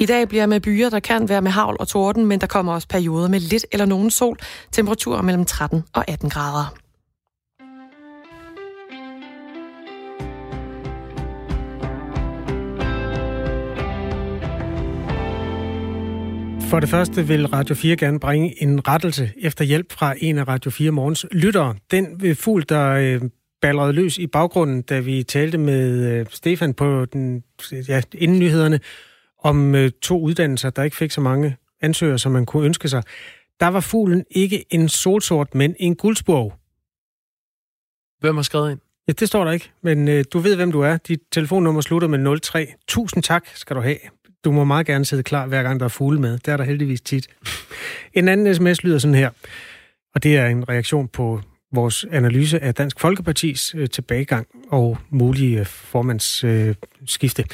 I 0.00 0.06
dag 0.06 0.28
bliver 0.28 0.46
med 0.46 0.60
byer, 0.60 0.90
der 0.90 1.00
kan 1.00 1.28
være 1.28 1.42
med 1.42 1.50
havl 1.50 1.76
og 1.80 1.88
torden, 1.88 2.26
men 2.26 2.40
der 2.40 2.46
kommer 2.46 2.74
også 2.74 2.88
perioder 2.88 3.28
med 3.28 3.40
lidt 3.40 3.66
eller 3.72 3.86
nogen 3.86 4.10
sol. 4.10 4.38
Temperaturer 4.72 5.22
mellem 5.22 5.44
13 5.44 5.84
og 5.92 6.08
18 6.08 6.30
grader. 6.30 6.85
For 16.70 16.80
det 16.80 16.88
første 16.88 17.26
vil 17.26 17.46
Radio 17.46 17.74
4 17.74 17.96
gerne 17.96 18.20
bringe 18.20 18.62
en 18.62 18.88
rettelse 18.88 19.32
efter 19.36 19.64
hjælp 19.64 19.92
fra 19.92 20.14
en 20.18 20.38
af 20.38 20.48
Radio 20.48 20.70
4 20.70 20.90
Morgens 20.90 21.26
lyttere. 21.32 21.74
Den 21.90 22.36
fugl, 22.36 22.64
der 22.68 22.90
øh, 22.90 23.20
ballerede 23.60 23.92
løs 23.92 24.18
i 24.18 24.26
baggrunden, 24.26 24.82
da 24.82 25.00
vi 25.00 25.22
talte 25.22 25.58
med 25.58 26.12
øh, 26.12 26.26
Stefan 26.30 26.74
på 26.74 27.04
den, 27.04 27.44
ja, 27.88 28.02
inden 28.14 28.38
nyhederne, 28.38 28.80
om 29.38 29.74
øh, 29.74 29.90
to 30.02 30.20
uddannelser, 30.20 30.70
der 30.70 30.82
ikke 30.82 30.96
fik 30.96 31.10
så 31.10 31.20
mange 31.20 31.56
ansøgere, 31.80 32.18
som 32.18 32.32
man 32.32 32.46
kunne 32.46 32.66
ønske 32.66 32.88
sig. 32.88 33.02
Der 33.60 33.66
var 33.66 33.80
fuglen 33.80 34.24
ikke 34.30 34.74
en 34.74 34.88
solsort, 34.88 35.54
men 35.54 35.74
en 35.78 35.96
guldsborg. 35.96 36.54
Hvem 38.20 38.36
har 38.36 38.42
skrevet 38.42 38.70
ind? 38.70 38.80
Ja, 39.08 39.12
det 39.12 39.28
står 39.28 39.44
der 39.44 39.52
ikke, 39.52 39.70
men 39.82 40.08
øh, 40.08 40.24
du 40.32 40.38
ved, 40.38 40.56
hvem 40.56 40.72
du 40.72 40.80
er. 40.80 40.96
Dit 40.96 41.20
telefonnummer 41.32 41.80
slutter 41.80 42.08
med 42.08 42.40
03. 42.40 42.66
Tusind 42.88 43.22
tak 43.22 43.48
skal 43.54 43.76
du 43.76 43.80
have. 43.80 43.96
Du 44.46 44.52
må 44.52 44.64
meget 44.64 44.86
gerne 44.86 45.04
sidde 45.04 45.22
klar, 45.22 45.46
hver 45.46 45.62
gang 45.62 45.80
der 45.80 45.84
er 45.86 45.90
fugle 45.90 46.20
med. 46.20 46.32
Det 46.38 46.48
er 46.48 46.56
der 46.56 46.64
heldigvis 46.64 47.00
tit. 47.00 47.28
En 48.14 48.28
anden 48.28 48.54
sms 48.54 48.84
lyder 48.84 48.98
sådan 48.98 49.14
her. 49.14 49.30
Og 50.14 50.22
det 50.22 50.36
er 50.36 50.46
en 50.46 50.68
reaktion 50.68 51.08
på 51.08 51.40
vores 51.72 52.06
analyse 52.10 52.62
af 52.62 52.74
Dansk 52.74 53.00
Folkepartis 53.00 53.74
øh, 53.74 53.90
tilbagegang 53.90 54.46
og 54.68 54.98
mulige 55.10 55.64
formandsskifte. 55.64 57.42
Øh, 57.42 57.48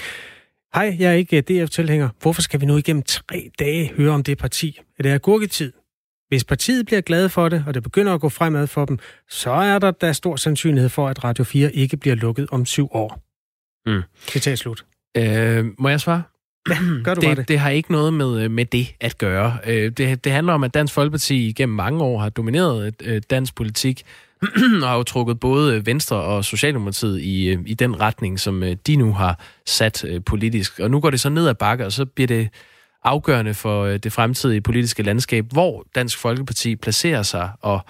Hej, 0.75 0.97
jeg 0.99 1.11
er 1.11 1.13
ikke 1.13 1.37
øh, 1.37 1.43
DF-tilhænger. 1.43 2.09
Hvorfor 2.21 2.43
skal 2.43 2.61
vi 2.61 2.67
nu 2.67 2.77
igennem 2.77 3.03
tre 3.03 3.51
dage 3.59 3.93
høre 3.97 4.11
om 4.11 4.23
det 4.23 4.39
parti? 4.39 4.81
Er 4.99 5.03
det 5.03 5.11
agurketid? 5.11 5.73
Hvis 6.29 6.45
partiet 6.45 6.87
bliver 6.87 7.01
glade 7.01 7.29
for 7.29 7.49
det, 7.49 7.65
og 7.67 7.75
det 7.75 7.83
begynder 7.83 8.15
at 8.15 8.21
gå 8.21 8.29
fremad 8.29 8.67
for 8.67 8.85
dem, 8.85 8.99
så 9.29 9.51
er 9.51 9.79
der 9.79 9.91
da 9.91 10.13
stor 10.13 10.37
sandsynlighed 10.37 10.89
for, 10.89 11.09
at 11.09 11.25
Radio 11.25 11.45
4 11.45 11.75
ikke 11.75 11.97
bliver 11.97 12.17
lukket 12.17 12.47
om 12.51 12.67
syv 12.67 12.89
år. 12.91 13.23
Mm. 13.87 14.03
Citat 14.29 14.59
slut. 14.59 14.85
Øh, 15.17 15.65
må 15.79 15.89
jeg 15.89 16.01
svare? 16.01 16.23
Ja, 16.69 16.77
gør 17.05 17.15
du 17.15 17.21
det, 17.21 17.37
det. 17.37 17.49
det 17.49 17.59
har 17.59 17.71
ikke 17.71 17.93
noget 17.93 18.15
med, 18.15 18.49
med 18.49 18.65
det 18.65 18.95
at 19.01 19.19
gøre. 19.19 19.59
Øh, 19.67 19.91
det, 19.91 20.25
det 20.25 20.33
handler 20.33 20.53
om, 20.53 20.65
at 20.65 20.75
Dansk 20.75 20.95
Folkeparti 20.95 21.53
gennem 21.53 21.77
mange 21.77 22.03
år 22.03 22.19
har 22.19 22.29
domineret 22.29 22.95
øh, 23.03 23.23
dansk 23.31 23.55
politik, 23.55 24.03
og 24.83 24.89
har 24.89 24.97
jo 24.97 25.03
trukket 25.03 25.41
både 25.41 25.87
Venstre 25.87 26.17
og 26.17 26.45
Socialdemokratiet 26.45 27.21
i, 27.21 27.49
øh, 27.49 27.59
i 27.67 27.75
den 27.75 28.01
retning, 28.01 28.41
som 28.41 28.63
de 28.87 28.97
nu 28.97 29.13
har 29.13 29.41
sat 29.67 30.05
politisk. 30.27 30.79
Og 30.79 30.91
nu 30.91 31.01
går 31.01 31.11
det 31.11 31.21
så 31.21 31.29
ned 31.29 31.49
ad 31.49 31.55
bakke, 31.55 31.87
og 31.87 31.93
så 31.93 32.05
bliver 32.05 32.29
det 32.29 32.49
afgørende 33.05 33.55
for 33.55 33.87
det 33.87 34.13
fremtidige 34.13 34.61
politiske 34.61 35.03
landskab, 35.03 35.47
hvor 35.53 35.85
Dansk 35.95 36.19
Folkeparti 36.19 36.77
placerer 36.77 37.23
sig, 37.23 37.51
og 37.61 37.81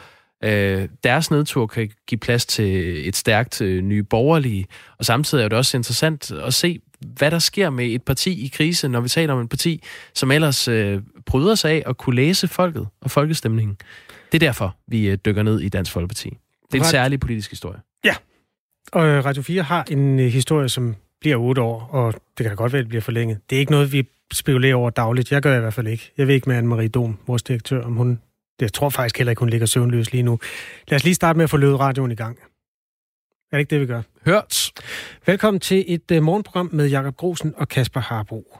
øh, 0.44 0.88
deres 1.04 1.30
nedtur 1.30 1.66
kan 1.66 1.90
give 2.06 2.18
plads 2.18 2.46
til 2.46 3.08
et 3.08 3.16
stærkt 3.16 3.61
øh, 3.61 3.82
nye 3.82 4.02
borgerlige. 4.02 4.66
Og 4.98 5.04
samtidig 5.04 5.44
er 5.44 5.48
det 5.48 5.58
også 5.58 5.76
interessant 5.76 6.30
at 6.30 6.54
se, 6.54 6.80
hvad 7.04 7.30
der 7.30 7.38
sker 7.38 7.70
med 7.70 7.86
et 7.86 8.02
parti 8.02 8.44
i 8.44 8.48
krise, 8.48 8.88
når 8.88 9.00
vi 9.00 9.08
taler 9.08 9.34
om 9.34 9.40
et 9.40 9.48
parti, 9.48 9.82
som 10.14 10.30
ellers 10.30 10.68
øh, 10.68 11.02
bryder 11.26 11.54
sig 11.54 11.70
af 11.70 11.82
at 11.86 11.96
kunne 11.96 12.16
læse 12.16 12.48
folket 12.48 12.86
og 13.00 13.10
folkestemningen. 13.10 13.76
Det 14.32 14.42
er 14.42 14.46
derfor, 14.46 14.76
vi 14.86 15.08
øh, 15.08 15.18
dykker 15.24 15.42
ned 15.42 15.60
i 15.60 15.68
Dansk 15.68 15.92
Folkeparti. 15.92 16.28
Det 16.72 16.78
er 16.78 16.82
en 16.84 16.90
særlig 16.90 17.20
politisk 17.20 17.50
historie. 17.50 17.80
Ja, 18.04 18.14
og 18.92 19.06
øh, 19.06 19.24
Radio 19.24 19.42
4 19.42 19.62
har 19.62 19.84
en 19.90 20.20
øh, 20.20 20.26
historie, 20.26 20.68
som 20.68 20.94
bliver 21.20 21.36
otte 21.36 21.62
år, 21.62 21.88
og 21.92 22.14
det 22.38 22.46
kan 22.46 22.56
godt 22.56 22.72
være, 22.72 22.80
at 22.80 22.84
det 22.84 22.88
bliver 22.88 23.02
forlænget. 23.02 23.38
Det 23.50 23.56
er 23.56 23.60
ikke 23.60 23.72
noget, 23.72 23.92
vi 23.92 24.08
spekulerer 24.32 24.74
over 24.74 24.90
dagligt. 24.90 25.32
Jeg 25.32 25.42
gør 25.42 25.50
det 25.50 25.58
i 25.58 25.60
hvert 25.60 25.74
fald 25.74 25.86
ikke. 25.86 26.12
Jeg 26.18 26.26
ved 26.26 26.34
ikke 26.34 26.48
med 26.48 26.58
Anne-Marie 26.58 26.88
Dom, 26.88 27.18
vores 27.26 27.42
direktør, 27.42 27.84
om 27.84 27.92
hun... 27.96 28.20
Jeg 28.60 28.72
tror 28.72 28.90
faktisk 28.90 29.18
heller 29.18 29.30
ikke, 29.30 29.40
hun 29.40 29.48
ligger 29.48 29.66
søvnløs 29.66 30.12
lige 30.12 30.22
nu. 30.22 30.38
Lad 30.88 30.96
os 30.96 31.04
lige 31.04 31.14
starte 31.14 31.36
med 31.36 31.44
at 31.44 31.50
få 31.50 31.56
løbet 31.56 31.80
radioen 31.80 32.10
i 32.10 32.14
gang. 32.14 32.38
Er 33.52 33.56
det 33.56 33.60
ikke 33.60 33.70
det, 33.70 33.80
vi 33.80 33.86
gør? 33.86 34.02
Hørt. 34.26 34.70
Velkommen 35.26 35.60
til 35.60 35.84
et 35.88 36.10
uh, 36.10 36.22
morgenprogram 36.22 36.70
med 36.72 36.88
Jakob 36.88 37.16
Grosen 37.16 37.54
og 37.56 37.68
Kasper 37.68 38.00
Harbo. 38.00 38.58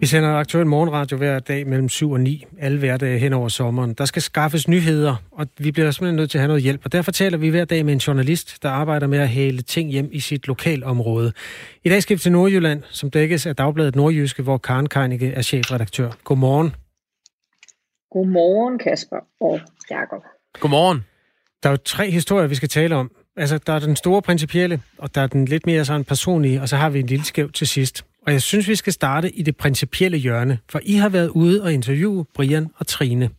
Vi 0.00 0.06
sender 0.06 0.34
aktuel 0.34 0.66
morgenradio 0.66 1.16
hver 1.16 1.38
dag 1.38 1.66
mellem 1.66 1.88
7 1.88 2.10
og 2.10 2.20
9, 2.20 2.44
alle 2.58 2.78
hverdage 2.78 3.18
hen 3.18 3.32
over 3.32 3.48
sommeren. 3.48 3.94
Der 3.94 4.04
skal 4.04 4.22
skaffes 4.22 4.68
nyheder, 4.68 5.16
og 5.30 5.46
vi 5.58 5.72
bliver 5.72 5.90
simpelthen 5.90 6.16
nødt 6.16 6.30
til 6.30 6.38
at 6.38 6.40
have 6.40 6.48
noget 6.48 6.62
hjælp. 6.62 6.80
Og 6.84 6.92
derfor 6.92 7.12
taler 7.12 7.38
vi 7.38 7.48
hver 7.48 7.64
dag 7.64 7.84
med 7.84 7.92
en 7.92 7.98
journalist, 7.98 8.62
der 8.62 8.70
arbejder 8.70 9.06
med 9.06 9.18
at 9.18 9.28
hæle 9.28 9.62
ting 9.62 9.90
hjem 9.90 10.08
i 10.12 10.20
sit 10.20 10.46
lokalområde. 10.46 11.32
I 11.84 11.88
dag 11.88 12.02
skal 12.02 12.16
vi 12.16 12.20
til 12.20 12.32
Nordjylland, 12.32 12.82
som 12.90 13.10
dækkes 13.10 13.46
af 13.46 13.56
Dagbladet 13.56 13.96
Nordjyske, 13.96 14.42
hvor 14.42 14.58
Karen 14.58 14.88
Keinicke 14.88 15.32
er 15.32 15.42
chefredaktør. 15.42 16.10
Godmorgen. 16.24 16.74
Godmorgen, 18.10 18.78
Kasper 18.78 19.16
og 19.40 19.60
Jakob. 19.90 20.22
Godmorgen. 20.60 21.04
Der 21.62 21.68
er 21.68 21.72
jo 21.72 21.76
tre 21.76 22.10
historier, 22.10 22.46
vi 22.46 22.54
skal 22.54 22.68
tale 22.68 22.94
om. 22.94 23.10
Altså, 23.36 23.58
der 23.58 23.72
er 23.72 23.78
den 23.78 23.96
store 23.96 24.22
principielle, 24.22 24.82
og 24.98 25.14
der 25.14 25.20
er 25.20 25.26
den 25.26 25.44
lidt 25.44 25.66
mere 25.66 25.84
sådan 25.84 26.04
personlige, 26.04 26.60
og 26.60 26.68
så 26.68 26.76
har 26.76 26.90
vi 26.90 27.00
en 27.00 27.06
lille 27.06 27.24
skæv 27.24 27.52
til 27.52 27.66
sidst. 27.66 28.04
Og 28.26 28.32
jeg 28.32 28.42
synes, 28.42 28.68
vi 28.68 28.74
skal 28.74 28.92
starte 28.92 29.30
i 29.30 29.42
det 29.42 29.56
principielle 29.56 30.18
hjørne, 30.18 30.58
for 30.68 30.80
I 30.82 30.94
har 30.94 31.08
været 31.08 31.28
ude 31.28 31.62
og 31.62 31.72
interviewe 31.72 32.24
Brian 32.34 32.68
og 32.76 32.86
Trine. 32.86 33.30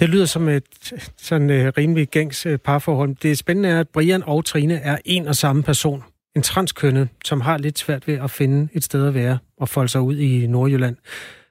Det 0.00 0.08
lyder 0.08 0.26
som 0.26 0.48
et 0.48 0.92
sådan 1.16 1.50
uh, 1.50 1.72
rimelig 1.78 2.08
gængs 2.08 2.46
uh, 2.46 2.56
parforhold. 2.56 3.16
Det 3.16 3.38
spændende 3.38 3.68
er, 3.68 3.80
at 3.80 3.88
Brian 3.88 4.22
og 4.22 4.44
Trine 4.44 4.74
er 4.74 4.98
en 5.04 5.28
og 5.28 5.36
samme 5.36 5.62
person. 5.62 6.04
En 6.36 6.42
transkønnet, 6.42 7.08
som 7.24 7.40
har 7.40 7.58
lidt 7.58 7.78
svært 7.78 8.06
ved 8.06 8.14
at 8.14 8.30
finde 8.30 8.68
et 8.72 8.84
sted 8.84 9.06
at 9.06 9.14
være 9.14 9.38
og 9.56 9.68
folde 9.68 9.88
sig 9.88 10.00
ud 10.00 10.16
i 10.16 10.46
Nordjylland. 10.46 10.96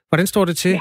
Hvordan 0.08 0.26
står 0.26 0.44
det 0.44 0.56
til? 0.56 0.70
Ja. 0.70 0.80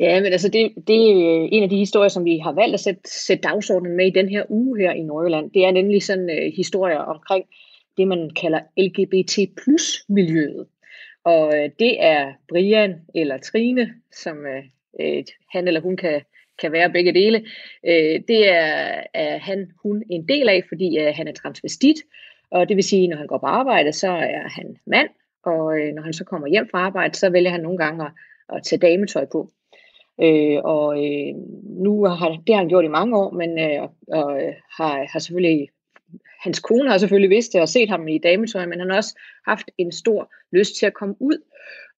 Ja, 0.00 0.20
men 0.22 0.32
altså 0.32 0.48
det, 0.48 0.72
det 0.86 0.96
er 0.96 1.48
en 1.52 1.62
af 1.62 1.68
de 1.68 1.76
historier, 1.76 2.08
som 2.08 2.24
vi 2.24 2.38
har 2.38 2.52
valgt 2.52 2.74
at 2.74 2.80
sætte, 2.80 3.00
sætte 3.04 3.42
dagsordenen 3.42 3.96
med 3.96 4.06
i 4.06 4.10
den 4.10 4.28
her 4.28 4.44
uge 4.48 4.80
her 4.80 4.92
i 4.92 5.02
Nordjylland. 5.02 5.50
Det 5.50 5.64
er 5.64 5.70
nemlig 5.70 6.02
sådan 6.02 6.30
uh, 6.30 6.52
historier 6.56 6.98
omkring 6.98 7.44
det, 7.96 8.08
man 8.08 8.30
kalder 8.30 8.60
LGBT 8.78 9.56
plus 9.62 10.04
miljøet. 10.08 10.66
Og 11.24 11.46
uh, 11.46 11.70
det 11.78 12.04
er 12.04 12.32
Brian 12.48 12.94
eller 13.14 13.38
Trine, 13.38 13.94
som 14.12 14.36
uh, 14.38 15.24
han 15.52 15.68
eller 15.68 15.80
hun 15.80 15.96
kan, 15.96 16.20
kan 16.60 16.72
være 16.72 16.90
begge 16.90 17.14
dele. 17.14 17.38
Uh, 17.82 18.20
det 18.28 18.48
er, 18.48 19.02
er 19.14 19.38
han, 19.38 19.70
hun 19.82 20.02
en 20.10 20.28
del 20.28 20.48
af, 20.48 20.62
fordi 20.68 20.98
uh, 21.00 21.14
han 21.14 21.28
er 21.28 21.32
transvestit. 21.32 21.96
Og 22.50 22.68
det 22.68 22.76
vil 22.76 22.84
sige, 22.84 23.08
når 23.08 23.16
han 23.16 23.26
går 23.26 23.38
på 23.38 23.46
arbejde, 23.46 23.92
så 23.92 24.08
er 24.10 24.48
han 24.48 24.76
mand. 24.86 25.08
Og 25.44 25.64
uh, 25.64 25.94
når 25.94 26.02
han 26.02 26.12
så 26.12 26.24
kommer 26.24 26.48
hjem 26.48 26.68
fra 26.70 26.78
arbejde, 26.78 27.14
så 27.14 27.30
vælger 27.30 27.50
han 27.50 27.60
nogle 27.60 27.78
gange 27.78 28.04
at, 28.04 28.12
at 28.48 28.62
tage 28.62 28.80
dametøj 28.80 29.26
på. 29.32 29.50
Øh, 30.22 30.58
og 30.64 31.04
øh, 31.04 31.34
nu 31.84 32.04
har 32.04 32.28
det 32.28 32.54
har 32.54 32.56
han 32.56 32.68
gjort 32.68 32.84
i 32.84 32.88
mange 32.98 33.16
år, 33.16 33.30
men 33.30 33.58
øh, 33.58 33.88
og, 34.08 34.42
øh, 34.42 34.52
har, 34.76 35.06
har 35.12 35.18
selvfølgelig 35.18 35.68
hans 36.40 36.60
kone 36.60 36.90
har 36.90 36.98
selvfølgelig 36.98 37.30
vidst 37.30 37.52
det 37.52 37.60
og 37.60 37.68
set 37.68 37.88
ham 37.88 38.08
i 38.08 38.18
dametøj, 38.18 38.66
men 38.66 38.80
han 38.80 38.90
har 38.90 38.96
også 38.96 39.18
haft 39.46 39.70
en 39.78 39.92
stor 39.92 40.32
lyst 40.52 40.76
til 40.78 40.86
at 40.86 40.94
komme 40.94 41.14
ud 41.20 41.38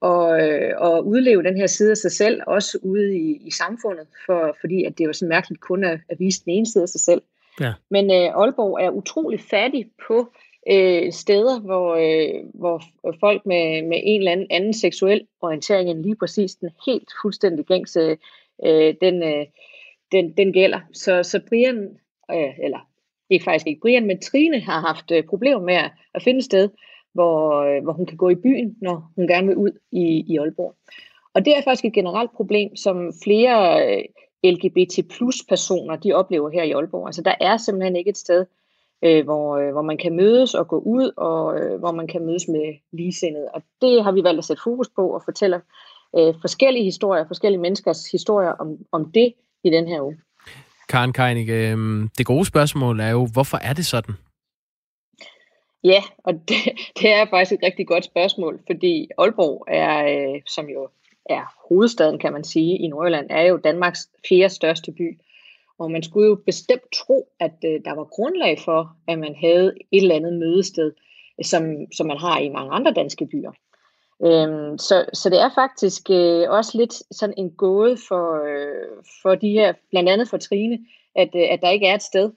og, 0.00 0.48
øh, 0.48 0.72
og 0.78 1.06
udleve 1.06 1.42
den 1.42 1.56
her 1.56 1.66
side 1.66 1.90
af 1.90 1.96
sig 1.96 2.12
selv, 2.12 2.40
også 2.46 2.78
ude 2.82 3.16
i, 3.16 3.46
i 3.46 3.50
samfundet, 3.50 4.06
for, 4.26 4.56
fordi 4.60 4.84
at 4.84 4.98
det 4.98 5.06
var 5.06 5.12
så 5.12 5.26
mærkeligt 5.26 5.60
kun 5.60 5.84
at, 5.84 6.00
at 6.08 6.20
vise 6.20 6.44
den 6.44 6.52
ene 6.52 6.66
side 6.66 6.82
af 6.82 6.88
sig 6.88 7.00
selv. 7.00 7.22
Ja. 7.60 7.72
Men 7.90 8.10
øh, 8.10 8.40
Aalborg 8.40 8.84
er 8.84 8.90
utrolig 8.90 9.40
fattig 9.40 9.90
på 10.08 10.32
øh, 10.70 11.12
steder, 11.12 11.60
hvor, 11.60 11.94
øh, 11.94 12.44
hvor 12.54 12.82
folk 13.20 13.46
med, 13.46 13.82
med 13.82 14.00
en 14.02 14.20
eller 14.20 14.32
anden 14.32 14.46
anden 14.50 14.74
seksuel 14.74 15.26
orientering 15.40 15.90
end 15.90 16.02
lige 16.02 16.16
præcis 16.16 16.54
den 16.54 16.70
helt 16.86 17.08
fuldstændig 17.22 17.66
gængse, 17.66 18.16
øh, 18.64 18.94
den, 19.00 19.22
øh, 19.22 19.46
den, 20.12 20.32
den 20.36 20.52
gælder. 20.52 20.80
Så, 20.92 21.22
så 21.22 21.40
Brian, 21.48 21.98
øh, 22.30 22.58
eller 22.58 22.88
ikke 23.30 23.44
faktisk 23.44 23.66
ikke 23.66 23.80
Brian, 23.80 24.06
men 24.06 24.20
Trine 24.20 24.60
har 24.60 24.80
haft 24.80 25.10
øh, 25.10 25.24
problemer 25.24 25.60
med 25.60 25.74
at, 25.74 25.90
at 26.14 26.22
finde 26.22 26.38
et 26.38 26.44
sted, 26.44 26.68
hvor, 27.12 27.60
øh, 27.60 27.82
hvor 27.82 27.92
hun 27.92 28.06
kan 28.06 28.16
gå 28.16 28.28
i 28.28 28.34
byen, 28.34 28.76
når 28.80 29.12
hun 29.16 29.26
gerne 29.26 29.46
vil 29.46 29.56
ud 29.56 29.70
i, 29.92 30.24
i 30.28 30.38
Aalborg. 30.38 30.74
Og 31.34 31.44
det 31.44 31.56
er 31.56 31.62
faktisk 31.62 31.84
et 31.84 31.92
generelt 31.92 32.32
problem, 32.32 32.76
som 32.76 33.12
flere 33.24 33.86
øh, 33.86 34.04
LGBT 34.44 35.08
plus 35.10 35.36
personer, 35.48 35.96
de 35.96 36.12
oplever 36.12 36.50
her 36.50 36.62
i 36.62 36.70
Aalborg. 36.70 37.06
Altså 37.06 37.22
der 37.22 37.34
er 37.40 37.56
simpelthen 37.56 37.96
ikke 37.96 38.10
et 38.10 38.16
sted, 38.16 38.46
øh, 39.02 39.24
hvor, 39.24 39.56
øh, 39.56 39.72
hvor 39.72 39.82
man 39.82 39.98
kan 39.98 40.16
mødes 40.16 40.54
og 40.54 40.68
gå 40.68 40.78
ud, 40.78 41.10
og 41.16 41.60
øh, 41.60 41.78
hvor 41.78 41.92
man 41.92 42.06
kan 42.06 42.26
mødes 42.26 42.48
med 42.48 42.74
ligesindede. 42.92 43.48
Og 43.54 43.62
det 43.80 44.04
har 44.04 44.12
vi 44.12 44.24
valgt 44.24 44.38
at 44.38 44.44
sætte 44.44 44.62
fokus 44.62 44.88
på 44.96 45.08
og 45.08 45.22
fortælle 45.24 45.60
øh, 46.18 46.34
forskellige 46.40 46.84
historier, 46.84 47.26
forskellige 47.26 47.60
menneskers 47.60 48.10
historier 48.10 48.50
om, 48.50 48.76
om 48.92 49.12
det 49.12 49.34
i 49.64 49.70
den 49.70 49.88
her 49.88 50.00
uge. 50.00 50.16
Karen 50.88 51.12
Keinig, 51.12 51.48
øh, 51.48 52.08
det 52.18 52.26
gode 52.26 52.44
spørgsmål 52.44 53.00
er 53.00 53.10
jo, 53.10 53.28
hvorfor 53.32 53.56
er 53.56 53.72
det 53.72 53.86
sådan? 53.86 54.14
Ja, 55.84 56.02
og 56.24 56.32
det, 56.48 56.56
det 56.98 57.12
er 57.12 57.26
faktisk 57.30 57.52
et 57.52 57.66
rigtig 57.66 57.86
godt 57.86 58.04
spørgsmål, 58.04 58.60
fordi 58.66 59.08
Aalborg 59.18 59.64
er, 59.68 59.94
øh, 60.12 60.40
som 60.46 60.66
jo 60.66 60.88
er 61.26 61.54
hovedstaden, 61.68 62.18
kan 62.18 62.32
man 62.32 62.44
sige, 62.44 62.78
i 62.78 62.88
Nordjylland, 62.88 63.26
er 63.30 63.42
jo 63.42 63.56
Danmarks 63.56 64.08
fjerde 64.28 64.54
største 64.54 64.92
by. 64.92 65.18
Og 65.78 65.90
man 65.90 66.02
skulle 66.02 66.28
jo 66.28 66.34
bestemt 66.46 66.92
tro, 66.94 67.28
at 67.40 67.56
øh, 67.64 67.80
der 67.84 67.94
var 67.94 68.04
grundlag 68.04 68.58
for, 68.58 68.96
at 69.08 69.18
man 69.18 69.34
havde 69.34 69.74
et 69.92 70.02
eller 70.02 70.14
andet 70.14 70.32
mødested, 70.32 70.92
øh, 71.38 71.44
som, 71.44 71.62
som 71.92 72.06
man 72.06 72.18
har 72.18 72.38
i 72.38 72.48
mange 72.48 72.72
andre 72.72 72.92
danske 72.92 73.26
byer. 73.26 73.52
Øhm, 74.24 74.78
så, 74.78 75.04
så 75.12 75.30
det 75.30 75.40
er 75.40 75.50
faktisk 75.54 76.10
øh, 76.10 76.50
også 76.50 76.78
lidt 76.78 76.94
sådan 77.14 77.34
en 77.38 77.50
gåde 77.50 77.96
for, 78.08 78.44
øh, 78.44 79.04
for 79.22 79.34
de 79.34 79.50
her, 79.50 79.72
blandt 79.90 80.08
andet 80.08 80.28
for 80.28 80.36
Trine, 80.36 80.78
at, 81.14 81.28
øh, 81.34 81.46
at 81.50 81.62
der 81.62 81.70
ikke 81.70 81.86
er 81.86 81.94
et 81.94 82.02
sted. 82.02 82.30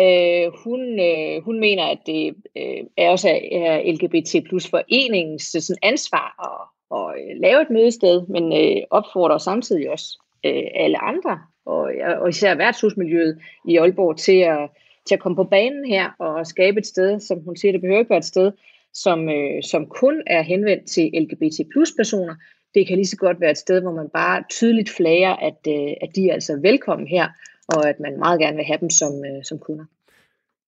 Øh, 0.00 0.52
hun, 0.64 1.00
øh, 1.00 1.44
hun 1.44 1.60
mener, 1.60 1.84
at 1.84 1.98
det 2.06 2.34
øh, 2.56 2.84
er 2.96 3.10
også 3.10 3.28
er 3.52 3.92
LGBT 3.92 4.48
plus 4.48 4.70
foreningens 4.70 5.54
øh, 5.54 5.60
sådan 5.62 5.78
ansvar 5.82 6.26
at, 6.48 6.58
at, 6.98 7.20
øh, 7.20 7.40
lave 7.40 7.62
et 7.62 7.70
mødested, 7.70 8.26
men 8.26 8.52
øh, 8.52 8.82
opfordrer 8.90 9.38
samtidig 9.38 9.90
også 9.90 10.18
øh, 10.46 10.64
alle 10.74 10.98
andre 10.98 11.38
og, 11.66 11.92
og 12.20 12.28
især 12.28 12.54
værtshusmiljøet 12.54 13.38
i 13.68 13.76
Aalborg 13.76 14.16
til 14.16 14.38
at, 14.38 14.70
til 15.06 15.14
at 15.14 15.20
komme 15.20 15.36
på 15.36 15.44
banen 15.44 15.84
her 15.84 16.10
og 16.18 16.46
skabe 16.46 16.78
et 16.78 16.86
sted, 16.86 17.20
som 17.20 17.38
hun 17.44 17.56
siger, 17.56 17.72
det 17.72 17.80
behøver 17.80 17.98
ikke 17.98 18.10
være 18.10 18.18
et 18.18 18.24
sted, 18.24 18.52
som, 18.94 19.28
øh, 19.28 19.62
som 19.62 19.86
kun 19.86 20.22
er 20.26 20.42
henvendt 20.42 20.86
til 20.86 21.10
LGBT 21.22 21.56
plus 21.72 21.92
personer. 21.96 22.34
Det 22.74 22.86
kan 22.86 22.96
lige 22.96 23.06
så 23.06 23.16
godt 23.16 23.40
være 23.40 23.50
et 23.50 23.58
sted, 23.58 23.80
hvor 23.80 23.92
man 23.92 24.08
bare 24.14 24.42
tydeligt 24.50 24.90
flager, 24.96 25.36
at, 25.48 25.58
øh, 25.68 25.92
at 26.02 26.10
de 26.16 26.28
er 26.28 26.32
altså 26.32 26.58
velkommen 26.62 27.08
her, 27.08 27.28
og 27.68 27.88
at 27.88 28.00
man 28.00 28.18
meget 28.18 28.40
gerne 28.40 28.56
vil 28.56 28.64
have 28.64 28.78
dem 28.80 28.90
som, 28.90 29.12
øh, 29.24 29.44
som 29.44 29.58
kunder. 29.58 29.84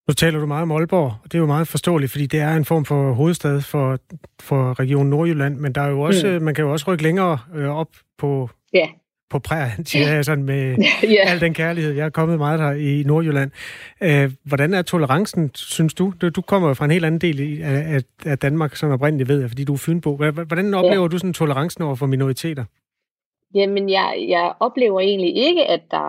Nu 0.08 0.14
taler 0.14 0.40
du 0.40 0.46
meget 0.46 0.62
om 0.62 0.70
Aalborg, 0.70 1.12
og 1.22 1.24
det 1.24 1.34
er 1.34 1.38
jo 1.38 1.46
meget 1.46 1.68
forståeligt, 1.68 2.12
fordi 2.12 2.26
det 2.26 2.40
er 2.40 2.54
en 2.56 2.64
form 2.64 2.84
for 2.84 3.12
hovedstad 3.12 3.60
for, 3.60 3.98
for 4.42 4.80
Region 4.80 5.06
Nordjylland, 5.06 5.56
men 5.56 5.72
der 5.72 5.80
er 5.80 5.90
jo 5.90 6.00
også, 6.00 6.28
mm. 6.28 6.44
man 6.44 6.54
kan 6.54 6.64
jo 6.64 6.72
også 6.72 6.84
rykke 6.88 7.02
længere 7.02 7.38
øh, 7.54 7.68
op 7.68 7.88
på, 8.18 8.50
ja. 8.72 8.88
På 9.34 9.38
prægen, 9.38 9.86
siger 9.86 10.14
jeg 10.14 10.24
sådan 10.24 10.44
med 10.44 10.76
ja. 11.16 11.30
al 11.30 11.40
den 11.40 11.54
kærlighed. 11.54 11.92
Jeg 11.92 12.04
er 12.06 12.10
kommet 12.10 12.38
meget 12.38 12.60
her 12.60 12.72
i 12.72 13.02
Nordjylland. 13.06 13.50
Øh, 14.00 14.30
hvordan 14.44 14.74
er 14.74 14.82
tolerancen, 14.82 15.50
synes 15.54 15.94
du? 15.94 16.12
Du 16.36 16.42
kommer 16.42 16.68
jo 16.68 16.74
fra 16.74 16.84
en 16.84 16.90
helt 16.90 17.04
anden 17.04 17.20
del 17.20 17.62
af, 17.62 18.02
af 18.26 18.38
Danmark, 18.38 18.76
som 18.76 18.90
oprindeligt 18.90 19.28
ved 19.28 19.40
jeg, 19.40 19.50
fordi 19.50 19.64
du 19.64 19.72
er 19.72 19.78
fynbo. 19.78 20.16
Hvordan 20.16 20.74
oplever 20.74 21.02
ja. 21.02 21.08
du 21.08 21.18
sådan 21.18 21.32
tolerancen 21.32 21.84
over 21.84 21.94
for 21.94 22.06
minoriteter? 22.06 22.64
Jamen, 23.54 23.88
jeg, 23.90 24.26
jeg 24.28 24.52
oplever 24.60 25.00
egentlig 25.00 25.36
ikke, 25.36 25.64
at, 25.64 25.80
der, 25.90 26.08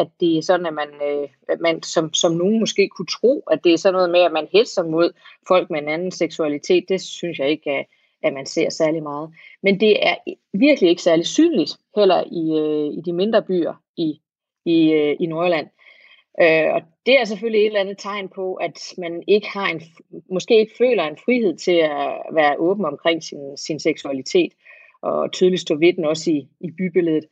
at 0.00 0.08
det 0.20 0.38
er 0.38 0.42
sådan, 0.42 0.66
at 0.66 0.74
man, 0.74 0.88
øh, 1.08 1.28
at 1.48 1.60
man 1.60 1.82
som, 1.82 2.14
som 2.14 2.32
nogen 2.32 2.60
måske 2.60 2.88
kunne 2.88 3.06
tro, 3.20 3.44
at 3.50 3.64
det 3.64 3.72
er 3.72 3.78
sådan 3.78 3.94
noget 3.94 4.10
med, 4.10 4.20
at 4.20 4.32
man 4.32 4.46
hetser 4.52 4.82
mod 4.84 5.12
folk 5.48 5.70
med 5.70 5.82
en 5.82 5.88
anden 5.88 6.10
seksualitet. 6.12 6.84
Det 6.88 7.00
synes 7.00 7.38
jeg 7.38 7.48
ikke, 7.48 7.70
at, 7.70 7.86
at 8.22 8.32
man 8.32 8.46
ser 8.46 8.70
særlig 8.70 9.02
meget. 9.02 9.30
Men 9.62 9.80
det 9.80 10.06
er 10.06 10.14
virkelig 10.52 10.90
ikke 10.90 11.02
særlig 11.02 11.26
synligt, 11.26 11.76
heller 11.96 12.24
i, 12.26 12.58
øh, 12.58 12.98
i 12.98 13.00
de 13.00 13.12
mindre 13.12 13.42
byer 13.42 13.74
i, 13.96 14.20
i, 14.64 14.92
øh, 14.92 15.16
i 15.20 15.26
Nordjylland. 15.26 15.66
Øh, 16.42 16.74
og 16.74 16.82
det 17.06 17.20
er 17.20 17.24
selvfølgelig 17.24 17.60
et 17.60 17.66
eller 17.66 17.80
andet 17.80 17.98
tegn 17.98 18.28
på, 18.28 18.54
at 18.54 18.94
man 18.98 19.22
ikke 19.28 19.48
har 19.48 19.66
en, 19.66 19.82
måske 20.30 20.58
ikke 20.58 20.74
føler 20.78 21.04
en 21.04 21.18
frihed 21.24 21.56
til 21.56 21.76
at 21.76 22.22
være 22.32 22.58
åben 22.58 22.84
omkring 22.84 23.22
sin, 23.22 23.56
sin 23.56 23.80
seksualitet 23.80 24.52
og 25.02 25.32
tydeligt 25.32 25.62
stå 25.62 25.74
ved 25.74 25.92
den 25.92 26.04
også 26.04 26.30
i, 26.30 26.48
i 26.60 26.70
bybilledet. 26.70 27.24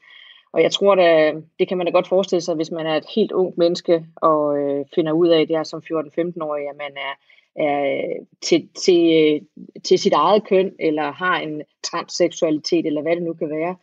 Og 0.52 0.62
jeg 0.62 0.72
tror, 0.72 0.94
da, 0.94 1.34
det 1.58 1.68
kan 1.68 1.78
man 1.78 1.86
da 1.86 1.92
godt 1.92 2.08
forestille 2.08 2.40
sig, 2.40 2.54
hvis 2.54 2.70
man 2.70 2.86
er 2.86 2.96
et 2.96 3.06
helt 3.14 3.32
ungt 3.32 3.58
menneske 3.58 4.06
og 4.16 4.58
øh, 4.58 4.84
finder 4.94 5.12
ud 5.12 5.28
af 5.28 5.46
det 5.46 5.56
her 5.56 5.62
som 5.62 5.82
14-15-årig, 5.84 6.68
at 6.68 6.76
man 6.76 6.92
er, 6.96 7.14
er 7.56 8.04
til, 8.40 8.68
til, 8.84 9.40
til 9.84 9.98
sit 9.98 10.12
eget 10.12 10.46
køn, 10.48 10.72
eller 10.78 11.12
har 11.12 11.40
en 11.40 11.62
transseksualitet, 11.82 12.86
eller 12.86 13.02
hvad 13.02 13.16
det 13.16 13.22
nu 13.22 13.32
kan 13.32 13.50
være, 13.50 13.76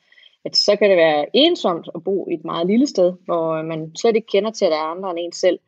at 0.46 0.56
så 0.56 0.76
kan 0.76 0.90
det 0.90 0.98
være 0.98 1.26
ensomt 1.34 1.90
at 1.96 2.04
bo 2.04 2.28
i 2.30 2.34
et 2.34 2.46
meget 2.46 2.68
lille 2.68 2.88
sted, 2.88 3.14
hvor 3.26 3.62
man 3.62 3.96
slet 3.96 4.16
ikke 4.16 4.28
kender 4.32 4.52
til, 4.52 4.66
at 4.66 4.72
der 4.72 4.78
er 4.78 4.92
andre 4.96 5.10
end 5.10 5.20
en 5.20 5.32
selv. 5.32 5.60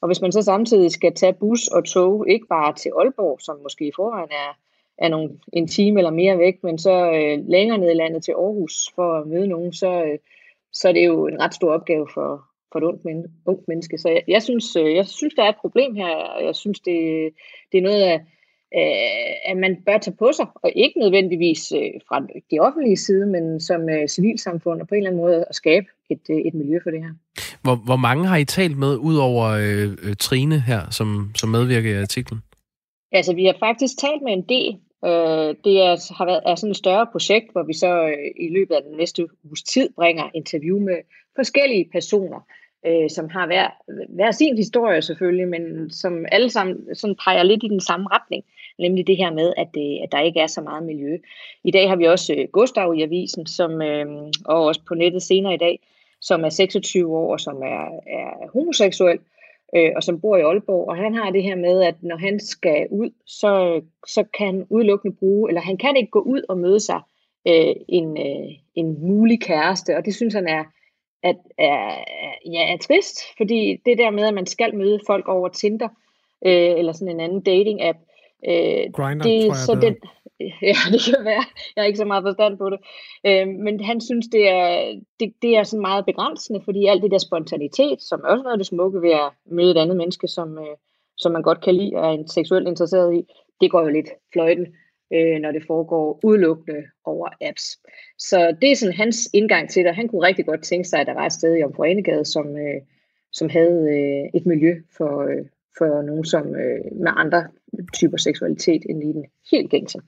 Og 0.00 0.08
hvis 0.08 0.20
man 0.20 0.32
så 0.32 0.42
samtidig 0.42 0.90
skal 0.90 1.14
tage 1.14 1.32
bus 1.32 1.68
og 1.68 1.84
tog, 1.84 2.28
ikke 2.28 2.46
bare 2.46 2.74
til 2.74 2.92
Aalborg, 2.98 3.40
som 3.40 3.60
måske 3.62 3.86
i 3.86 3.92
forvejen 3.96 4.30
er 4.30 4.58
er 5.00 5.08
nogle, 5.08 5.30
en 5.52 5.68
time 5.68 6.00
eller 6.00 6.10
mere 6.10 6.38
væk, 6.38 6.62
men 6.62 6.78
så 6.78 7.10
øh, 7.12 7.48
længere 7.48 7.78
ned 7.78 7.90
i 7.90 7.94
landet 7.94 8.24
til 8.24 8.32
Aarhus 8.32 8.92
for 8.94 9.18
at 9.20 9.26
møde 9.26 9.46
nogen, 9.46 9.72
så, 9.72 10.04
øh, 10.04 10.18
så 10.72 10.88
er 10.88 10.92
det 10.92 11.06
jo 11.06 11.26
en 11.26 11.40
ret 11.40 11.54
stor 11.54 11.72
opgave 11.72 12.08
for, 12.14 12.49
for 12.72 12.78
et 12.78 12.84
ungt, 12.84 13.04
men, 13.04 13.26
ungt 13.46 13.68
menneske. 13.68 13.98
Så 13.98 14.08
jeg, 14.08 14.22
jeg, 14.28 14.42
synes, 14.42 14.76
øh, 14.76 14.94
jeg 14.94 15.06
synes, 15.06 15.34
der 15.34 15.42
er 15.42 15.48
et 15.48 15.60
problem 15.60 15.94
her, 15.94 16.14
og 16.36 16.44
jeg 16.44 16.54
synes, 16.54 16.80
det, 16.80 16.96
det 17.72 17.78
er 17.78 17.82
noget 17.82 18.02
af, 18.02 18.20
at 19.44 19.56
man 19.56 19.82
bør 19.86 19.98
tage 19.98 20.16
på 20.16 20.32
sig, 20.32 20.46
og 20.54 20.72
ikke 20.76 20.98
nødvendigvis 20.98 21.72
øh, 21.72 21.90
fra 22.08 22.26
de 22.50 22.58
offentlige 22.58 22.96
side, 22.96 23.26
men 23.26 23.60
som 23.60 23.88
øh, 23.88 24.08
civilsamfund, 24.08 24.80
og 24.80 24.88
på 24.88 24.94
en 24.94 24.98
eller 24.98 25.10
anden 25.10 25.22
måde 25.22 25.44
at 25.48 25.54
skabe 25.54 25.86
et, 26.10 26.20
et 26.46 26.54
miljø 26.54 26.78
for 26.82 26.90
det 26.90 27.02
her. 27.04 27.12
Hvor, 27.62 27.76
hvor 27.84 27.96
mange 27.96 28.26
har 28.26 28.36
I 28.36 28.44
talt 28.44 28.78
med, 28.78 28.96
ud 28.96 29.16
over 29.16 29.46
øh, 29.46 30.16
Trine 30.16 30.60
her, 30.60 30.80
som, 30.90 31.30
som 31.34 31.48
medvirker 31.48 31.90
i 31.90 32.02
artiklen? 32.02 32.40
Altså, 33.12 33.34
vi 33.34 33.44
har 33.44 33.56
faktisk 33.60 33.98
talt 33.98 34.22
med 34.22 34.32
en 34.32 34.44
del, 34.48 34.78
Øh, 35.04 35.50
det 35.64 35.74
er, 35.86 36.14
har 36.18 36.24
været 36.24 36.42
er 36.46 36.54
sådan 36.54 36.70
et 36.70 36.76
større 36.76 37.06
projekt, 37.12 37.52
hvor 37.52 37.62
vi 37.62 37.72
så 37.72 37.92
øh, 38.06 38.46
i 38.46 38.48
løbet 38.48 38.74
af 38.74 38.82
den 38.82 38.96
næste 38.96 39.28
uges 39.44 39.62
tid 39.62 39.88
bringer 39.96 40.30
interview 40.34 40.78
med 40.78 40.98
forskellige 41.36 41.88
personer, 41.92 42.40
øh, 42.86 43.10
som 43.10 43.28
har 43.28 43.46
hver, 43.46 43.68
hver 44.08 44.30
sin 44.30 44.56
historie 44.56 45.02
selvfølgelig, 45.02 45.48
men 45.48 45.90
som 45.90 46.24
alle 46.32 46.50
sammen 46.50 46.94
sådan 46.94 47.16
peger 47.24 47.42
lidt 47.42 47.64
i 47.64 47.68
den 47.68 47.80
samme 47.80 48.06
retning, 48.12 48.44
nemlig 48.78 49.06
det 49.06 49.16
her 49.16 49.32
med, 49.32 49.52
at, 49.56 49.68
det, 49.74 49.98
at 50.02 50.12
der 50.12 50.20
ikke 50.20 50.40
er 50.40 50.46
så 50.46 50.60
meget 50.60 50.82
miljø. 50.82 51.18
I 51.64 51.70
dag 51.70 51.88
har 51.88 51.96
vi 51.96 52.04
også 52.04 52.34
øh, 52.34 52.48
Gustav 52.52 52.94
i 52.94 53.02
avisen, 53.02 53.46
som, 53.46 53.82
øh, 53.82 54.06
og 54.44 54.64
også 54.64 54.80
på 54.88 54.94
nettet 54.94 55.22
senere 55.22 55.54
i 55.54 55.58
dag, 55.58 55.80
som 56.20 56.44
er 56.44 56.48
26 56.48 57.16
år 57.16 57.32
og 57.32 57.40
som 57.40 57.56
er, 57.56 58.00
er 58.06 58.50
homoseksuel, 58.52 59.18
øh, 59.76 59.92
og 59.96 60.02
som 60.02 60.20
bor 60.20 60.36
i 60.36 60.40
Aalborg, 60.40 60.88
og 60.88 60.96
han 60.96 61.14
har 61.14 61.30
det 61.30 61.42
her 61.42 61.56
med, 61.56 61.82
at 61.82 61.94
når 62.02 62.16
han 62.16 62.40
skal 62.40 62.86
ud, 62.90 63.10
så, 63.26 63.80
så 64.06 64.24
kan 64.38 64.46
han 64.46 64.66
udelukkende 64.70 65.16
bruge, 65.16 65.50
eller 65.50 65.60
han 65.60 65.76
kan 65.76 65.96
ikke 65.96 66.10
gå 66.10 66.20
ud 66.20 66.42
og 66.48 66.58
møde 66.58 66.80
sig 66.80 67.00
øh, 67.48 67.74
en, 67.88 68.18
øh, 68.18 68.52
en 68.74 69.06
mulig 69.08 69.40
kæreste, 69.40 69.96
og 69.96 70.04
det 70.04 70.14
synes 70.14 70.34
han 70.34 70.48
er, 70.48 70.64
at, 71.22 71.36
er, 71.58 72.04
ja, 72.46 72.72
er 72.72 72.76
trist, 72.76 73.18
fordi 73.36 73.80
det 73.86 73.98
der 73.98 74.10
med, 74.10 74.24
at 74.24 74.34
man 74.34 74.46
skal 74.46 74.76
møde 74.76 75.00
folk 75.06 75.28
over 75.28 75.48
Tinder, 75.48 75.88
øh, 76.46 76.78
eller 76.78 76.92
sådan 76.92 77.14
en 77.14 77.20
anden 77.20 77.42
dating-app, 77.48 77.98
øh, 78.48 78.92
Grindr, 78.92 79.22
det, 79.22 79.42
tror 79.42 79.54
jeg, 79.54 79.56
så 79.56 79.74
den, 79.74 79.96
Ja, 80.68 80.76
det 80.92 81.00
kan 81.04 81.24
være. 81.24 81.44
Jeg 81.76 81.82
har 81.82 81.84
ikke 81.84 81.96
så 81.96 82.04
meget 82.04 82.24
forstand 82.24 82.58
på 82.58 82.70
det. 82.70 82.80
Øh, 83.26 83.48
men 83.48 83.84
han 83.84 84.00
synes, 84.00 84.26
det 84.32 84.48
er, 84.48 85.00
det, 85.20 85.32
det 85.42 85.56
er 85.56 85.62
sådan 85.62 85.80
meget 85.80 86.06
begrænsende, 86.06 86.60
fordi 86.64 86.86
alt 86.86 87.02
det 87.02 87.10
der 87.10 87.18
spontanitet, 87.18 88.02
som 88.02 88.20
er 88.20 88.28
også 88.28 88.42
noget 88.42 88.52
af 88.52 88.58
det 88.58 88.66
smukke 88.66 89.02
ved 89.02 89.10
at 89.10 89.30
møde 89.44 89.70
et 89.70 89.78
andet 89.78 89.96
menneske, 89.96 90.28
som, 90.28 90.58
øh, 90.58 90.76
som 91.16 91.32
man 91.32 91.42
godt 91.42 91.60
kan 91.60 91.74
lide 91.74 91.96
og 91.96 92.14
er 92.14 92.22
seksuelt 92.26 92.68
interesseret 92.68 93.14
i, 93.14 93.22
det 93.60 93.70
går 93.70 93.82
jo 93.82 93.88
lidt 93.88 94.10
fløjten, 94.32 94.66
øh, 95.14 95.40
når 95.40 95.52
det 95.52 95.62
foregår 95.66 96.20
udelukkende 96.22 96.82
over 97.04 97.28
apps. 97.40 97.78
Så 98.18 98.56
det 98.62 98.70
er 98.70 98.76
sådan 98.76 98.94
hans 98.94 99.30
indgang 99.32 99.70
til 99.70 99.84
det. 99.84 99.94
Han 99.94 100.08
kunne 100.08 100.26
rigtig 100.26 100.46
godt 100.46 100.62
tænke 100.62 100.88
sig, 100.88 101.00
at 101.00 101.06
der 101.06 101.14
var 101.14 101.26
et 101.26 101.32
sted 101.32 101.56
i 101.56 101.62
Omforenegade, 101.62 102.24
som, 102.24 102.46
øh, 102.56 102.80
som 103.32 103.48
havde 103.48 103.80
øh, 103.96 104.40
et 104.40 104.46
miljø 104.46 104.74
for, 104.96 105.22
øh, 105.22 105.44
for 105.78 106.02
nogen 106.02 106.24
som 106.24 106.46
øh, 106.46 107.00
med 107.04 107.12
andre 107.16 107.46
typer 107.94 108.16
seksualitet 108.16 108.82
end 108.88 108.98
lige 108.98 109.12
den 109.12 109.24
helt 109.50 109.70
gængse. 109.70 109.98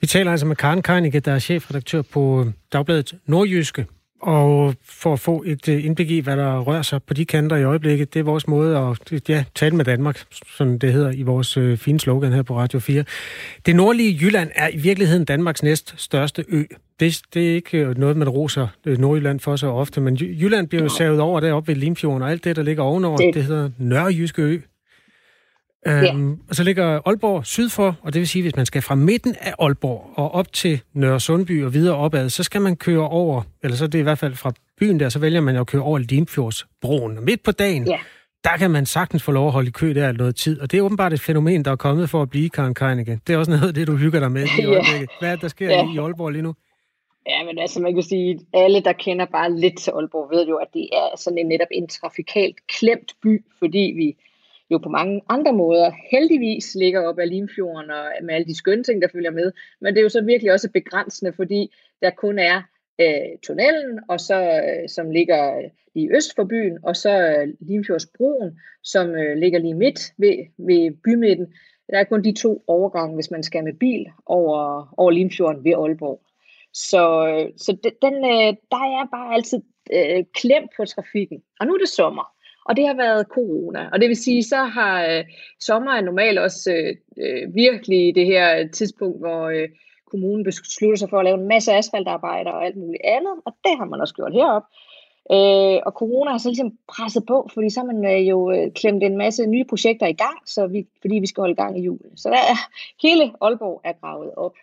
Vi 0.00 0.06
taler 0.06 0.30
altså 0.30 0.46
med 0.46 0.56
Karen 0.56 0.82
Keinicke, 0.82 1.20
der 1.20 1.32
er 1.32 1.38
chefredaktør 1.38 2.02
på 2.02 2.40
øh, 2.40 2.46
Dagbladet 2.72 3.14
Nordjyske. 3.26 3.86
Og 4.20 4.74
for 4.84 5.12
at 5.12 5.20
få 5.20 5.42
et 5.46 5.68
øh, 5.68 5.84
indblik 5.84 6.10
i, 6.10 6.20
hvad 6.20 6.36
der 6.36 6.58
rører 6.58 6.82
sig 6.82 7.02
på 7.02 7.14
de 7.14 7.24
kanter 7.24 7.56
i 7.56 7.64
øjeblikket, 7.64 8.14
det 8.14 8.20
er 8.20 8.24
vores 8.24 8.48
måde 8.48 8.78
at 8.78 9.28
ja, 9.28 9.44
tale 9.54 9.76
med 9.76 9.84
Danmark, 9.84 10.24
som 10.56 10.78
det 10.78 10.92
hedder 10.92 11.10
i 11.10 11.22
vores 11.22 11.56
øh, 11.56 11.76
fine 11.78 12.00
slogan 12.00 12.32
her 12.32 12.42
på 12.42 12.58
Radio 12.58 12.78
4. 12.78 13.04
Det 13.66 13.76
nordlige 13.76 14.18
Jylland 14.22 14.50
er 14.54 14.68
i 14.72 14.76
virkeligheden 14.76 15.24
Danmarks 15.24 15.62
næst 15.62 15.94
største 15.96 16.44
ø. 16.48 16.64
Det, 17.00 17.20
det 17.34 17.50
er 17.50 17.54
ikke 17.54 17.78
øh, 17.78 17.98
noget, 17.98 18.16
man 18.16 18.28
roser 18.28 18.68
Nordjylland 18.86 19.40
for 19.40 19.56
så 19.56 19.66
ofte, 19.66 20.00
men 20.00 20.16
Jylland 20.16 20.68
bliver 20.68 20.82
jo 20.82 20.88
savet 20.88 21.20
over 21.20 21.40
deroppe 21.40 21.68
ved 21.68 21.76
Limfjorden, 21.76 22.22
og 22.22 22.30
alt 22.30 22.44
det, 22.44 22.56
der 22.56 22.62
ligger 22.62 22.82
ovenover, 22.82 23.16
det, 23.16 23.34
det 23.34 23.44
hedder 23.44 23.70
Nørrejyske 23.78 24.42
Ø. 24.42 24.58
Øhm, 25.86 26.38
Og 26.48 26.54
så 26.54 26.64
ligger 26.64 27.00
Aalborg 27.06 27.46
syd 27.46 27.68
for, 27.68 27.96
og 28.02 28.12
det 28.12 28.18
vil 28.20 28.28
sige, 28.28 28.42
hvis 28.42 28.56
man 28.56 28.66
skal 28.66 28.82
fra 28.82 28.94
midten 28.94 29.34
af 29.40 29.54
Aalborg 29.58 30.10
og 30.14 30.34
op 30.34 30.52
til 30.52 30.80
Nørre 30.92 31.20
Sundby 31.20 31.64
og 31.64 31.74
videre 31.74 31.96
opad, 31.96 32.30
så 32.30 32.42
skal 32.42 32.60
man 32.60 32.76
køre 32.76 33.08
over, 33.08 33.42
eller 33.62 33.76
så 33.76 33.84
er 33.84 33.88
det 33.88 33.98
i 33.98 34.02
hvert 34.02 34.18
fald 34.18 34.34
fra 34.34 34.52
byen 34.78 35.00
der, 35.00 35.08
så 35.08 35.18
vælger 35.18 35.40
man 35.40 35.56
at 35.56 35.66
køre 35.66 35.82
over 35.82 35.98
Limfjordsbroen. 35.98 37.18
Og 37.18 37.22
midt 37.24 37.42
på 37.42 37.52
dagen, 37.52 37.86
ja. 37.86 37.98
der 38.44 38.56
kan 38.56 38.70
man 38.70 38.86
sagtens 38.86 39.22
få 39.22 39.32
lov 39.32 39.46
at 39.46 39.52
holde 39.52 39.68
i 39.68 39.70
kø 39.70 39.94
der 39.94 40.12
noget 40.12 40.36
tid. 40.36 40.60
Og 40.60 40.70
det 40.70 40.78
er 40.78 40.82
åbenbart 40.82 41.12
et 41.12 41.20
fænomen, 41.20 41.64
der 41.64 41.70
er 41.70 41.76
kommet 41.76 42.10
for 42.10 42.22
at 42.22 42.30
blive, 42.30 42.48
Karen 42.50 42.74
Keinicke. 42.74 43.20
Det 43.26 43.34
er 43.34 43.38
også 43.38 43.50
noget 43.50 43.68
af 43.68 43.74
det, 43.74 43.86
du 43.86 43.96
hygger 43.96 44.20
dig 44.20 44.32
med 44.32 44.46
i 44.60 44.64
øjeblikket. 44.64 45.10
Hvad 45.20 45.28
er 45.28 45.34
det, 45.34 45.42
der 45.42 45.48
sker 45.48 45.68
ja. 45.68 45.94
i 45.94 45.98
Aalborg 45.98 46.30
lige 46.30 46.42
nu? 46.42 46.54
Ja, 47.26 47.44
men 47.44 47.58
altså 47.58 47.80
man 47.80 47.94
kan 47.94 48.02
sige, 48.02 48.30
at 48.30 48.62
alle, 48.64 48.80
der 48.80 48.92
kender 48.92 49.26
bare 49.26 49.56
lidt 49.56 49.78
til 49.78 49.90
Aalborg, 49.90 50.30
ved 50.30 50.46
jo, 50.48 50.56
at 50.56 50.68
det 50.74 50.88
er 50.92 51.08
sådan 51.16 51.38
en 51.38 51.46
netop 51.46 51.68
en 51.72 51.88
trafikalt 51.88 52.56
klemt 52.66 53.12
by, 53.22 53.44
fordi 53.58 53.92
vi 53.96 54.16
jo 54.70 54.78
på 54.78 54.88
mange 54.88 55.22
andre 55.28 55.52
måder 55.52 55.92
heldigvis 56.10 56.74
ligger 56.74 57.00
op 57.08 57.18
ad 57.18 57.26
Limfjorden 57.26 57.90
og 57.90 58.04
med 58.22 58.34
alle 58.34 58.46
de 58.46 58.56
skønne 58.56 58.84
ting, 58.84 59.02
der 59.02 59.08
følger 59.12 59.30
med. 59.30 59.52
Men 59.80 59.94
det 59.94 60.00
er 60.00 60.02
jo 60.02 60.08
så 60.08 60.24
virkelig 60.24 60.52
også 60.52 60.70
begrænsende, 60.70 61.32
fordi 61.32 61.74
der 62.02 62.10
kun 62.10 62.38
er 62.38 62.62
øh, 63.00 63.38
tunnelen, 63.42 64.00
og 64.08 64.20
så, 64.20 64.38
øh, 64.42 64.88
som 64.88 65.10
ligger 65.10 65.58
øh, 65.58 65.64
lige 65.94 66.16
øst 66.16 66.34
for 66.36 66.44
byen, 66.44 66.78
og 66.82 66.96
så 66.96 67.10
øh, 67.10 67.48
Limfjordsbroen, 67.60 68.58
som 68.82 69.10
øh, 69.10 69.36
ligger 69.36 69.58
lige 69.58 69.74
midt 69.74 70.00
ved, 70.18 70.36
ved 70.58 70.96
bymidten. 71.04 71.46
Der 71.90 71.98
er 71.98 72.04
kun 72.04 72.24
de 72.24 72.32
to 72.32 72.64
overgange, 72.66 73.14
hvis 73.14 73.30
man 73.30 73.42
skal 73.42 73.64
med 73.64 73.72
bil 73.72 74.06
over, 74.26 74.94
over 74.96 75.10
Limfjorden 75.10 75.64
ved 75.64 75.72
Aalborg. 75.72 76.20
Så, 76.72 77.28
øh, 77.28 77.52
så 77.56 77.72
den, 78.02 78.14
øh, 78.14 78.56
der 78.70 78.84
er 78.98 79.06
bare 79.10 79.34
altid 79.34 79.60
øh, 79.92 80.24
klemt 80.34 80.70
på 80.76 80.84
trafikken. 80.84 81.42
Og 81.60 81.66
nu 81.66 81.74
er 81.74 81.78
det 81.78 81.88
sommer. 81.88 82.37
Og 82.68 82.76
det 82.76 82.86
har 82.86 82.94
været 82.94 83.26
corona. 83.26 83.88
Og 83.92 84.00
det 84.00 84.08
vil 84.08 84.16
sige, 84.16 84.42
så 84.42 84.56
har 84.56 85.06
øh, 85.06 85.24
sommer 85.60 85.92
er 85.92 86.00
normalt 86.00 86.38
også 86.38 86.72
øh, 86.72 86.96
øh, 87.24 87.54
virkelig 87.54 88.14
det 88.14 88.26
her 88.26 88.68
tidspunkt, 88.68 89.18
hvor 89.18 89.48
øh, 89.48 89.68
kommunen 90.10 90.44
beslutter 90.44 90.96
sig 90.96 91.10
for 91.10 91.18
at 91.18 91.24
lave 91.24 91.38
en 91.40 91.48
masse 91.48 91.72
asfaltarbejder 91.72 92.50
og 92.50 92.66
alt 92.66 92.76
muligt 92.76 93.02
andet. 93.04 93.34
Og 93.44 93.52
det 93.64 93.78
har 93.78 93.84
man 93.84 94.00
også 94.00 94.14
gjort 94.14 94.32
herop. 94.32 94.62
Øh, 95.32 95.78
og 95.86 95.92
corona 95.92 96.30
har 96.30 96.38
så 96.38 96.48
ligesom 96.48 96.78
presset 96.88 97.26
på, 97.26 97.50
fordi 97.54 97.70
så 97.70 97.80
har 97.80 97.86
man 97.92 98.00
øh, 98.14 98.28
jo 98.28 98.50
øh, 98.50 98.72
klemt 98.72 99.02
en 99.02 99.16
masse 99.16 99.46
nye 99.46 99.64
projekter 99.64 100.06
i 100.06 100.12
gang, 100.12 100.38
så 100.46 100.66
vi, 100.66 100.86
fordi 101.00 101.14
vi 101.14 101.26
skal 101.26 101.40
holde 101.40 101.54
gang 101.54 101.78
i 101.78 101.82
julen. 101.82 102.16
Så 102.16 102.28
der 102.28 102.36
er, 102.52 102.58
hele 103.02 103.32
Aalborg 103.40 103.80
er 103.84 103.92
gravet 104.00 104.30
op 104.36 104.54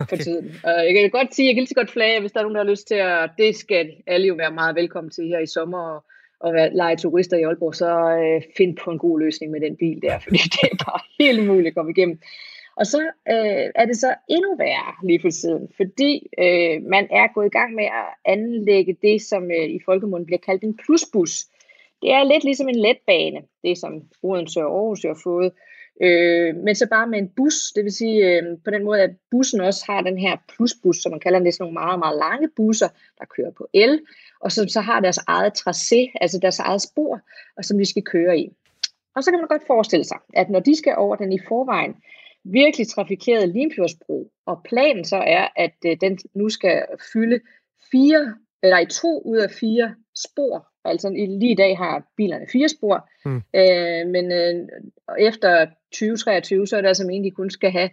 okay. 0.00 0.16
for 0.16 0.16
tiden. 0.24 0.52
Og 0.64 0.70
jeg 0.86 0.94
kan 0.94 1.10
godt 1.10 1.34
sige, 1.34 1.46
jeg 1.46 1.54
kan 1.54 1.60
lige 1.60 1.68
så 1.68 1.74
godt 1.74 1.90
flage, 1.90 2.20
hvis 2.20 2.32
der 2.32 2.38
er 2.38 2.42
nogen, 2.42 2.54
der 2.54 2.64
har 2.64 2.70
lyst 2.70 2.88
til 2.88 2.94
at, 2.94 3.30
det 3.38 3.56
skal 3.56 3.90
alle 4.06 4.26
jo 4.26 4.34
være 4.34 4.50
meget 4.50 4.76
velkommen 4.76 5.10
til 5.10 5.28
her 5.28 5.38
i 5.38 5.46
sommer, 5.46 5.78
og 5.78 6.04
at 6.46 6.54
være, 6.54 6.74
lege 6.74 6.96
turister 6.96 7.36
i 7.36 7.42
Aalborg, 7.42 7.74
så 7.74 7.90
øh, 8.22 8.42
find 8.56 8.76
på 8.76 8.90
en 8.90 8.98
god 8.98 9.20
løsning 9.20 9.52
med 9.52 9.60
den 9.60 9.76
bil 9.76 10.02
der, 10.02 10.18
fordi 10.24 10.36
det 10.36 10.68
er 10.72 10.84
bare 10.86 11.00
helt 11.18 11.40
umuligt 11.40 11.66
at 11.68 11.74
komme 11.74 11.90
igennem. 11.90 12.18
Og 12.76 12.86
så 12.86 13.00
øh, 13.02 13.66
er 13.74 13.84
det 13.86 13.96
så 13.96 14.14
endnu 14.28 14.56
værre 14.56 14.94
lige 15.04 15.20
for 15.20 15.30
tiden, 15.30 15.68
fordi 15.76 16.26
øh, 16.38 16.82
man 16.82 17.06
er 17.10 17.34
gået 17.34 17.46
i 17.46 17.56
gang 17.58 17.74
med 17.74 17.84
at 17.84 18.08
anlægge 18.24 18.96
det, 19.02 19.22
som 19.22 19.50
øh, 19.50 19.68
i 19.68 19.80
folkemunden 19.84 20.26
bliver 20.26 20.46
kaldt 20.46 20.62
en 20.62 20.76
plusbus. 20.84 21.44
Det 22.02 22.12
er 22.12 22.24
lidt 22.24 22.44
ligesom 22.44 22.68
en 22.68 22.80
letbane, 22.86 23.40
det 23.64 23.78
som 23.78 24.02
Odense 24.22 24.64
og 24.64 24.74
Aarhus 24.76 25.02
har 25.02 25.20
fået, 25.24 25.52
øh, 26.02 26.56
men 26.56 26.74
så 26.74 26.86
bare 26.90 27.06
med 27.06 27.18
en 27.18 27.32
bus, 27.36 27.72
det 27.74 27.84
vil 27.84 27.92
sige 27.92 28.18
øh, 28.26 28.42
på 28.64 28.70
den 28.70 28.84
måde, 28.84 29.02
at 29.02 29.10
bussen 29.30 29.60
også 29.60 29.84
har 29.88 30.00
den 30.00 30.18
her 30.18 30.36
plusbus, 30.48 30.96
som 30.96 31.12
man 31.12 31.20
kalder 31.20 31.38
det, 31.38 31.54
sådan 31.54 31.64
nogle 31.64 31.74
meget, 31.74 31.98
meget 31.98 32.18
lange 32.18 32.48
busser, 32.56 32.88
der 33.18 33.24
kører 33.36 33.50
på 33.50 33.68
el, 33.72 34.00
og 34.44 34.52
som 34.52 34.68
så 34.68 34.80
har 34.80 35.00
deres 35.00 35.18
eget 35.26 35.52
tracé, 35.58 36.12
altså 36.20 36.38
deres 36.42 36.58
eget 36.58 36.82
spor, 36.82 37.20
og 37.56 37.64
som 37.64 37.78
vi 37.78 37.84
skal 37.84 38.02
køre 38.02 38.38
i. 38.38 38.50
Og 39.16 39.24
så 39.24 39.30
kan 39.30 39.40
man 39.40 39.48
godt 39.48 39.66
forestille 39.66 40.04
sig, 40.04 40.18
at 40.34 40.50
når 40.50 40.60
de 40.60 40.76
skal 40.76 40.94
over 40.96 41.16
den 41.16 41.32
i 41.32 41.38
forvejen 41.48 41.94
virkelig 42.44 42.88
trafikerede 42.88 43.52
Limfjordsbro, 43.52 44.30
og 44.46 44.60
planen 44.64 45.04
så 45.04 45.16
er, 45.16 45.48
at 45.56 45.74
øh, 45.86 45.96
den 46.00 46.18
nu 46.34 46.48
skal 46.48 46.82
fylde 47.12 47.40
fire, 47.90 48.34
eller 48.62 48.78
i 48.78 48.86
to 48.86 49.22
ud 49.24 49.36
af 49.36 49.50
fire 49.50 49.94
spor. 50.14 50.68
Altså 50.84 51.08
lige 51.10 51.52
i 51.52 51.54
dag 51.54 51.76
har 51.76 52.06
bilerne 52.16 52.46
fire 52.52 52.68
spor, 52.68 53.08
mm. 53.24 53.36
øh, 53.36 54.06
men 54.06 54.32
øh, 54.32 54.68
efter 55.18 55.66
2023, 55.92 56.66
så 56.66 56.76
er 56.76 56.80
det 56.80 56.88
altså 56.88 57.04
meningen, 57.04 57.26
at 57.26 57.30
de 57.30 57.34
kun 57.34 57.50
skal 57.50 57.70
have 57.70 57.90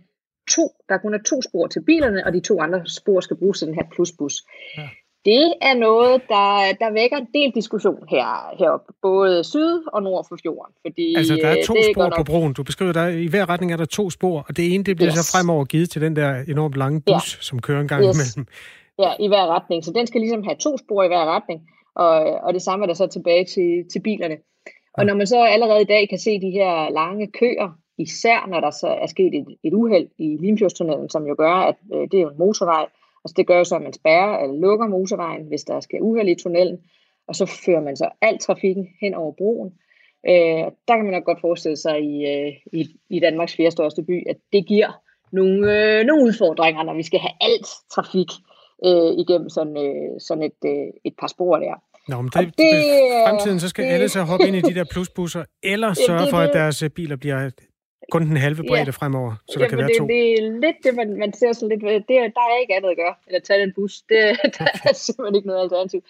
to, 0.49 0.69
der 0.89 0.97
kun 0.97 1.13
er 1.13 1.23
to 1.25 1.41
spor 1.41 1.67
til 1.67 1.83
bilerne, 1.83 2.25
og 2.25 2.33
de 2.33 2.39
to 2.39 2.61
andre 2.61 2.85
spor 2.85 3.19
skal 3.19 3.37
bruges 3.37 3.59
til 3.59 3.67
den 3.67 3.75
her 3.75 3.87
plusbus. 3.91 4.35
Ja. 4.77 4.89
Det 5.25 5.53
er 5.61 5.73
noget, 5.73 6.21
der, 6.27 6.47
der 6.81 6.91
vækker 6.93 7.17
en 7.17 7.27
del 7.33 7.51
diskussion 7.55 8.03
her, 8.09 8.55
heroppe, 8.59 8.93
både 9.01 9.43
syd 9.43 9.83
og 9.93 10.03
nord 10.03 10.25
for 10.29 10.37
fjorden. 10.43 10.73
Fordi 10.85 11.15
altså, 11.15 11.35
der 11.35 11.47
er 11.47 11.57
øh, 11.57 11.63
to 11.63 11.73
det 11.73 11.85
spor 11.93 12.13
på 12.17 12.23
broen. 12.23 12.53
Du 12.53 12.63
beskriver, 12.63 12.91
der 12.91 13.07
i 13.07 13.27
hver 13.27 13.49
retning 13.49 13.71
er 13.73 13.77
der 13.77 13.85
to 13.85 14.09
spor, 14.09 14.45
og 14.47 14.57
det 14.57 14.73
ene 14.73 14.83
det 14.83 14.95
bliver 14.95 15.11
Yes. 15.11 15.19
så 15.25 15.37
fremover 15.37 15.65
givet 15.65 15.89
til 15.89 16.01
den 16.01 16.15
der 16.15 16.43
enormt 16.47 16.75
lange 16.75 17.01
bus, 17.01 17.13
Ja. 17.37 17.41
som 17.41 17.61
kører 17.61 17.81
en 17.81 17.87
gang 17.87 18.03
Yes. 18.05 18.15
imellem. 18.35 18.47
Ja, 18.99 19.11
i 19.19 19.27
hver 19.27 19.47
retning. 19.55 19.83
Så 19.85 19.91
den 19.91 20.07
skal 20.07 20.21
ligesom 20.21 20.43
have 20.43 20.55
to 20.55 20.77
spor 20.77 21.03
i 21.03 21.07
hver 21.07 21.25
retning, 21.35 21.59
og, 21.95 22.13
og 22.45 22.53
det 22.53 22.61
samme 22.61 22.83
er 22.85 22.87
der 22.87 22.93
så 22.93 23.07
tilbage 23.07 23.45
til, 23.45 23.83
til 23.93 23.99
bilerne. 23.99 24.37
Og 24.97 25.05
når 25.05 25.13
man 25.13 25.27
så 25.27 25.43
allerede 25.43 25.81
i 25.81 25.85
dag 25.95 26.09
kan 26.09 26.19
se 26.19 26.41
de 26.41 26.51
her 26.51 26.89
lange 26.89 27.27
køer, 27.39 27.69
især 27.97 28.47
når 28.49 28.59
der 28.59 28.71
så 28.71 28.87
er 28.87 29.05
sket 29.07 29.33
et, 29.35 29.45
et 29.63 29.73
uheld 29.73 30.07
i 30.17 30.37
Limfjordstunnelen, 30.39 31.09
som 31.09 31.27
jo 31.27 31.35
gør, 31.37 31.53
at 31.53 31.75
øh, 31.93 32.01
det 32.11 32.13
er 32.17 32.21
jo 32.21 32.29
en 32.29 32.37
motorvej, 32.37 32.85
altså 33.25 33.33
det 33.37 33.47
gør 33.47 33.57
jo 33.57 33.63
så, 33.63 33.75
at 33.75 33.81
man 33.81 33.93
spærrer 33.93 34.39
eller 34.43 34.55
lukker 34.59 34.87
motorvejen, 34.87 35.43
hvis 35.47 35.63
der 35.63 35.79
sker 35.79 35.97
uheld 36.01 36.29
i 36.29 36.35
tunnelen, 36.35 36.77
og 37.27 37.35
så 37.35 37.45
fører 37.65 37.81
man 37.81 37.97
så 37.97 38.09
al 38.21 38.37
trafikken 38.39 38.87
hen 39.01 39.13
over 39.13 39.31
broen. 39.37 39.69
Øh, 40.29 40.63
der 40.87 40.95
kan 40.95 41.03
man 41.05 41.13
nok 41.13 41.23
godt 41.25 41.41
forestille 41.41 41.77
sig 41.77 41.99
i, 42.01 42.25
øh, 42.33 42.51
i, 42.79 42.81
i 43.09 43.19
Danmarks 43.19 43.55
fjerde 43.55 43.71
største 43.71 44.03
by, 44.03 44.29
at 44.29 44.37
det 44.53 44.67
giver 44.67 44.91
nogle, 45.31 45.57
øh, 45.77 46.05
nogle 46.05 46.23
udfordringer, 46.23 46.83
når 46.83 46.93
vi 46.93 47.03
skal 47.03 47.19
have 47.19 47.31
alt 47.41 47.67
trafik 47.95 48.27
øh, 48.85 49.11
igennem 49.23 49.49
sådan, 49.49 49.77
øh, 49.85 50.19
sådan 50.27 50.43
et, 50.43 50.59
øh, 50.65 50.87
et 51.05 51.13
par 51.19 51.27
spor 51.27 51.57
der. 51.57 51.75
Nå, 52.07 52.21
men 52.21 52.29
det, 52.33 52.45
det, 52.47 52.53
det, 52.57 52.73
fremtiden, 53.27 53.59
så 53.59 53.69
skal 53.69 53.85
det- 53.85 53.91
alle 53.91 54.09
så 54.09 54.21
hoppe 54.21 54.47
ind 54.47 54.55
i 54.55 54.61
de 54.61 54.75
der 54.75 54.85
plusbusser, 54.91 55.43
eller 55.63 55.93
sørge 55.93 56.21
det 56.21 56.29
for, 56.29 56.37
at 56.37 56.53
deres 56.53 56.83
biler 56.95 57.15
bliver 57.15 57.49
kun 58.11 58.21
den 58.27 58.37
halve 58.37 58.63
bredde 58.69 58.83
Ja. 58.91 58.97
fremover, 58.99 59.33
så 59.49 59.59
der 59.59 59.67
kan 59.67 59.77
Jamen, 59.79 59.79
være 59.79 59.87
det, 59.87 59.97
to. 59.97 60.07
det 60.07 60.21
er 60.33 60.41
lidt 60.65 60.77
det, 60.85 60.95
man, 60.95 61.09
man 61.23 61.33
ser 61.33 61.51
sådan 61.53 61.69
lidt, 61.69 62.07
det, 62.09 62.15
er- 62.17 62.33
der 62.39 62.45
er 62.51 62.61
ikke 62.61 62.75
andet 62.75 62.89
at 62.89 62.97
gøre, 62.97 63.15
end 63.27 63.35
at 63.35 63.43
tage 63.43 63.61
den 63.61 63.71
bus. 63.75 63.93
Det, 64.09 64.17
der 64.57 64.67
er 64.89 64.93
simpelthen 64.93 65.35
ikke 65.35 65.47
noget 65.47 65.61
alternativ. 65.61 66.01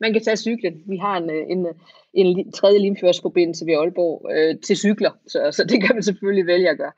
Man 0.00 0.12
kan 0.12 0.22
tage 0.22 0.36
cyklen. 0.36 0.74
Vi 0.86 0.96
har 0.96 1.16
en, 1.16 1.30
øh, 1.30 1.44
en, 1.54 1.66
en 2.14 2.26
li- 2.36 2.50
tredje 2.58 2.78
limførsforbindelse 2.78 3.66
ved 3.66 3.74
Aalborg 3.74 4.30
øh, 4.34 4.60
til 4.66 4.76
cykler, 4.76 5.10
så, 5.26 5.38
så 5.56 5.64
det 5.64 5.80
kan 5.82 5.94
man 5.96 6.02
selvfølgelig 6.02 6.46
vælge 6.46 6.68
at 6.70 6.78
gøre. 6.78 6.92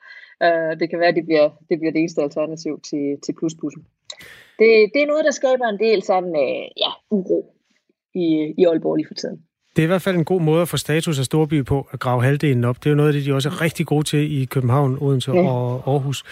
Uh, 0.47 0.79
det 0.81 0.91
kan 0.91 0.99
være, 0.99 1.09
at 1.09 1.17
det 1.17 1.25
bliver 1.27 1.49
det, 1.69 1.79
bliver 1.79 1.93
det 1.93 1.99
eneste 1.99 2.23
alternativ 2.23 2.81
til, 2.91 3.17
til 3.25 3.33
plusbussen. 3.39 3.83
Det, 4.59 4.69
det 4.95 5.03
er 5.03 5.07
noget, 5.07 5.25
der 5.25 5.31
skaber 5.31 5.67
en 5.69 5.79
del 5.79 6.03
sådan, 6.03 6.35
øh, 6.45 6.65
ja, 6.85 6.91
uro 7.11 7.55
i, 8.15 8.55
i 8.59 8.65
Aalborg 8.65 8.97
lige 8.97 9.07
for 9.07 9.15
tiden. 9.15 9.43
Det 9.77 9.83
er 9.83 9.85
i 9.85 9.87
hvert 9.87 10.03
fald 10.03 10.17
en 10.17 10.25
god 10.25 10.41
måde 10.41 10.63
at 10.63 10.69
få 10.69 10.77
status 10.77 11.19
af 11.19 11.25
storby 11.25 11.65
på, 11.65 11.89
at 11.93 12.01
grave 12.01 12.23
halvdelen 12.23 12.65
op. 12.65 12.77
Det 12.77 12.87
er 12.87 12.91
jo 12.91 12.97
noget 12.97 13.09
af 13.09 13.13
det, 13.13 13.25
de 13.25 13.35
også 13.35 13.49
er 13.49 13.61
rigtig 13.61 13.87
gode 13.87 14.05
til 14.05 14.41
i 14.41 14.45
København, 14.45 14.99
Odense 15.01 15.33
Ja. 15.33 15.39
og 15.49 15.83
Aarhus. 15.87 16.23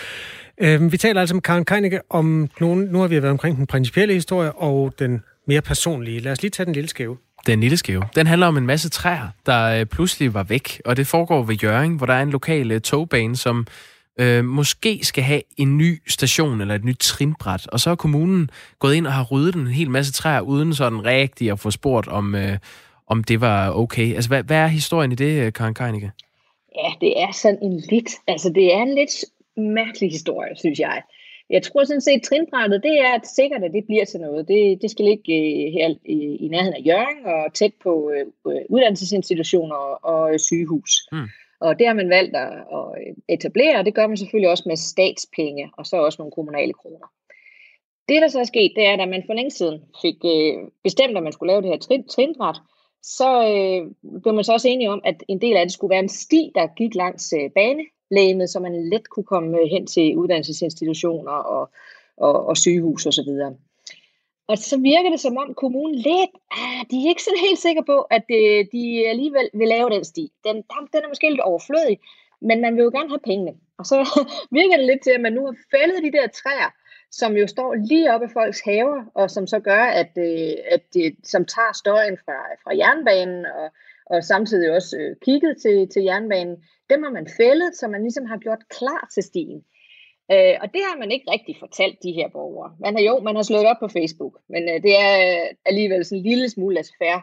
Øhm, 0.61 0.93
vi 0.93 0.97
taler 0.97 1.21
altså 1.21 1.35
med 1.35 1.43
Karen 1.43 1.65
Keinicke 1.65 2.01
om 2.11 2.51
nogen, 2.61 2.79
nu 2.91 3.01
har 3.01 3.09
vi 3.09 3.23
været 3.23 3.31
omkring 3.31 3.57
den 3.57 3.67
principielle 3.67 4.15
historie 4.15 4.53
og 4.53 4.95
den 4.99 5.23
mere 5.47 5.61
personlige. 5.61 6.21
Lad 6.21 6.33
os 6.33 6.43
lige 6.43 6.51
tage 6.51 6.65
den 6.65 6.75
lille 6.75 6.89
skæve. 6.89 7.17
Den 7.47 7.61
lille 7.61 7.77
skæve. 7.77 8.03
Den 8.15 8.27
handler 8.27 8.47
om 8.47 8.57
en 8.57 8.67
masse 8.67 8.89
træer, 8.89 9.29
der 9.47 9.81
øh, 9.81 9.87
pludselig 9.87 10.35
var 10.35 10.43
væk, 10.43 10.81
og 10.85 10.97
det 10.97 11.07
foregår 11.07 11.43
ved 11.43 11.55
Jøring, 11.55 11.97
hvor 11.97 12.07
der 12.07 12.15
er 12.15 12.23
en 12.23 12.31
lokal 12.31 12.71
øh, 12.71 12.81
togbane, 12.81 13.37
som 13.37 13.67
øh, 14.21 14.45
måske 14.45 15.01
skal 15.03 15.25
have 15.25 15.43
en 15.57 15.79
ny 15.79 16.03
station 16.09 16.61
eller 16.61 16.75
et 16.75 16.85
nyt 16.85 16.99
trinbræt. 17.01 17.67
Og 17.67 17.81
så 17.81 17.91
er 17.91 17.95
kommunen 17.95 18.51
gået 18.79 18.95
ind 18.95 19.07
og 19.07 19.13
har 19.13 19.23
ryddet 19.25 19.55
en 19.55 19.67
hel 19.67 19.91
masse 19.91 20.13
træer, 20.13 20.41
uden 20.41 20.75
sådan 20.75 21.05
rigtigt 21.05 21.53
at 21.53 21.61
få 21.61 21.71
spurgt, 21.71 22.09
om, 22.09 22.35
øh, 22.35 22.59
om 23.11 23.25
det 23.25 23.41
var 23.41 23.73
okay. 23.83 24.15
Altså, 24.15 24.31
hvad, 24.31 24.43
hvad 24.43 24.57
er 24.57 24.67
historien 24.67 25.13
i 25.13 25.15
det, 25.15 25.33
øh, 25.43 25.53
Karen 25.53 25.75
Keinicke? 25.75 26.11
Ja, 26.77 26.91
det 27.01 27.23
er 27.23 27.33
sådan 27.33 27.63
en 27.63 27.77
lidt, 27.93 28.11
altså 28.27 28.49
det 28.59 28.75
er 28.75 28.83
en 28.83 28.95
lidt 28.95 29.15
mærkelig 29.57 30.11
historie, 30.11 30.57
synes 30.57 30.79
jeg. 30.79 31.03
Jeg 31.51 31.63
tror 31.63 31.85
sådan 31.85 32.01
set, 32.01 32.23
trinbrættet, 32.23 32.83
det 32.83 33.01
er 33.01 33.13
at 33.15 33.27
sikkert, 33.27 33.65
at 33.65 33.73
det 33.73 33.85
bliver 33.87 34.05
til 34.05 34.21
noget. 34.21 34.49
Det, 34.49 34.83
det 34.83 34.91
skal 34.91 35.05
ligge 35.05 35.35
øh, 35.35 35.73
her 35.73 35.95
i, 36.05 36.19
i 36.45 36.49
nærheden 36.49 36.75
af 36.75 36.87
Jørgen 36.87 37.27
og 37.27 37.55
tæt 37.55 37.75
på 37.83 38.13
øh, 38.15 38.53
øh, 38.53 38.63
uddannelsesinstitutioner 38.69 39.77
og, 39.77 40.05
og 40.13 40.33
øh, 40.33 40.39
sygehus. 40.39 40.93
Mm. 41.13 41.29
Og 41.61 41.79
det 41.79 41.87
har 41.87 41.95
man 41.95 42.11
valgt 42.11 42.37
at, 42.37 42.53
at 42.79 42.89
etablere, 43.29 43.79
og 43.79 43.85
det 43.85 43.95
gør 43.95 44.07
man 44.07 44.17
selvfølgelig 44.17 44.51
også 44.51 44.65
med 44.67 44.77
statspenge, 44.77 45.71
og 45.79 45.87
så 45.87 45.97
også 45.97 46.17
nogle 46.19 46.33
kommunale 46.33 46.73
kroner. 46.73 47.07
Det, 48.09 48.23
der 48.23 48.29
så 48.29 48.41
er 48.41 48.45
sket, 48.45 48.73
det 48.77 48.87
er, 48.87 48.93
at 48.93 49.09
man 49.09 49.23
for 49.27 49.35
længe 49.35 49.51
siden 49.51 49.79
fik 50.03 50.19
øh, 50.25 50.55
bestemt, 50.85 51.17
at 51.17 51.23
man 51.23 51.33
skulle 51.33 51.53
lave 51.53 51.63
det 51.63 51.71
her 51.71 51.79
trin, 51.79 52.09
trinbræt, 52.09 52.57
så 53.03 53.29
øh, 53.43 54.11
blev 54.23 54.35
man 54.35 54.45
så 54.45 54.53
også 54.53 54.69
enige 54.69 54.91
om, 54.91 55.01
at 55.05 55.23
en 55.29 55.41
del 55.41 55.57
af 55.57 55.65
det 55.65 55.73
skulle 55.73 55.91
være 55.91 56.03
en 56.03 56.09
sti, 56.09 56.53
der 56.55 56.75
gik 56.77 56.95
langs 56.95 57.33
øh, 57.33 57.51
banelægemet, 57.51 58.51
så 58.51 58.61
man 58.61 58.91
let 58.91 59.09
kunne 59.09 59.25
komme 59.25 59.59
øh, 59.59 59.67
hen 59.71 59.87
til 59.87 60.17
uddannelsesinstitutioner 60.17 61.33
og, 61.33 61.71
og, 62.17 62.47
og 62.47 62.57
sygehus 62.57 63.07
osv. 63.07 63.29
Og, 63.29 63.57
og 64.49 64.59
så 64.59 64.81
virker 64.81 65.11
det 65.11 65.21
som 65.21 65.37
om 65.37 65.55
kommunen 65.55 65.95
lidt, 65.95 66.31
ah, 66.51 66.81
de 66.91 66.97
er 66.97 67.09
ikke 67.09 67.23
sådan 67.23 67.47
helt 67.49 67.59
sikre 67.59 67.85
på, 67.85 68.01
at 68.01 68.25
øh, 68.31 68.67
de 68.73 69.09
alligevel 69.09 69.49
vil 69.55 69.69
lave 69.69 69.91
den 69.91 70.05
sti. 70.05 70.33
Den, 70.45 70.57
den 70.93 71.01
er 71.05 71.09
måske 71.09 71.31
lidt 71.31 71.41
overflødig, 71.41 71.99
men 72.41 72.61
man 72.61 72.77
vil 72.77 72.83
jo 72.83 72.91
gerne 72.91 73.09
have 73.09 73.29
pengene. 73.31 73.53
Og 73.79 73.87
så 73.87 73.97
virker 74.59 74.77
det 74.77 74.87
lidt 74.87 75.03
til, 75.03 75.11
at 75.11 75.21
man 75.21 75.33
nu 75.33 75.47
har 75.47 75.57
fældet 75.75 76.05
de 76.05 76.13
der 76.19 76.27
træer, 76.41 76.71
som 77.11 77.37
jo 77.37 77.47
står 77.47 77.75
lige 77.75 78.13
oppe 78.15 78.27
af 78.27 78.31
folks 78.31 78.61
haver, 78.61 79.05
og 79.15 79.31
som 79.31 79.47
så 79.47 79.61
gør, 79.61 79.83
at, 79.83 80.11
øh, 80.19 80.53
at 80.71 80.83
det, 80.95 81.17
som 81.25 81.45
tager 81.45 81.73
støjen 81.75 82.19
fra, 82.25 82.39
fra 82.63 82.77
jernbanen, 82.77 83.47
og, 83.47 83.69
og 84.07 84.25
samtidig 84.25 84.73
også 84.77 84.97
øh, 84.97 85.17
kigget 85.25 85.57
til, 85.63 85.89
til 85.89 86.03
jernbanen, 86.03 86.57
dem 86.91 87.03
har 87.03 87.11
man 87.11 87.27
fældet, 87.37 87.77
så 87.77 87.89
man 87.89 88.03
ligesom 88.03 88.27
har 88.27 88.39
gjort 88.39 88.69
klar 88.69 89.09
til 89.15 89.23
stien. 89.23 89.65
Øh, 90.33 90.55
og 90.63 90.67
det 90.75 90.83
har 90.89 90.99
man 90.99 91.11
ikke 91.11 91.31
rigtig 91.31 91.57
fortalt 91.59 91.99
de 92.03 92.13
her 92.13 92.29
borgere. 92.29 92.77
Man 92.81 92.95
har 92.97 93.03
jo, 93.03 93.21
man 93.21 93.37
har 93.37 93.43
slået 93.43 93.67
op 93.67 93.77
på 93.81 93.89
Facebook, 93.89 94.35
men 94.49 94.63
øh, 94.69 94.83
det 94.83 94.95
er 94.99 95.15
øh, 95.27 95.47
alligevel 95.67 96.05
sådan 96.05 96.19
en 96.19 96.31
lille 96.31 96.49
smule 96.49 96.75
laissez 96.75 97.23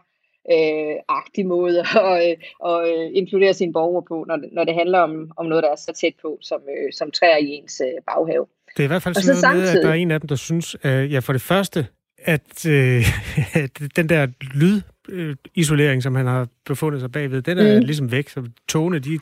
øh, 0.51 0.95
agtig 1.07 1.45
måde 1.45 1.79
at, 2.03 2.29
øh, 2.29 2.35
at 2.69 2.77
øh, 2.89 3.11
inkludere 3.13 3.53
sine 3.53 3.73
borgere 3.73 4.03
på, 4.07 4.25
når 4.27 4.39
når 4.51 4.63
det 4.63 4.73
handler 4.73 4.99
om, 4.99 5.31
om 5.37 5.45
noget, 5.45 5.63
der 5.63 5.71
er 5.71 5.75
så 5.75 5.93
tæt 5.93 6.13
på, 6.21 6.37
som, 6.41 6.61
øh, 6.69 6.93
som 6.93 7.11
træer 7.11 7.37
i 7.37 7.47
ens 7.47 7.81
øh, 7.85 8.01
baghave. 8.07 8.45
Det 8.77 8.83
er 8.83 8.83
i 8.83 8.87
hvert 8.87 9.03
fald 9.03 9.15
sådan 9.15 9.35
så 9.35 9.41
noget 9.47 9.57
med, 9.57 9.63
at 9.63 9.67
samtidig- 9.69 9.83
der 9.83 9.89
er 9.89 9.93
en 9.93 10.11
af 10.11 10.19
dem, 10.19 10.27
der 10.27 10.35
synes, 10.35 10.75
øh, 10.83 11.11
ja 11.13 11.19
for 11.19 11.33
det 11.33 11.41
første, 11.41 11.87
at, 12.17 12.65
øh, 12.65 13.03
at 13.63 13.81
den 13.95 14.09
der 14.09 14.27
lydisolering, 14.53 16.03
som 16.03 16.15
han 16.15 16.25
har 16.25 16.47
befundet 16.65 17.01
sig 17.01 17.11
bagved, 17.11 17.41
den 17.41 17.57
er 17.57 17.79
Mm. 17.79 17.85
ligesom 17.85 18.11
væk, 18.11 18.29
så 18.29 18.49
togene, 18.67 18.99
de 18.99 19.13
er 19.15 19.19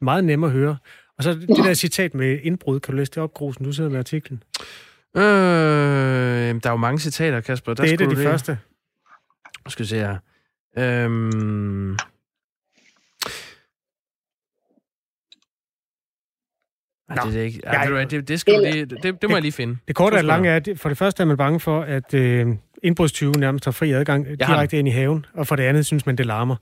meget 0.00 0.24
nemme 0.24 0.46
at 0.46 0.52
høre. 0.52 0.76
Og 1.18 1.24
så 1.24 1.32
det 1.34 1.48
der 1.64 1.74
citat 1.74 2.14
med 2.14 2.38
indbrud, 2.42 2.80
kan 2.80 2.92
du 2.92 2.96
læse 2.98 3.10
det 3.10 3.18
op, 3.22 3.34
Grusen? 3.34 3.64
Du 3.64 3.72
sidder 3.72 3.90
med 3.90 3.98
artiklen. 3.98 4.42
Øh, 5.16 5.22
der 5.22 6.60
er 6.64 6.70
jo 6.70 6.76
mange 6.76 6.98
citater, 6.98 7.40
Kasper. 7.40 7.74
Der 7.74 7.82
det 7.82 7.90
er 7.90 7.94
et 7.94 8.00
af 8.00 8.08
de 8.08 8.14
du 8.16 8.22
første. 8.22 8.58
Nu 9.64 9.70
skal 9.70 9.82
vi 9.82 9.88
se 9.88 9.96
her. 9.96 10.16
Øhm... 10.78 11.96
Ej, 17.08 17.14
det, 17.14 17.24
er 17.24 17.30
det 17.30 17.44
ikke. 17.44 17.60
Ej, 17.66 17.94
Ja, 17.96 18.04
det, 18.04 18.28
det, 18.28 18.40
skal 18.40 18.60
lige, 18.72 18.84
det, 18.84 19.02
det 19.02 19.30
må 19.30 19.36
jeg 19.36 19.42
lige 19.42 19.52
finde. 19.52 19.76
Det 19.88 19.96
korte 19.96 20.14
og 20.14 20.24
lange 20.24 20.48
er, 20.48 20.56
at 20.56 20.68
for 20.76 20.88
det 20.88 20.98
første 20.98 21.22
er 21.22 21.26
man 21.26 21.36
bange 21.36 21.60
for, 21.60 21.80
at 21.80 22.14
øh, 22.14 22.46
indbrudstyve 22.82 23.32
nærmest 23.32 23.64
har 23.64 23.72
fri 23.72 23.92
adgang 23.92 24.26
direkte 24.40 24.78
ind 24.78 24.88
i 24.88 24.90
haven, 24.90 25.26
og 25.34 25.46
for 25.46 25.56
det 25.56 25.62
andet 25.62 25.86
synes 25.86 26.06
man, 26.06 26.16
det 26.16 26.26
larmer. 26.26 26.56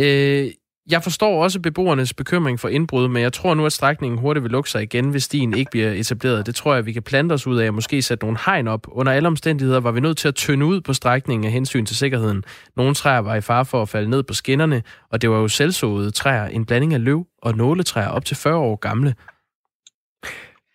Øh, 0.00 0.50
Jeg 0.90 1.02
forstår 1.02 1.42
også 1.42 1.60
beboernes 1.60 2.14
bekymring 2.14 2.60
for 2.60 2.68
indbrud, 2.68 3.08
men 3.08 3.22
jeg 3.22 3.32
tror 3.32 3.54
nu, 3.54 3.66
at 3.66 3.72
strækningen 3.72 4.18
hurtigt 4.18 4.42
vil 4.42 4.50
lukke 4.50 4.70
sig 4.70 4.82
igen, 4.82 5.10
hvis 5.10 5.22
stien 5.22 5.56
ikke 5.56 5.70
bliver 5.70 5.90
etableret. 5.90 6.46
Det 6.46 6.54
tror 6.54 6.74
jeg, 6.74 6.86
vi 6.86 6.92
kan 6.92 7.02
plante 7.02 7.32
os 7.32 7.46
ud 7.46 7.58
af 7.58 7.68
og 7.68 7.74
måske 7.74 8.02
sætte 8.02 8.24
nogle 8.24 8.38
hegn 8.46 8.68
op. 8.68 8.86
Under 8.88 9.12
alle 9.12 9.26
omstændigheder 9.26 9.80
var 9.80 9.90
vi 9.90 10.00
nødt 10.00 10.18
til 10.18 10.28
at 10.28 10.34
tynde 10.34 10.66
ud 10.66 10.80
på 10.80 10.92
strækningen 10.92 11.46
af 11.46 11.52
hensyn 11.52 11.86
til 11.86 11.96
sikkerheden. 11.96 12.44
Nogle 12.76 12.94
træer 12.94 13.18
var 13.18 13.34
i 13.34 13.40
fare 13.40 13.64
for 13.64 13.82
at 13.82 13.88
falde 13.88 14.10
ned 14.10 14.22
på 14.22 14.34
skinnerne, 14.34 14.82
og 15.12 15.22
det 15.22 15.30
var 15.30 15.38
jo 15.38 15.48
selvsåede 15.48 16.10
træer, 16.10 16.46
en 16.46 16.66
blanding 16.66 16.94
af 16.94 17.04
løv 17.04 17.26
og 17.42 17.56
nåletræer 17.56 18.08
op 18.08 18.24
til 18.24 18.36
40 18.36 18.56
år 18.56 18.76
gamle. 18.76 19.14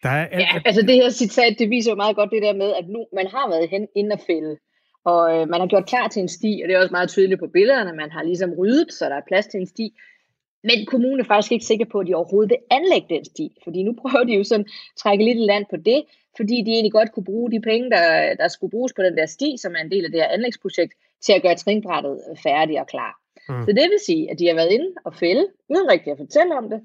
Der 0.03 0.09
er 0.09 0.26
alt... 0.26 0.41
Ja, 0.41 0.61
altså 0.66 0.82
det 0.82 0.95
her 0.95 1.09
citat, 1.09 1.55
det 1.59 1.70
viser 1.70 1.91
jo 1.91 1.95
meget 1.95 2.16
godt 2.16 2.30
det 2.32 2.41
der 2.41 2.53
med, 2.53 2.74
at 2.80 2.86
nu 2.88 3.05
man 3.16 3.28
har 3.28 3.49
været 3.49 3.70
hen 3.70 3.88
inden 3.95 4.11
og 4.11 4.20
fælde, 4.28 4.57
og 5.06 5.36
øh, 5.36 5.49
man 5.49 5.60
har 5.60 5.68
gjort 5.68 5.86
klar 5.86 6.08
til 6.08 6.22
en 6.22 6.28
sti, 6.28 6.62
og 6.64 6.68
det 6.68 6.76
er 6.76 6.80
også 6.80 6.91
meget 6.91 7.10
tydeligt 7.10 7.39
på 7.39 7.47
billederne, 7.47 7.93
man 7.93 8.12
har 8.12 8.24
ligesom 8.24 8.54
ryddet, 8.54 8.93
så 8.93 9.06
der 9.06 9.16
er 9.16 9.28
plads 9.28 9.47
til 9.47 9.60
en 9.60 9.68
sti. 9.68 9.93
Men 10.64 10.86
kommunen 10.86 11.20
er 11.20 11.24
faktisk 11.24 11.51
ikke 11.51 11.66
sikker 11.66 11.86
på, 11.86 11.99
at 11.99 12.08
de 12.08 12.16
overhovedet 12.16 12.49
vil 12.49 12.78
anlægge 12.78 13.16
den 13.16 13.26
sti, 13.26 13.58
fordi 13.64 13.84
nu 13.84 13.93
prøver 14.01 14.24
de 14.24 14.34
jo 14.34 14.43
sådan 14.43 14.66
at 14.66 14.97
trække 14.97 15.26
lidt 15.26 15.39
land 15.39 15.66
på 15.70 15.78
det, 15.78 16.04
fordi 16.38 16.56
de 16.66 16.72
egentlig 16.72 16.91
godt 16.91 17.12
kunne 17.12 17.24
bruge 17.24 17.51
de 17.51 17.62
penge, 17.62 17.89
der, 17.89 18.36
der 18.36 18.47
skulle 18.47 18.72
bruges 18.72 18.93
på 18.93 19.04
den 19.04 19.18
der 19.18 19.26
sti, 19.26 19.56
som 19.58 19.76
er 19.76 19.82
en 19.82 19.91
del 19.91 20.06
af 20.06 20.12
det 20.12 20.20
her 20.22 20.28
anlægsprojekt, 20.28 20.93
til 21.22 21.34
at 21.34 21.41
gøre 21.41 21.56
trinbrættet 21.56 22.20
færdig 22.43 22.80
og 22.80 22.88
klar. 22.88 23.20
Mm. 23.49 23.64
Så 23.66 23.68
det 23.68 23.86
vil 23.91 23.99
sige, 24.06 24.32
at 24.32 24.39
de 24.39 24.47
har 24.47 24.56
været 24.56 24.72
inde 24.72 24.89
og 25.06 25.16
fælde, 25.16 25.47
uden 25.70 25.91
rigtig 25.91 26.12
at 26.12 26.18
fortælle 26.18 26.58
om 26.58 26.70
det, 26.70 26.82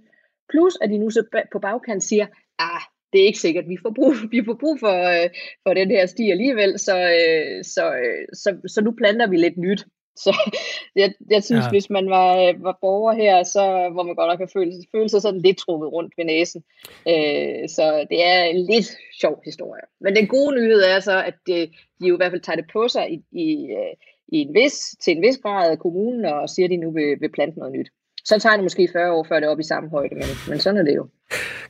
plus 0.50 0.74
at 0.80 0.90
de 0.90 0.98
nu 0.98 1.10
så 1.10 1.22
på 1.52 1.58
bagkant 1.58 2.04
siger, 2.04 2.26
ah, 2.58 2.82
det 3.12 3.20
er 3.20 3.26
ikke 3.26 3.38
sikkert, 3.38 3.68
vi 3.68 3.78
får 3.82 3.92
brug, 3.96 4.14
vi 4.30 4.42
får 4.44 4.56
brug 4.60 4.80
for, 4.80 5.22
øh, 5.22 5.30
for 5.62 5.74
den 5.74 5.90
her 5.90 6.06
sti 6.06 6.30
alligevel, 6.30 6.78
så, 6.78 6.96
øh, 6.98 7.64
så, 7.64 7.84
øh, 7.92 8.26
så, 8.32 8.56
så 8.66 8.80
nu 8.80 8.90
planter 8.90 9.26
vi 9.26 9.36
lidt 9.36 9.56
nyt. 9.56 9.86
Så 10.24 10.50
jeg, 10.96 11.12
jeg 11.30 11.44
synes, 11.44 11.64
ja. 11.64 11.70
hvis 11.70 11.90
man 11.90 12.10
var, 12.10 12.36
øh, 12.36 12.62
var 12.62 12.78
borger 12.80 13.12
her, 13.12 13.42
så 13.42 13.90
hvor 13.92 14.02
man 14.02 14.14
godt 14.14 14.28
nok 14.30 14.38
kan 14.38 14.48
føle, 14.52 14.72
føle 14.94 15.08
sig 15.08 15.22
sådan 15.22 15.40
lidt 15.40 15.58
trukket 15.58 15.92
rundt 15.92 16.12
ved 16.16 16.24
næsen. 16.24 16.62
Øh, 17.08 17.68
så 17.68 18.06
det 18.10 18.26
er 18.26 18.42
en 18.44 18.66
lidt 18.70 18.88
sjov 19.20 19.42
historie. 19.44 19.82
Men 20.00 20.16
den 20.16 20.26
gode 20.26 20.56
nyhed 20.56 20.82
er 20.82 21.00
så, 21.00 21.24
at 21.24 21.34
det, 21.46 21.70
de 22.00 22.06
jo 22.06 22.14
i 22.14 22.16
hvert 22.16 22.32
fald 22.32 22.40
tager 22.40 22.56
det 22.56 22.70
på 22.72 22.88
sig 22.88 23.12
i, 23.12 23.18
i, 23.32 23.66
øh, 23.78 23.94
i 24.28 24.38
en 24.38 24.54
vis, 24.54 24.96
til 25.02 25.16
en 25.16 25.22
vis 25.22 25.38
grad 25.38 25.70
af 25.70 25.78
kommunen, 25.78 26.24
og 26.24 26.48
siger, 26.48 26.66
at 26.66 26.70
de 26.70 26.76
nu 26.76 26.90
vil, 26.90 27.16
vil 27.20 27.32
plante 27.32 27.58
noget 27.58 27.72
nyt. 27.72 27.90
Så 28.24 28.38
tager 28.38 28.56
det 28.56 28.64
måske 28.64 28.88
40 28.92 29.12
år, 29.12 29.24
før 29.28 29.40
det 29.40 29.46
er 29.46 29.50
oppe 29.50 29.60
i 29.60 29.72
samme 29.72 29.90
højde, 29.90 30.14
men, 30.14 30.24
men 30.48 30.58
sådan 30.58 30.80
er 30.80 30.84
det 30.84 30.96
jo. 30.96 31.08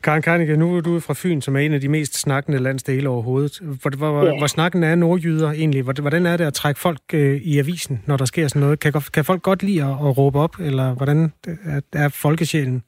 Karen 0.03 0.23
Karnicke, 0.23 0.57
nu 0.57 0.77
er 0.77 0.81
du 0.81 1.01
fra 1.01 1.15
Fyn, 1.17 1.41
som 1.41 1.57
er 1.57 1.61
en 1.61 1.75
af 1.75 1.81
de 1.81 1.89
mest 1.89 2.21
snakkende 2.21 2.59
landsdele 2.59 3.09
overhovedet. 3.09 3.59
Hvor, 3.59 3.97
hvor, 3.97 4.27
ja. 4.27 4.39
hvor 4.39 4.47
snakken 4.47 4.83
er 4.83 4.95
nordjyder 4.95 5.51
egentlig? 5.51 5.83
Hvordan 5.83 6.27
er 6.27 6.37
det 6.37 6.45
at 6.45 6.55
trække 6.55 6.81
folk 6.81 7.01
øh, 7.15 7.37
i 7.37 7.59
avisen, 7.59 8.03
når 8.07 8.17
der 8.17 8.25
sker 8.25 8.49
sådan 8.49 8.61
noget? 8.61 8.81
Kan, 8.81 8.93
kan 9.13 9.25
folk 9.25 9.43
godt 9.43 9.63
lide 9.63 9.85
at, 9.85 9.91
at 9.91 10.19
råbe 10.19 10.39
op, 10.39 10.55
eller 10.61 10.95
hvordan 10.95 11.33
er, 11.47 11.81
er 11.93 12.09
folkesjælen? 12.09 12.83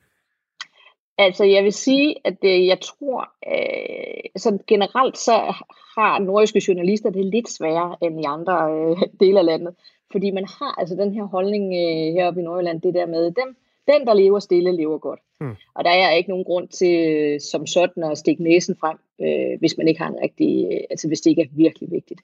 Altså, 1.19 1.45
jeg 1.45 1.65
vil 1.65 1.73
sige, 1.73 2.15
at 2.25 2.37
øh, 2.45 2.67
jeg 2.67 2.79
tror, 2.81 3.29
øh, 3.53 4.31
så 4.37 4.59
generelt 4.67 5.19
så 5.19 5.55
har 5.97 6.19
nordiske 6.19 6.63
journalister 6.69 7.11
det 7.11 7.25
lidt 7.25 7.49
sværere 7.51 7.97
end 8.03 8.21
i 8.21 8.25
andre 8.25 8.57
øh, 8.73 8.97
dele 9.21 9.39
af 9.39 9.45
landet. 9.45 9.75
Fordi 10.13 10.31
man 10.31 10.45
har 10.59 10.81
altså 10.81 10.95
den 10.95 11.15
her 11.15 11.23
holdning 11.23 11.65
øh, 11.65 12.15
heroppe 12.15 12.41
i 12.41 12.45
Nordjylland, 12.45 12.81
det 12.81 12.95
der 12.95 13.07
med, 13.07 13.25
dem, 13.25 13.57
den 13.93 14.07
der 14.07 14.15
lever 14.15 14.39
stille, 14.39 14.77
lever 14.77 14.99
godt. 14.99 15.21
Mm. 15.41 15.55
Og 15.75 15.85
der 15.85 15.91
er 15.91 16.11
ikke 16.11 16.31
nogen 16.31 16.45
grund 16.45 16.69
til 16.69 16.95
øh, 17.09 17.41
som 17.41 17.67
sådan 17.67 18.03
at 18.03 18.19
stikke 18.19 18.43
næsen 18.43 18.77
frem, 18.81 18.99
øh, 19.21 19.59
hvis 19.61 19.77
man 19.79 19.89
ikke 19.89 20.01
har 20.01 20.09
en 20.09 20.23
rigtig, 20.23 20.67
øh, 20.73 20.81
altså 20.91 21.09
hvis 21.09 21.21
det 21.21 21.31
ikke 21.31 21.43
er 21.43 21.57
virkelig 21.57 21.91
vigtigt. 21.91 22.21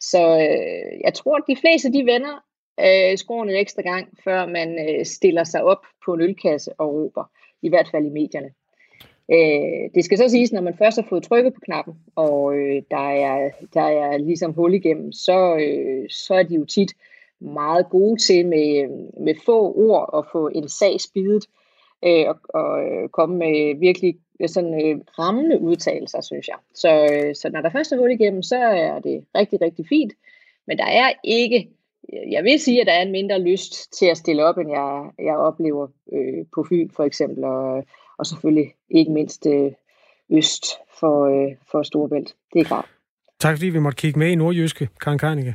Så 0.00 0.18
øh, 0.18 1.00
jeg 1.04 1.14
tror, 1.14 1.36
at 1.36 1.44
de 1.48 1.56
fleste 1.56 1.92
de 1.92 2.06
vender 2.06 2.44
øh, 2.80 3.18
skroen 3.18 3.48
en 3.48 3.56
ekstra 3.56 3.82
gang, 3.82 4.08
før 4.24 4.46
man 4.46 4.88
øh, 4.88 5.04
stiller 5.04 5.44
sig 5.44 5.64
op 5.64 5.82
på 6.04 6.14
en 6.14 6.20
ølkasse 6.20 6.72
og 6.78 6.94
råber, 6.94 7.24
i 7.62 7.68
hvert 7.68 7.88
fald 7.92 8.06
i 8.06 8.18
medierne. 8.20 8.50
Øh, 9.32 9.90
det 9.94 10.04
skal 10.04 10.18
så 10.18 10.28
siges, 10.28 10.52
når 10.52 10.60
man 10.60 10.78
først 10.78 10.96
har 10.96 11.06
fået 11.08 11.22
trykket 11.22 11.54
på 11.54 11.60
knappen, 11.60 11.94
og 12.16 12.56
øh, 12.56 12.82
der, 12.90 13.10
er, 13.10 13.50
der 13.74 13.82
er 13.82 14.16
ligesom 14.18 14.52
hul 14.52 14.74
igennem, 14.74 15.12
så, 15.12 15.56
øh, 15.56 16.10
så 16.10 16.34
er 16.34 16.42
de 16.42 16.54
jo 16.54 16.64
tit 16.64 16.92
meget 17.40 17.86
gode 17.90 18.22
til 18.22 18.46
med, 18.46 18.88
med 19.24 19.34
få 19.46 19.74
ord 19.76 20.10
at 20.18 20.24
få 20.32 20.48
en 20.48 20.68
sag 20.68 21.00
spidet 21.00 21.46
øh, 22.04 22.24
og, 22.28 22.36
og 22.48 22.84
øh, 22.84 23.08
komme 23.08 23.36
med 23.36 23.80
virkelig 23.80 24.16
sådan 24.46 24.74
øh, 24.84 25.00
rammende 25.18 25.60
udtalelser, 25.60 26.20
synes 26.20 26.48
jeg. 26.48 26.56
Så, 26.74 27.08
øh, 27.12 27.34
så 27.34 27.50
når 27.52 27.60
der 27.60 27.70
først 27.70 27.92
er 27.92 27.98
hul 27.98 28.10
igennem, 28.10 28.42
så 28.42 28.56
er 28.56 28.98
det 28.98 29.24
rigtig, 29.34 29.60
rigtig 29.60 29.86
fint. 29.88 30.12
Men 30.66 30.78
der 30.78 30.86
er 30.86 31.12
ikke, 31.24 31.68
jeg 32.30 32.44
vil 32.44 32.60
sige, 32.60 32.80
at 32.80 32.86
der 32.86 32.92
er 32.92 33.02
en 33.02 33.12
mindre 33.12 33.40
lyst 33.40 33.92
til 33.92 34.06
at 34.06 34.16
stille 34.16 34.44
op, 34.44 34.58
end 34.58 34.70
jeg, 34.70 35.10
jeg 35.18 35.36
oplever 35.36 35.88
øh, 36.12 36.46
på 36.54 36.66
Fyn 36.68 36.90
for 36.90 37.04
eksempel, 37.04 37.44
og, 37.44 37.84
og 38.18 38.26
selvfølgelig 38.26 38.74
ikke 38.90 39.12
mindst 39.12 39.46
øh, 39.46 39.72
øst 40.32 40.64
for, 41.00 41.26
øh, 41.26 41.56
for 41.70 41.82
Storebælt. 41.82 42.34
Det 42.52 42.60
er 42.60 42.64
klart. 42.64 42.88
Tak 43.38 43.56
fordi 43.56 43.66
vi 43.66 43.78
måtte 43.78 43.96
kigge 43.96 44.18
med 44.18 44.28
i 44.28 44.34
Nordjyske, 44.34 44.88
Karen 45.00 45.18
Karnicke. 45.18 45.54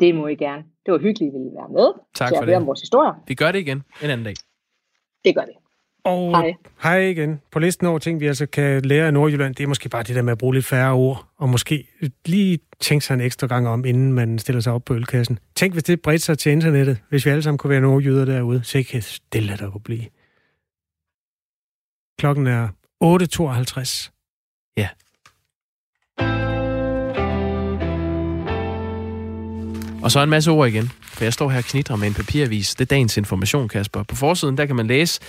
Det 0.00 0.14
må 0.14 0.26
I 0.26 0.34
gerne. 0.34 0.62
Det 0.86 0.92
var 0.92 0.98
hyggeligt, 0.98 1.34
at 1.34 1.34
I 1.34 1.38
ville 1.38 1.56
være 1.56 1.68
med 1.68 1.92
tak 2.14 2.28
for 2.28 2.44
høre 2.44 2.56
om 2.56 2.66
vores 2.66 2.80
historie. 2.80 3.12
Vi 3.28 3.34
gør 3.34 3.52
det 3.52 3.58
igen 3.58 3.82
en 4.02 4.10
anden 4.10 4.24
dag. 4.24 4.34
Det 5.24 5.34
gør 5.34 5.44
det. 5.44 5.54
Og 6.04 6.30
hej. 6.30 6.54
hej 6.82 6.98
igen. 6.98 7.40
På 7.52 7.58
listen 7.58 7.86
over 7.86 7.98
ting, 7.98 8.20
vi 8.20 8.26
altså 8.26 8.46
kan 8.46 8.82
lære 8.82 9.06
af 9.06 9.12
Nordjylland, 9.12 9.54
det 9.54 9.64
er 9.64 9.68
måske 9.68 9.88
bare 9.88 10.02
det 10.02 10.16
der 10.16 10.22
med 10.22 10.32
at 10.32 10.38
bruge 10.38 10.54
lidt 10.54 10.64
færre 10.64 10.92
ord, 10.92 11.26
og 11.36 11.48
måske 11.48 11.88
lige 12.26 12.58
tænke 12.80 13.04
sig 13.04 13.14
en 13.14 13.20
ekstra 13.20 13.46
gang 13.46 13.68
om, 13.68 13.84
inden 13.84 14.12
man 14.12 14.38
stiller 14.38 14.60
sig 14.60 14.72
op 14.72 14.84
på 14.84 14.94
ølkassen. 14.94 15.38
Tænk, 15.54 15.72
hvis 15.72 15.84
det 15.84 16.02
bredte 16.02 16.24
sig 16.24 16.38
til 16.38 16.52
internettet, 16.52 16.98
hvis 17.08 17.26
vi 17.26 17.30
alle 17.30 17.42
sammen 17.42 17.58
kunne 17.58 17.70
være 17.70 17.80
nordjyder 17.80 18.24
derude. 18.24 18.64
Så 18.64 18.78
ikke 18.78 19.00
stille 19.00 19.56
der 19.56 19.70
kunne 19.70 19.80
blive. 19.80 20.04
Klokken 22.18 22.46
er 22.46 22.68
8.52. 23.04 24.12
Ja. 24.76 24.88
Og 30.06 30.12
så 30.12 30.22
en 30.22 30.30
masse 30.30 30.50
ord 30.50 30.68
igen, 30.68 30.92
for 31.02 31.24
jeg 31.24 31.32
står 31.32 31.50
her 31.50 31.58
og 31.58 31.64
knitrer 31.64 31.96
med 31.96 32.08
en 32.08 32.14
papiravis. 32.14 32.74
Det 32.74 32.80
er 32.80 32.84
dagens 32.84 33.16
information, 33.16 33.68
Kasper. 33.68 34.02
På 34.02 34.16
forsiden, 34.16 34.58
der 34.58 34.66
kan 34.66 34.76
man 34.76 34.86
læse, 34.86 35.20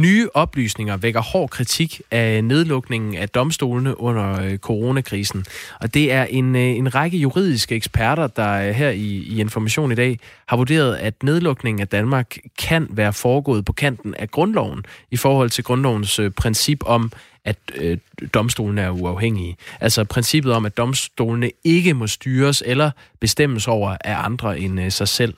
Nye 0.00 0.28
oplysninger 0.34 0.96
vækker 0.96 1.20
hård 1.20 1.50
kritik 1.50 2.00
af 2.10 2.44
nedlukningen 2.44 3.14
af 3.14 3.28
domstolene 3.28 4.00
under 4.00 4.42
øh, 4.42 4.58
coronakrisen. 4.58 5.44
Og 5.80 5.94
det 5.94 6.12
er 6.12 6.24
en, 6.24 6.56
øh, 6.56 6.62
en 6.62 6.94
række 6.94 7.18
juridiske 7.18 7.74
eksperter, 7.74 8.26
der 8.26 8.68
øh, 8.68 8.74
her 8.74 8.90
i, 8.90 9.06
i 9.06 9.40
Information 9.40 9.92
i 9.92 9.94
dag 9.94 10.18
har 10.46 10.56
vurderet, 10.56 10.96
at 10.96 11.22
nedlukningen 11.22 11.80
af 11.80 11.88
Danmark 11.88 12.36
kan 12.58 12.86
være 12.90 13.12
foregået 13.12 13.64
på 13.64 13.72
kanten 13.72 14.14
af 14.14 14.30
grundloven 14.30 14.84
i 15.10 15.16
forhold 15.16 15.50
til 15.50 15.64
grundlovens 15.64 16.20
princip 16.36 16.82
om, 16.86 17.12
at 17.44 17.56
øh, 17.74 17.98
domstolene 18.34 18.80
er 18.80 18.90
uafhængige. 18.90 19.56
Altså 19.80 20.04
princippet 20.04 20.52
om, 20.52 20.66
at 20.66 20.76
domstolene 20.76 21.50
ikke 21.64 21.94
må 21.94 22.06
styres 22.06 22.62
eller 22.66 22.90
bestemmes 23.20 23.68
over 23.68 23.96
af 24.04 24.24
andre 24.24 24.58
end 24.58 24.80
øh, 24.80 24.90
sig 24.90 25.08
selv. 25.08 25.34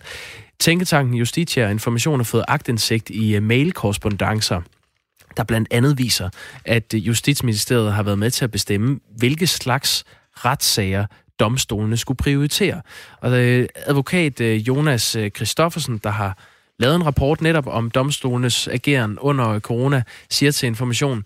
Tænketanken 0.62 1.14
Justitia 1.14 1.70
Information 1.70 2.18
har 2.18 2.24
fået 2.24 2.44
agtindsigt 2.48 3.10
i 3.10 3.36
øh, 3.36 3.42
mailkorrespondencer, 3.42 4.60
der 5.36 5.44
blandt 5.44 5.68
andet 5.70 5.98
viser, 5.98 6.30
at 6.64 6.94
øh, 6.94 7.06
Justitsministeriet 7.06 7.92
har 7.92 8.02
været 8.02 8.18
med 8.18 8.30
til 8.30 8.44
at 8.44 8.50
bestemme, 8.50 9.00
hvilke 9.16 9.46
slags 9.46 10.04
retssager 10.32 11.06
domstolene 11.38 11.96
skulle 11.96 12.16
prioritere. 12.16 12.82
Og 13.20 13.44
øh, 13.44 13.68
advokat 13.76 14.40
Jonas 14.40 15.16
Christoffersen, 15.36 15.98
der 16.04 16.10
har 16.10 16.38
lavet 16.78 16.96
en 16.96 17.06
rapport 17.06 17.40
netop 17.40 17.66
om 17.66 17.90
domstolenes 17.90 18.68
ageren 18.68 19.18
under 19.18 19.60
corona, 19.60 20.02
siger 20.30 20.52
til 20.52 20.66
Information, 20.66 21.24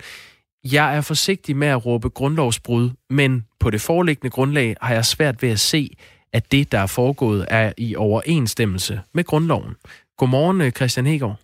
jeg 0.65 0.97
er 0.97 1.01
forsigtig 1.01 1.57
med 1.57 1.69
at 1.69 1.87
råbe 1.87 2.09
grundlovsbrud, 2.09 2.91
men 3.11 3.47
på 3.61 3.71
det 3.71 3.81
foreliggende 3.81 4.31
grundlag 4.31 4.77
har 4.83 4.95
jeg 4.95 5.05
svært 5.05 5.43
ved 5.43 5.51
at 5.51 5.61
se, 5.61 5.97
at 6.37 6.53
det, 6.53 6.73
der 6.73 6.79
er 6.79 6.93
foregået, 6.99 7.47
er 7.51 7.73
i 7.79 7.97
overensstemmelse 7.97 9.01
med 9.15 9.25
grundloven. 9.25 9.77
Godmorgen, 10.19 10.61
øh, 10.61 10.71
Christian 10.71 11.07
Hegård. 11.07 11.37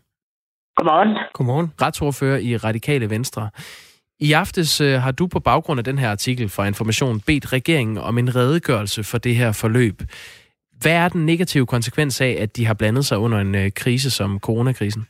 Godmorgen. 0.76 1.18
Godmorgen. 1.32 1.72
Retsordfører 1.82 2.38
i 2.38 2.56
Radikale 2.56 3.10
Venstre. 3.10 3.50
I 4.20 4.32
aftes 4.32 4.80
øh, 4.80 4.94
har 5.04 5.12
du 5.12 5.26
på 5.26 5.40
baggrund 5.40 5.78
af 5.78 5.84
den 5.84 5.98
her 5.98 6.10
artikel 6.10 6.48
fra 6.48 6.66
Information 6.66 7.20
bedt 7.20 7.52
regeringen 7.52 7.98
om 7.98 8.18
en 8.18 8.36
redegørelse 8.36 9.04
for 9.04 9.18
det 9.18 9.34
her 9.36 9.52
forløb. 9.52 9.96
Hvad 10.82 10.96
er 11.04 11.08
den 11.08 11.26
negative 11.26 11.66
konsekvens 11.66 12.20
af, 12.20 12.36
at 12.40 12.56
de 12.56 12.66
har 12.66 12.74
blandet 12.74 13.04
sig 13.04 13.18
under 13.18 13.38
en 13.38 13.54
øh, 13.54 13.70
krise 13.76 14.10
som 14.10 14.40
coronakrisen? 14.40 15.06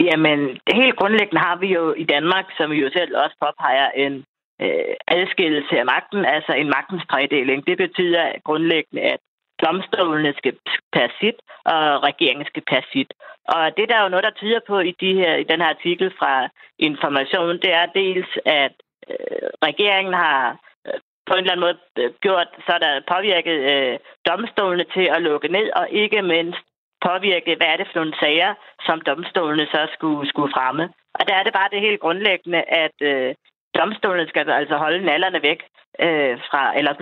Jamen, 0.00 0.38
helt 0.78 0.96
grundlæggende 1.00 1.40
har 1.48 1.56
vi 1.62 1.68
jo 1.78 1.94
i 2.02 2.04
Danmark, 2.04 2.44
som 2.56 2.70
vi 2.70 2.76
jo 2.84 2.90
selv 2.96 3.12
også 3.22 3.36
påpeger, 3.44 3.88
en 4.04 4.24
øh, 4.62 4.94
adskillelse 5.08 5.78
af 5.78 5.86
magten, 5.86 6.24
altså 6.24 6.52
en 6.52 6.70
magtens 6.76 7.04
tredeling. 7.10 7.66
Det 7.66 7.76
betyder 7.78 8.32
grundlæggende, 8.44 9.02
at 9.02 9.20
domstolene 9.64 10.34
skal 10.38 10.54
passe 10.92 11.16
sit, 11.20 11.38
og 11.64 12.02
regeringen 12.08 12.46
skal 12.46 12.62
passe 12.72 12.90
sit. 12.92 13.10
Og 13.54 13.76
det 13.76 13.88
der 13.88 13.96
er 13.96 14.02
jo 14.02 14.08
noget, 14.14 14.24
der 14.28 14.40
tyder 14.40 14.60
på 14.66 14.78
i, 14.80 14.92
de 15.00 15.14
her, 15.14 15.34
i 15.36 15.44
den 15.44 15.60
her 15.60 15.68
artikel 15.68 16.12
fra 16.18 16.48
Information, 16.78 17.56
det 17.64 17.72
er 17.72 17.86
dels, 17.86 18.30
at 18.44 18.74
øh, 19.10 19.48
regeringen 19.68 20.14
har 20.14 20.56
øh, 20.86 21.00
på 21.26 21.32
en 21.34 21.40
eller 21.40 21.52
anden 21.52 21.66
måde 21.66 21.78
øh, 21.98 22.10
gjort, 22.20 22.48
så 22.66 22.72
der 22.84 23.08
påvirket 23.14 23.58
øh, 23.72 23.98
domstolene 24.28 24.84
til 24.94 25.06
at 25.14 25.22
lukke 25.22 25.48
ned, 25.48 25.70
og 25.76 25.90
ikke 25.90 26.22
mindst 26.22 26.64
påvirke, 27.08 27.56
hvad 27.56 27.66
er 27.66 27.76
det 27.76 27.86
for 27.86 27.98
nogle 27.98 28.18
sager, 28.20 28.54
som 28.86 29.00
domstolene 29.00 29.66
så 29.74 29.88
skulle, 29.94 30.28
skulle 30.28 30.52
fremme. 30.56 30.84
Og 31.18 31.28
der 31.28 31.34
er 31.34 31.42
det 31.42 31.52
bare 31.52 31.72
det 31.72 31.80
helt 31.80 32.00
grundlæggende, 32.00 32.62
at 32.84 32.96
øh, 33.00 33.34
domstolene 33.78 34.28
skal 34.28 34.50
altså 34.50 34.76
holde 34.76 35.04
nallerne 35.04 35.42
væk 35.42 35.60
øh, 36.00 36.38
fra, 36.48 36.78
eller 36.78 36.92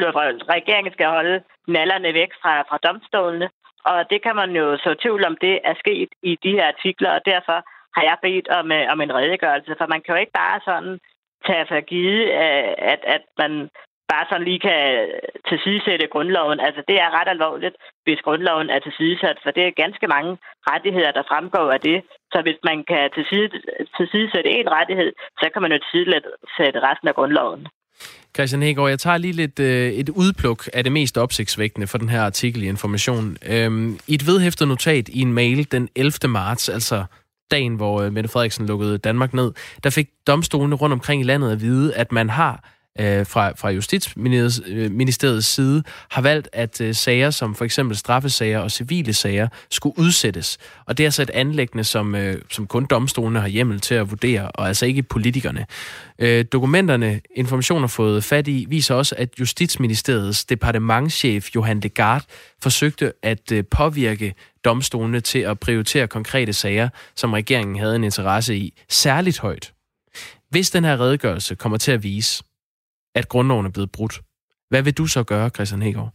regeringen 0.56 0.92
skal 0.92 1.06
holde 1.06 1.42
nallerne 1.68 2.14
væk 2.14 2.30
fra, 2.42 2.62
fra 2.68 2.78
domstolene. 2.86 3.48
Og 3.84 4.10
det 4.10 4.22
kan 4.22 4.36
man 4.36 4.50
jo 4.60 4.76
så 4.76 4.94
tvivl 5.02 5.26
om, 5.26 5.36
det 5.40 5.60
er 5.64 5.74
sket 5.74 6.08
i 6.22 6.38
de 6.42 6.52
her 6.52 6.66
artikler, 6.68 7.10
og 7.10 7.20
derfor 7.24 7.58
har 7.96 8.02
jeg 8.02 8.16
bedt 8.22 8.48
om, 8.48 8.72
øh, 8.72 8.86
om 8.92 9.00
en 9.00 9.14
redegørelse, 9.14 9.74
for 9.78 9.86
man 9.86 10.00
kan 10.02 10.14
jo 10.14 10.20
ikke 10.20 10.38
bare 10.42 10.60
sådan 10.64 10.98
tage 11.46 11.66
for 11.68 11.80
givet, 11.80 12.22
øh, 12.42 12.72
at, 12.92 13.00
at 13.14 13.22
man 13.38 13.70
bare 14.12 14.26
sådan 14.28 14.48
lige 14.48 14.62
kan 14.68 14.82
tilsidesætte 15.50 16.06
grundloven. 16.14 16.58
Altså, 16.66 16.80
det 16.88 16.96
er 17.04 17.10
ret 17.18 17.30
alvorligt, 17.34 17.76
hvis 18.06 18.20
grundloven 18.26 18.68
er 18.74 18.80
tilsidesat, 18.86 19.38
for 19.42 19.50
det 19.56 19.64
er 19.64 19.80
ganske 19.84 20.06
mange 20.14 20.32
rettigheder, 20.70 21.12
der 21.18 21.28
fremgår 21.30 21.66
af 21.76 21.80
det. 21.88 21.98
Så 22.32 22.38
hvis 22.46 22.60
man 22.68 22.78
kan 22.90 23.02
tilside, 23.16 23.48
tilsidesætte 23.98 24.50
en 24.50 24.68
rettighed, 24.78 25.10
så 25.40 25.46
kan 25.52 25.62
man 25.62 25.72
jo 25.72 25.78
tilsidesætte 25.78 26.78
resten 26.88 27.08
af 27.08 27.14
grundloven. 27.14 27.62
Christian 28.36 28.62
Hegård, 28.62 28.90
jeg 28.90 28.98
tager 28.98 29.18
lige 29.18 29.32
lidt 29.32 29.60
øh, 29.60 29.90
et 30.02 30.08
udpluk 30.08 30.68
af 30.74 30.84
det 30.84 30.92
mest 30.92 31.18
opsigtsvækkende 31.18 31.86
for 31.86 31.98
den 31.98 32.08
her 32.08 32.22
artikel 32.22 32.62
i 32.62 32.68
Information. 32.68 33.36
Øhm, 33.52 33.98
I 34.06 34.14
et 34.14 34.26
vedhæftet 34.26 34.68
notat 34.68 35.08
i 35.08 35.20
en 35.20 35.32
mail 35.32 35.72
den 35.72 35.88
11. 35.96 36.12
marts, 36.28 36.68
altså 36.68 37.04
dagen, 37.50 37.74
hvor 37.74 38.02
øh, 38.02 38.12
Mette 38.12 38.30
Frederiksen 38.30 38.66
lukkede 38.66 38.98
Danmark 38.98 39.34
ned, 39.34 39.52
der 39.84 39.90
fik 39.90 40.08
domstolene 40.26 40.76
rundt 40.76 40.92
omkring 40.92 41.20
i 41.22 41.24
landet 41.24 41.52
at 41.52 41.60
vide, 41.60 41.94
at 41.94 42.12
man 42.12 42.30
har 42.30 42.64
øh, 43.00 43.26
fra, 43.26 43.52
fra 43.56 43.70
Justitsministeriets 43.70 45.58
øh, 45.58 45.64
side 45.64 45.82
har 46.10 46.22
valgt, 46.22 46.48
at 46.52 46.80
øh, 46.80 46.94
sager 46.94 47.30
som 47.30 47.54
for 47.54 47.64
eksempel 47.64 47.96
straffesager 47.96 48.58
og 48.58 48.70
civile 48.70 49.12
sager 49.12 49.48
skulle 49.70 49.98
udsættes. 49.98 50.58
Og 50.86 50.98
det 50.98 51.04
er 51.04 51.06
altså 51.06 51.22
et 51.22 51.30
anlæggende, 51.30 51.84
som, 51.84 52.14
øh, 52.14 52.42
som 52.50 52.66
kun 52.66 52.84
domstolene 52.84 53.40
har 53.40 53.48
hjemmel 53.48 53.80
til 53.80 53.94
at 53.94 54.10
vurdere, 54.10 54.50
og 54.50 54.68
altså 54.68 54.86
ikke 54.86 55.02
politikerne. 55.02 55.66
Øh, 56.18 56.44
dokumenterne, 56.52 57.20
informationer 57.36 57.88
fået 57.88 58.24
fat 58.24 58.48
i, 58.48 58.66
viser 58.68 58.94
også, 58.94 59.14
at 59.18 59.28
Justitsministeriets 59.40 60.44
departementschef 60.44 61.54
Johan 61.54 61.80
de 61.80 61.88
Gard 61.88 62.24
forsøgte 62.62 63.12
at 63.22 63.52
øh, 63.52 63.64
påvirke 63.70 64.34
domstolene 64.64 65.20
til 65.20 65.38
at 65.38 65.60
prioritere 65.60 66.06
konkrete 66.06 66.52
sager, 66.52 66.88
som 67.16 67.32
regeringen 67.32 67.78
havde 67.78 67.96
en 67.96 68.04
interesse 68.04 68.56
i, 68.56 68.72
særligt 68.88 69.38
højt. 69.38 69.72
Hvis 70.50 70.70
den 70.70 70.84
her 70.84 71.00
redegørelse 71.00 71.54
kommer 71.54 71.78
til 71.78 71.92
at 71.92 72.02
vise, 72.02 72.42
at 73.20 73.28
grundloven 73.32 73.66
er 73.66 73.74
blevet 73.76 73.92
brudt. 73.96 74.16
Hvad 74.70 74.82
vil 74.82 74.98
du 75.00 75.06
så 75.06 75.20
gøre, 75.32 75.54
Christian 75.56 75.82
Hegård? 75.86 76.12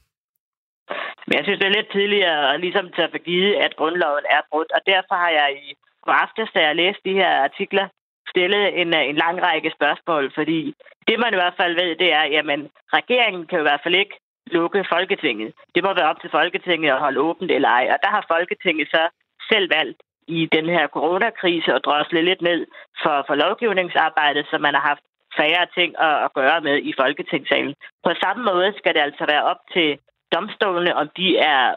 Men 1.27 1.33
jeg 1.37 1.43
synes, 1.45 1.59
det 1.59 1.67
er 1.67 1.77
lidt 1.77 1.91
tidligere 1.97 2.53
at 2.53 2.59
ligesom 2.65 2.85
tage 2.95 3.11
for 3.13 3.21
givet, 3.29 3.53
at 3.65 3.77
grundloven 3.79 4.25
er 4.35 4.41
brudt. 4.51 4.71
Og 4.77 4.81
derfor 4.93 5.15
har 5.23 5.31
jeg 5.39 5.49
i 5.67 5.69
går 6.03 6.15
aftes, 6.25 6.49
da 6.55 6.59
jeg 6.67 6.75
læste 6.75 7.01
de 7.09 7.19
her 7.21 7.31
artikler, 7.47 7.85
stillet 8.31 8.65
en, 8.81 8.89
øh, 8.99 9.03
en 9.11 9.17
lang 9.25 9.37
række 9.47 9.69
spørgsmål, 9.77 10.23
fordi 10.37 10.59
det 11.07 11.15
man 11.19 11.33
i 11.33 11.39
hvert 11.41 11.57
fald 11.61 11.73
ved, 11.81 11.89
det 12.03 12.09
er, 12.19 12.25
jamen 12.35 12.59
regeringen 12.97 13.45
kan 13.47 13.59
i 13.59 13.67
hvert 13.67 13.83
fald 13.83 13.95
ikke 13.95 14.15
lukke 14.57 14.85
Folketinget. 14.93 15.49
Det 15.75 15.83
må 15.83 15.89
være 15.93 16.11
op 16.11 16.21
til 16.21 16.33
Folketinget 16.37 16.91
at 16.91 17.03
holde 17.05 17.19
åbent 17.27 17.51
eller 17.51 17.69
ej. 17.69 17.85
Og 17.93 17.97
der 18.03 18.11
har 18.15 18.31
Folketinget 18.33 18.87
så 18.95 19.03
selv 19.51 19.67
valgt 19.77 19.99
i 20.27 20.39
den 20.55 20.65
her 20.75 20.85
coronakrise 20.87 21.73
at 21.73 21.85
drosle 21.85 22.21
lidt 22.29 22.41
ned 22.41 22.61
for, 23.03 23.15
for 23.27 23.35
lovgivningsarbejdet, 23.35 24.45
som 24.51 24.61
man 24.61 24.73
har 24.73 24.85
haft 24.91 25.03
færre 25.37 25.65
ting 25.77 25.91
at, 25.99 26.15
at 26.25 26.33
gøre 26.33 26.61
med 26.61 26.77
i 26.89 26.93
Folketingssalen. 26.99 27.75
På 28.03 28.11
samme 28.23 28.43
måde 28.43 28.73
skal 28.77 28.93
det 28.93 29.01
altså 29.01 29.25
være 29.25 29.43
op 29.43 29.61
til 29.73 29.99
domstolene, 30.33 30.95
om 30.95 31.09
de 31.17 31.37
er 31.37 31.75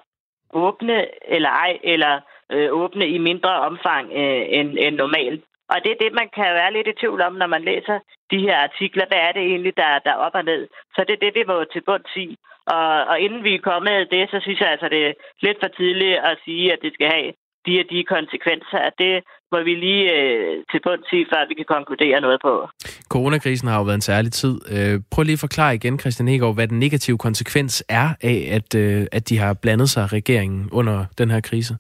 åbne 0.52 1.07
eller 1.34 1.48
ej, 1.48 1.78
eller 1.82 2.20
øh, 2.52 2.68
åbne 2.72 3.09
i 3.09 3.18
mindre 3.18 3.52
omfang 3.68 4.12
øh, 4.12 4.42
end, 4.48 4.78
end 4.78 4.96
normalt. 4.96 5.44
Og 5.68 5.76
det 5.84 5.90
er 5.92 6.02
det, 6.04 6.12
man 6.12 6.28
kan 6.36 6.54
være 6.61 6.72
lidt 6.72 6.88
i 6.88 6.92
tvivl 7.00 7.20
om, 7.20 7.32
når 7.32 7.46
man 7.46 7.62
læser 7.62 7.98
de 8.30 8.38
her 8.38 8.57
artikler. 8.57 9.07
Hvad 9.07 9.18
er 9.18 9.32
det 9.32 9.42
egentlig, 9.42 9.76
der, 9.76 9.98
der 9.98 10.11
er 10.11 10.24
op 10.26 10.34
og 10.34 10.44
ned? 10.44 10.68
Så 10.94 11.04
det 11.07 11.14
er 11.14 11.24
det, 11.24 11.34
vi 11.34 11.44
må 11.46 11.64
til 11.64 11.80
bunds 11.80 12.16
i. 12.16 12.36
Og, 12.66 13.04
og 13.11 13.20
inden 13.20 13.44
vi 13.44 13.54
er 13.54 13.68
kommet 13.70 14.11
det, 14.11 14.30
så 14.30 14.40
synes 14.40 14.61
jeg 14.61 14.70
altså, 14.70 14.88
det 14.88 15.07
er 15.07 15.12
lidt 15.40 15.59
for 15.62 15.68
tidligt 15.68 16.18
at 16.18 16.38
sige, 16.44 16.72
at 16.72 16.78
det 16.82 16.94
skal 16.94 17.11
have 17.12 17.32
de 17.66 17.80
og 17.82 17.86
de 17.90 18.04
konsekvenser, 18.04 18.78
at 18.88 18.94
det 18.98 19.14
må 19.52 19.58
vi 19.62 19.74
lige 19.74 20.04
øh, 20.16 20.64
til 20.70 20.80
bund 20.84 21.02
sige, 21.10 21.26
før 21.32 21.48
vi 21.48 21.54
kan 21.54 21.64
konkludere 21.76 22.20
noget 22.20 22.40
på. 22.42 22.68
Coronakrisen 23.08 23.68
har 23.68 23.78
jo 23.78 23.84
været 23.84 23.94
en 24.02 24.10
særlig 24.12 24.32
tid. 24.32 24.54
Øh, 24.74 25.00
prøv 25.12 25.22
lige 25.22 25.38
at 25.40 25.46
forklare 25.46 25.74
igen, 25.74 25.98
Christian 25.98 26.28
Hegård, 26.28 26.54
hvad 26.54 26.68
den 26.68 26.78
negative 26.78 27.18
konsekvens 27.18 27.84
er 27.88 28.08
af, 28.22 28.38
at, 28.56 28.74
øh, 28.74 29.06
at 29.12 29.28
de 29.28 29.38
har 29.38 29.54
blandet 29.62 29.88
sig 29.90 30.12
regeringen 30.12 30.68
under 30.72 31.04
den 31.18 31.30
her 31.30 31.40
krise. 31.40 31.74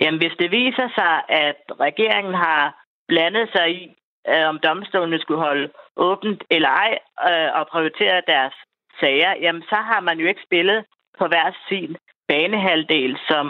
Jamen, 0.00 0.20
hvis 0.20 0.36
det 0.38 0.50
viser 0.50 0.88
sig, 0.98 1.14
at 1.46 1.60
regeringen 1.86 2.34
har 2.34 2.62
blandet 3.08 3.48
sig 3.54 3.66
i, 3.70 3.82
øh, 4.30 4.48
om 4.48 4.58
domstolene 4.66 5.18
skulle 5.20 5.40
holde 5.48 5.68
åbent 5.96 6.44
eller 6.50 6.68
ej, 6.68 6.92
øh, 7.28 7.50
og 7.58 7.68
prioritere 7.72 8.22
deres 8.26 8.54
sager, 9.00 9.32
jamen 9.42 9.62
så 9.62 9.78
har 9.90 10.00
man 10.00 10.18
jo 10.18 10.26
ikke 10.26 10.46
spillet 10.46 10.84
på 11.18 11.26
hver 11.26 11.48
sin 11.68 11.96
banehalvdel, 12.28 13.18
som 13.28 13.46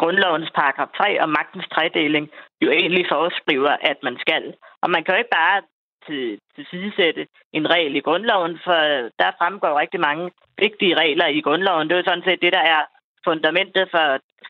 grundlovens 0.00 0.50
paragraf 0.54 0.88
3 0.96 1.22
og 1.22 1.28
magtens 1.28 1.66
tredeling 1.74 2.30
jo 2.64 2.70
egentlig 2.70 3.06
foreskriver, 3.08 3.74
at 3.90 3.98
man 4.02 4.16
skal. 4.24 4.54
Og 4.82 4.90
man 4.90 5.04
kan 5.04 5.14
jo 5.14 5.18
ikke 5.18 5.36
bare 5.40 5.62
til, 6.06 6.38
tilsidesætte 6.54 7.26
en 7.52 7.70
regel 7.70 7.96
i 7.96 8.00
grundloven, 8.00 8.58
for 8.64 8.80
der 9.20 9.30
fremgår 9.38 9.80
rigtig 9.80 10.00
mange 10.00 10.30
vigtige 10.58 10.94
regler 11.02 11.26
i 11.26 11.40
grundloven. 11.40 11.88
Det 11.88 11.94
er 11.94 12.00
jo 12.00 12.08
sådan 12.08 12.26
set 12.26 12.42
det, 12.42 12.52
der 12.52 12.64
er 12.76 12.82
fundamentet 13.24 13.88
for 13.90 14.04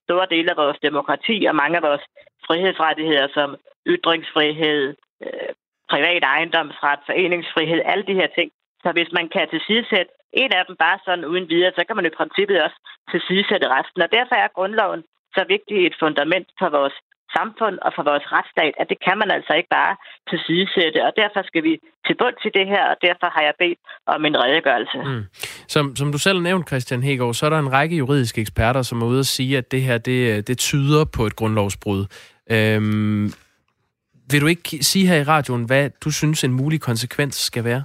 store 0.04 0.26
dele 0.30 0.50
af 0.50 0.56
vores 0.56 0.78
demokrati 0.82 1.36
og 1.48 1.54
mange 1.62 1.76
af 1.76 1.82
vores 1.82 2.04
frihedsrettigheder 2.46 3.28
som 3.36 3.56
ytringsfrihed, 3.86 4.94
øh, 5.24 5.50
privat 5.90 6.22
ejendomsret, 6.24 7.00
foreningsfrihed, 7.06 7.80
alle 7.84 8.04
de 8.10 8.18
her 8.20 8.28
ting. 8.38 8.50
Så 8.82 8.88
hvis 8.92 9.10
man 9.12 9.28
kan 9.28 9.48
tilsidesætte 9.48 10.12
en 10.32 10.52
af 10.52 10.64
dem 10.66 10.76
bare 10.76 10.98
sådan 11.04 11.24
uden 11.24 11.48
videre, 11.48 11.72
så 11.76 11.82
kan 11.86 11.96
man 11.96 12.06
i 12.06 12.16
princippet 12.18 12.62
også 12.62 12.78
tilsidesætte 13.10 13.66
resten. 13.76 14.02
Og 14.02 14.12
derfor 14.12 14.34
er 14.34 14.56
grundloven 14.58 15.02
så 15.36 15.42
vigtigt 15.54 15.86
et 15.88 15.96
fundament 16.02 16.48
for 16.60 16.68
vores 16.78 16.96
samfund 17.38 17.76
og 17.86 17.90
for 17.96 18.04
vores 18.10 18.24
retsstat, 18.34 18.74
at 18.80 18.86
det 18.92 18.98
kan 19.06 19.16
man 19.22 19.30
altså 19.36 19.52
ikke 19.58 19.72
bare 19.78 19.94
tilsidesætte, 20.30 21.00
og 21.06 21.12
derfor 21.22 21.40
skal 21.50 21.62
vi 21.68 21.72
til 22.06 22.16
bund 22.20 22.36
til 22.42 22.50
det 22.58 22.66
her, 22.74 22.84
og 22.92 22.96
derfor 23.06 23.28
har 23.36 23.42
jeg 23.48 23.54
bedt 23.62 23.78
om 24.14 24.20
en 24.28 24.36
redegørelse. 24.42 24.98
Mm. 25.10 25.24
Som, 25.74 25.96
som 26.00 26.12
du 26.14 26.18
selv 26.18 26.38
nævnte, 26.48 26.68
Christian 26.70 27.02
Hegård, 27.02 27.34
så 27.34 27.46
er 27.46 27.50
der 27.50 27.58
en 27.58 27.72
række 27.72 27.96
juridiske 27.96 28.40
eksperter, 28.40 28.82
som 28.82 29.02
er 29.02 29.06
ude 29.06 29.18
at 29.18 29.32
sige, 29.36 29.58
at 29.58 29.70
det 29.72 29.82
her 29.82 29.98
det, 29.98 30.48
det 30.48 30.58
tyder 30.58 31.04
på 31.16 31.22
et 31.26 31.36
grundlovsbrud. 31.36 32.00
Øhm, 32.50 33.26
vil 34.30 34.40
du 34.40 34.46
ikke 34.46 34.84
sige 34.84 35.06
her 35.06 35.16
i 35.16 35.28
radioen, 35.34 35.64
hvad 35.64 35.90
du 36.04 36.10
synes 36.10 36.44
en 36.44 36.52
mulig 36.52 36.80
konsekvens 36.80 37.34
skal 37.34 37.64
være? 37.64 37.82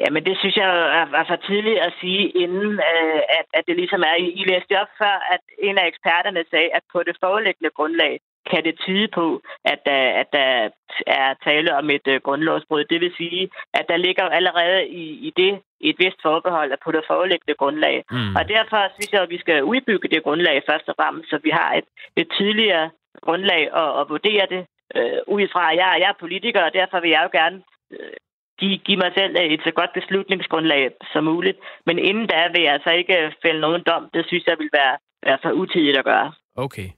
Jamen, 0.00 0.24
det 0.24 0.36
synes 0.38 0.56
jeg 0.56 0.68
er, 1.00 1.24
for 1.28 1.36
tidligt 1.36 1.78
at 1.78 1.92
sige, 2.00 2.28
inden 2.28 2.72
øh, 2.92 3.20
at, 3.38 3.46
at 3.54 3.64
det 3.68 3.76
ligesom 3.76 4.02
er. 4.10 4.14
I 4.40 4.44
læste 4.50 4.80
op 4.82 4.92
før, 4.98 5.14
at 5.34 5.40
en 5.58 5.78
af 5.78 5.86
eksperterne 5.86 6.44
sagde, 6.50 6.70
at 6.74 6.82
på 6.92 7.02
det 7.02 7.16
foreliggende 7.20 7.70
grundlag 7.70 8.20
kan 8.50 8.64
det 8.64 8.78
tyde 8.78 9.08
på, 9.08 9.42
at 9.64 9.78
der, 9.86 10.02
at 10.20 10.26
der 10.32 10.68
er 11.06 11.34
tale 11.44 11.76
om 11.76 11.90
et 11.90 12.06
uh, 12.06 12.16
grundlovsbrud. 12.26 12.84
Det 12.84 13.00
vil 13.00 13.12
sige, 13.16 13.50
at 13.74 13.84
der 13.88 13.96
ligger 13.96 14.24
allerede 14.24 14.86
i, 14.86 15.04
i 15.28 15.30
det 15.36 15.60
et 15.80 15.96
vist 15.98 16.22
forbehold 16.22 16.72
på 16.84 16.92
det 16.92 17.04
foreliggende 17.06 17.54
grundlag. 17.54 18.04
Mm. 18.10 18.36
Og 18.38 18.48
derfor 18.48 18.80
synes 18.94 19.12
jeg, 19.12 19.22
at 19.22 19.30
vi 19.30 19.38
skal 19.38 19.64
udbygge 19.64 20.08
det 20.08 20.22
grundlag 20.22 20.62
først 20.70 20.88
og 20.88 20.94
fremmest, 21.00 21.30
så 21.30 21.38
vi 21.42 21.50
har 21.50 21.74
et, 21.74 21.84
et 22.16 22.28
tydeligere 22.30 22.90
grundlag 23.22 23.62
at, 23.82 24.00
at 24.00 24.08
vurdere 24.08 24.46
det 24.50 24.66
øh, 24.96 25.20
ud 25.26 25.48
fra. 25.52 25.64
Jeg, 25.80 25.96
jeg 26.02 26.08
er 26.08 26.20
politiker, 26.20 26.62
og 26.62 26.74
derfor 26.74 27.00
vil 27.00 27.10
jeg 27.10 27.22
jo 27.24 27.38
gerne 27.38 27.62
øh, 27.92 28.16
give, 28.58 28.78
give 28.86 28.98
mig 29.04 29.12
selv 29.18 29.36
et 29.40 29.60
så 29.66 29.72
godt 29.80 29.92
beslutningsgrundlag 29.94 30.90
som 31.12 31.24
muligt. 31.24 31.58
Men 31.86 31.98
inden 31.98 32.26
da 32.26 32.48
vil 32.54 32.62
jeg 32.62 32.72
altså 32.72 32.90
ikke 32.90 33.32
fælde 33.42 33.60
nogen 33.60 33.82
dom. 33.90 34.10
Det 34.14 34.26
synes 34.26 34.44
jeg 34.46 34.56
vil 34.58 34.70
være, 34.72 34.96
være 35.26 35.38
for 35.42 35.50
utidigt 35.50 35.98
at 35.98 36.04
gøre. 36.04 36.32
Okay. 36.56 36.88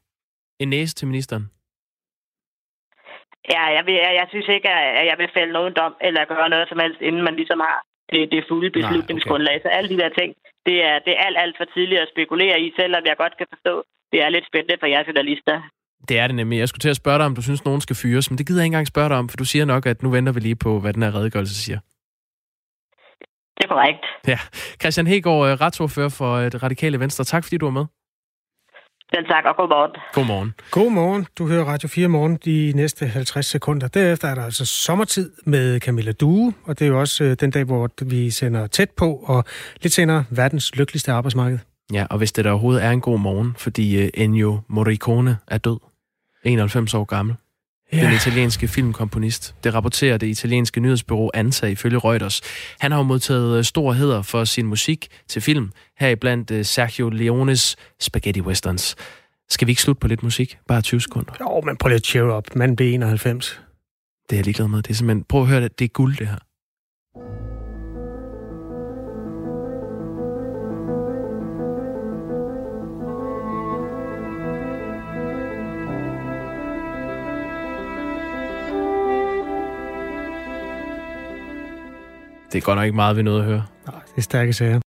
En 0.58 0.68
næse 0.68 0.94
til 0.94 1.08
ministeren? 1.08 1.44
Ja, 3.54 3.62
jeg, 3.76 3.82
vil, 3.86 3.94
jeg, 3.94 4.12
jeg 4.20 4.26
synes 4.28 4.48
ikke, 4.48 4.68
at 4.70 5.06
jeg 5.06 5.16
vil 5.18 5.30
fælde 5.34 5.52
nogen 5.52 5.74
dom 5.80 5.94
eller 6.00 6.24
gøre 6.24 6.48
noget 6.48 6.68
som 6.68 6.78
helst, 6.78 7.00
inden 7.00 7.22
man 7.22 7.36
ligesom 7.36 7.60
har 7.60 7.78
det, 8.12 8.32
det 8.32 8.44
fulde 8.48 8.70
beslutningsgrundlag. 8.70 9.54
Okay. 9.54 9.62
Så 9.62 9.68
alle 9.68 9.88
de 9.88 9.98
der 10.02 10.08
ting, 10.20 10.30
det 10.66 10.76
er, 10.88 10.98
det 10.98 11.12
er 11.12 11.24
alt, 11.26 11.38
alt 11.38 11.56
for 11.56 11.64
tidligt 11.64 12.00
at 12.00 12.12
spekulere 12.12 12.60
i, 12.60 12.72
selvom 12.80 13.02
jeg 13.06 13.16
godt 13.16 13.36
kan 13.36 13.46
forstå, 13.54 13.84
det 14.12 14.18
er 14.24 14.28
lidt 14.28 14.46
spændende 14.46 14.80
for 14.80 14.86
jer 14.86 15.02
journalister. 15.06 15.56
Det 16.08 16.18
er 16.18 16.26
det 16.26 16.36
nemlig. 16.36 16.58
Jeg 16.58 16.68
skulle 16.68 16.80
til 16.80 16.88
at 16.88 16.96
spørge 16.96 17.18
dig, 17.18 17.26
om 17.26 17.34
du 17.34 17.42
synes, 17.42 17.64
nogen 17.64 17.80
skal 17.80 17.96
fyres, 17.96 18.30
men 18.30 18.38
det 18.38 18.46
gider 18.46 18.60
jeg 18.60 18.64
ikke 18.64 18.74
engang 18.74 18.86
spørge 18.86 19.08
dig 19.08 19.16
om, 19.16 19.28
for 19.28 19.36
du 19.36 19.44
siger 19.44 19.64
nok, 19.64 19.86
at 19.86 20.02
nu 20.02 20.10
venter 20.10 20.32
vi 20.32 20.40
lige 20.40 20.56
på, 20.56 20.80
hvad 20.80 20.92
den 20.92 21.02
her 21.02 21.14
redegørelse 21.14 21.54
siger. 21.54 21.78
Det 23.56 23.64
er 23.64 23.68
korrekt. 23.68 24.04
Ja. 24.28 24.38
Christian 24.80 25.06
Hegård, 25.06 25.48
øh, 25.48 25.60
retsordfører 25.60 26.08
for 26.08 26.34
øh, 26.34 26.52
det 26.52 26.62
radikale 26.62 27.00
venstre. 27.00 27.24
Tak 27.24 27.44
fordi 27.44 27.56
du 27.56 27.66
var 27.66 27.72
med. 27.72 27.84
Den 29.14 29.24
tak, 29.24 29.44
og 29.44 29.56
godmorgen. 29.56 29.90
Godmorgen. 30.12 30.54
Godmorgen. 30.70 31.26
Du 31.38 31.48
hører 31.48 31.64
Radio 31.64 31.88
4 31.88 32.08
morgen 32.08 32.36
de 32.36 32.72
næste 32.76 33.06
50 33.06 33.46
sekunder. 33.46 33.88
Derefter 33.88 34.28
er 34.28 34.34
der 34.34 34.44
altså 34.44 34.66
sommertid 34.66 35.32
med 35.46 35.80
Camilla 35.80 36.12
Due, 36.12 36.54
og 36.64 36.78
det 36.78 36.84
er 36.84 36.88
jo 36.88 37.00
også 37.00 37.24
øh, 37.24 37.36
den 37.40 37.50
dag, 37.50 37.64
hvor 37.64 37.90
vi 38.04 38.30
sender 38.30 38.66
tæt 38.66 38.90
på, 38.90 39.24
og 39.26 39.44
lidt 39.82 39.92
senere 39.92 40.24
verdens 40.30 40.76
lykkeligste 40.76 41.12
arbejdsmarked. 41.12 41.58
Ja, 41.92 42.06
og 42.10 42.18
hvis 42.18 42.32
det 42.32 42.44
der 42.44 42.50
overhovedet 42.50 42.84
er 42.84 42.90
en 42.90 43.00
god 43.00 43.18
morgen, 43.18 43.54
fordi 43.58 44.10
Ennio 44.14 44.60
Morricone 44.68 45.36
er 45.48 45.58
død, 45.58 45.78
91 46.44 46.94
år 46.94 47.04
gammel. 47.04 47.36
Ja. 47.92 48.04
Den 48.04 48.14
italienske 48.14 48.68
filmkomponist. 48.68 49.54
Det 49.64 49.74
rapporterer 49.74 50.16
det 50.16 50.26
italienske 50.26 50.80
nyhedsbureau 50.80 51.30
ANSA 51.34 51.66
ifølge 51.66 51.98
Reuters. 51.98 52.40
Han 52.80 52.90
har 52.90 52.98
jo 52.98 53.04
modtaget 53.04 53.58
øh, 53.58 53.64
stor 53.64 53.92
heder 53.92 54.22
for 54.22 54.44
sin 54.44 54.66
musik 54.66 55.08
til 55.28 55.42
film, 55.42 55.72
heriblandt 55.98 56.50
uh, 56.50 56.62
Sergio 56.62 57.08
Leones 57.08 57.76
Spaghetti 58.00 58.40
Westerns. 58.40 58.96
Skal 59.48 59.66
vi 59.66 59.72
ikke 59.72 59.82
slutte 59.82 60.00
på 60.00 60.08
lidt 60.08 60.22
musik? 60.22 60.58
Bare 60.68 60.82
20 60.82 61.00
sekunder. 61.00 61.32
Jo, 61.40 61.60
men 61.60 61.76
prøv 61.76 61.88
lige 61.88 61.96
at 61.96 62.04
cheer 62.04 62.24
op. 62.24 62.56
Man 62.56 62.76
bliver 62.76 62.94
91. 62.94 63.60
Det 64.30 64.36
er 64.36 64.38
jeg 64.38 64.44
ligeglad 64.44 64.68
med. 64.68 64.82
Det 64.82 64.90
er 64.90 64.94
simpelthen... 64.94 65.24
Prøv 65.24 65.42
at 65.42 65.48
høre 65.48 65.60
det. 65.60 65.78
Det 65.78 65.84
er 65.84 65.88
guld, 65.88 66.16
det 66.16 66.28
her. 66.28 67.49
Det 82.52 82.58
er 82.58 82.60
godt 82.62 82.76
nok 82.76 82.84
ikke 82.84 82.96
meget, 82.96 83.16
vi 83.16 83.22
nåede 83.22 83.40
at 83.40 83.46
høre. 83.46 83.64
Nej, 83.86 84.00
det 84.06 84.18
er 84.18 84.22
stærke 84.22 84.52
sager. 84.52 84.80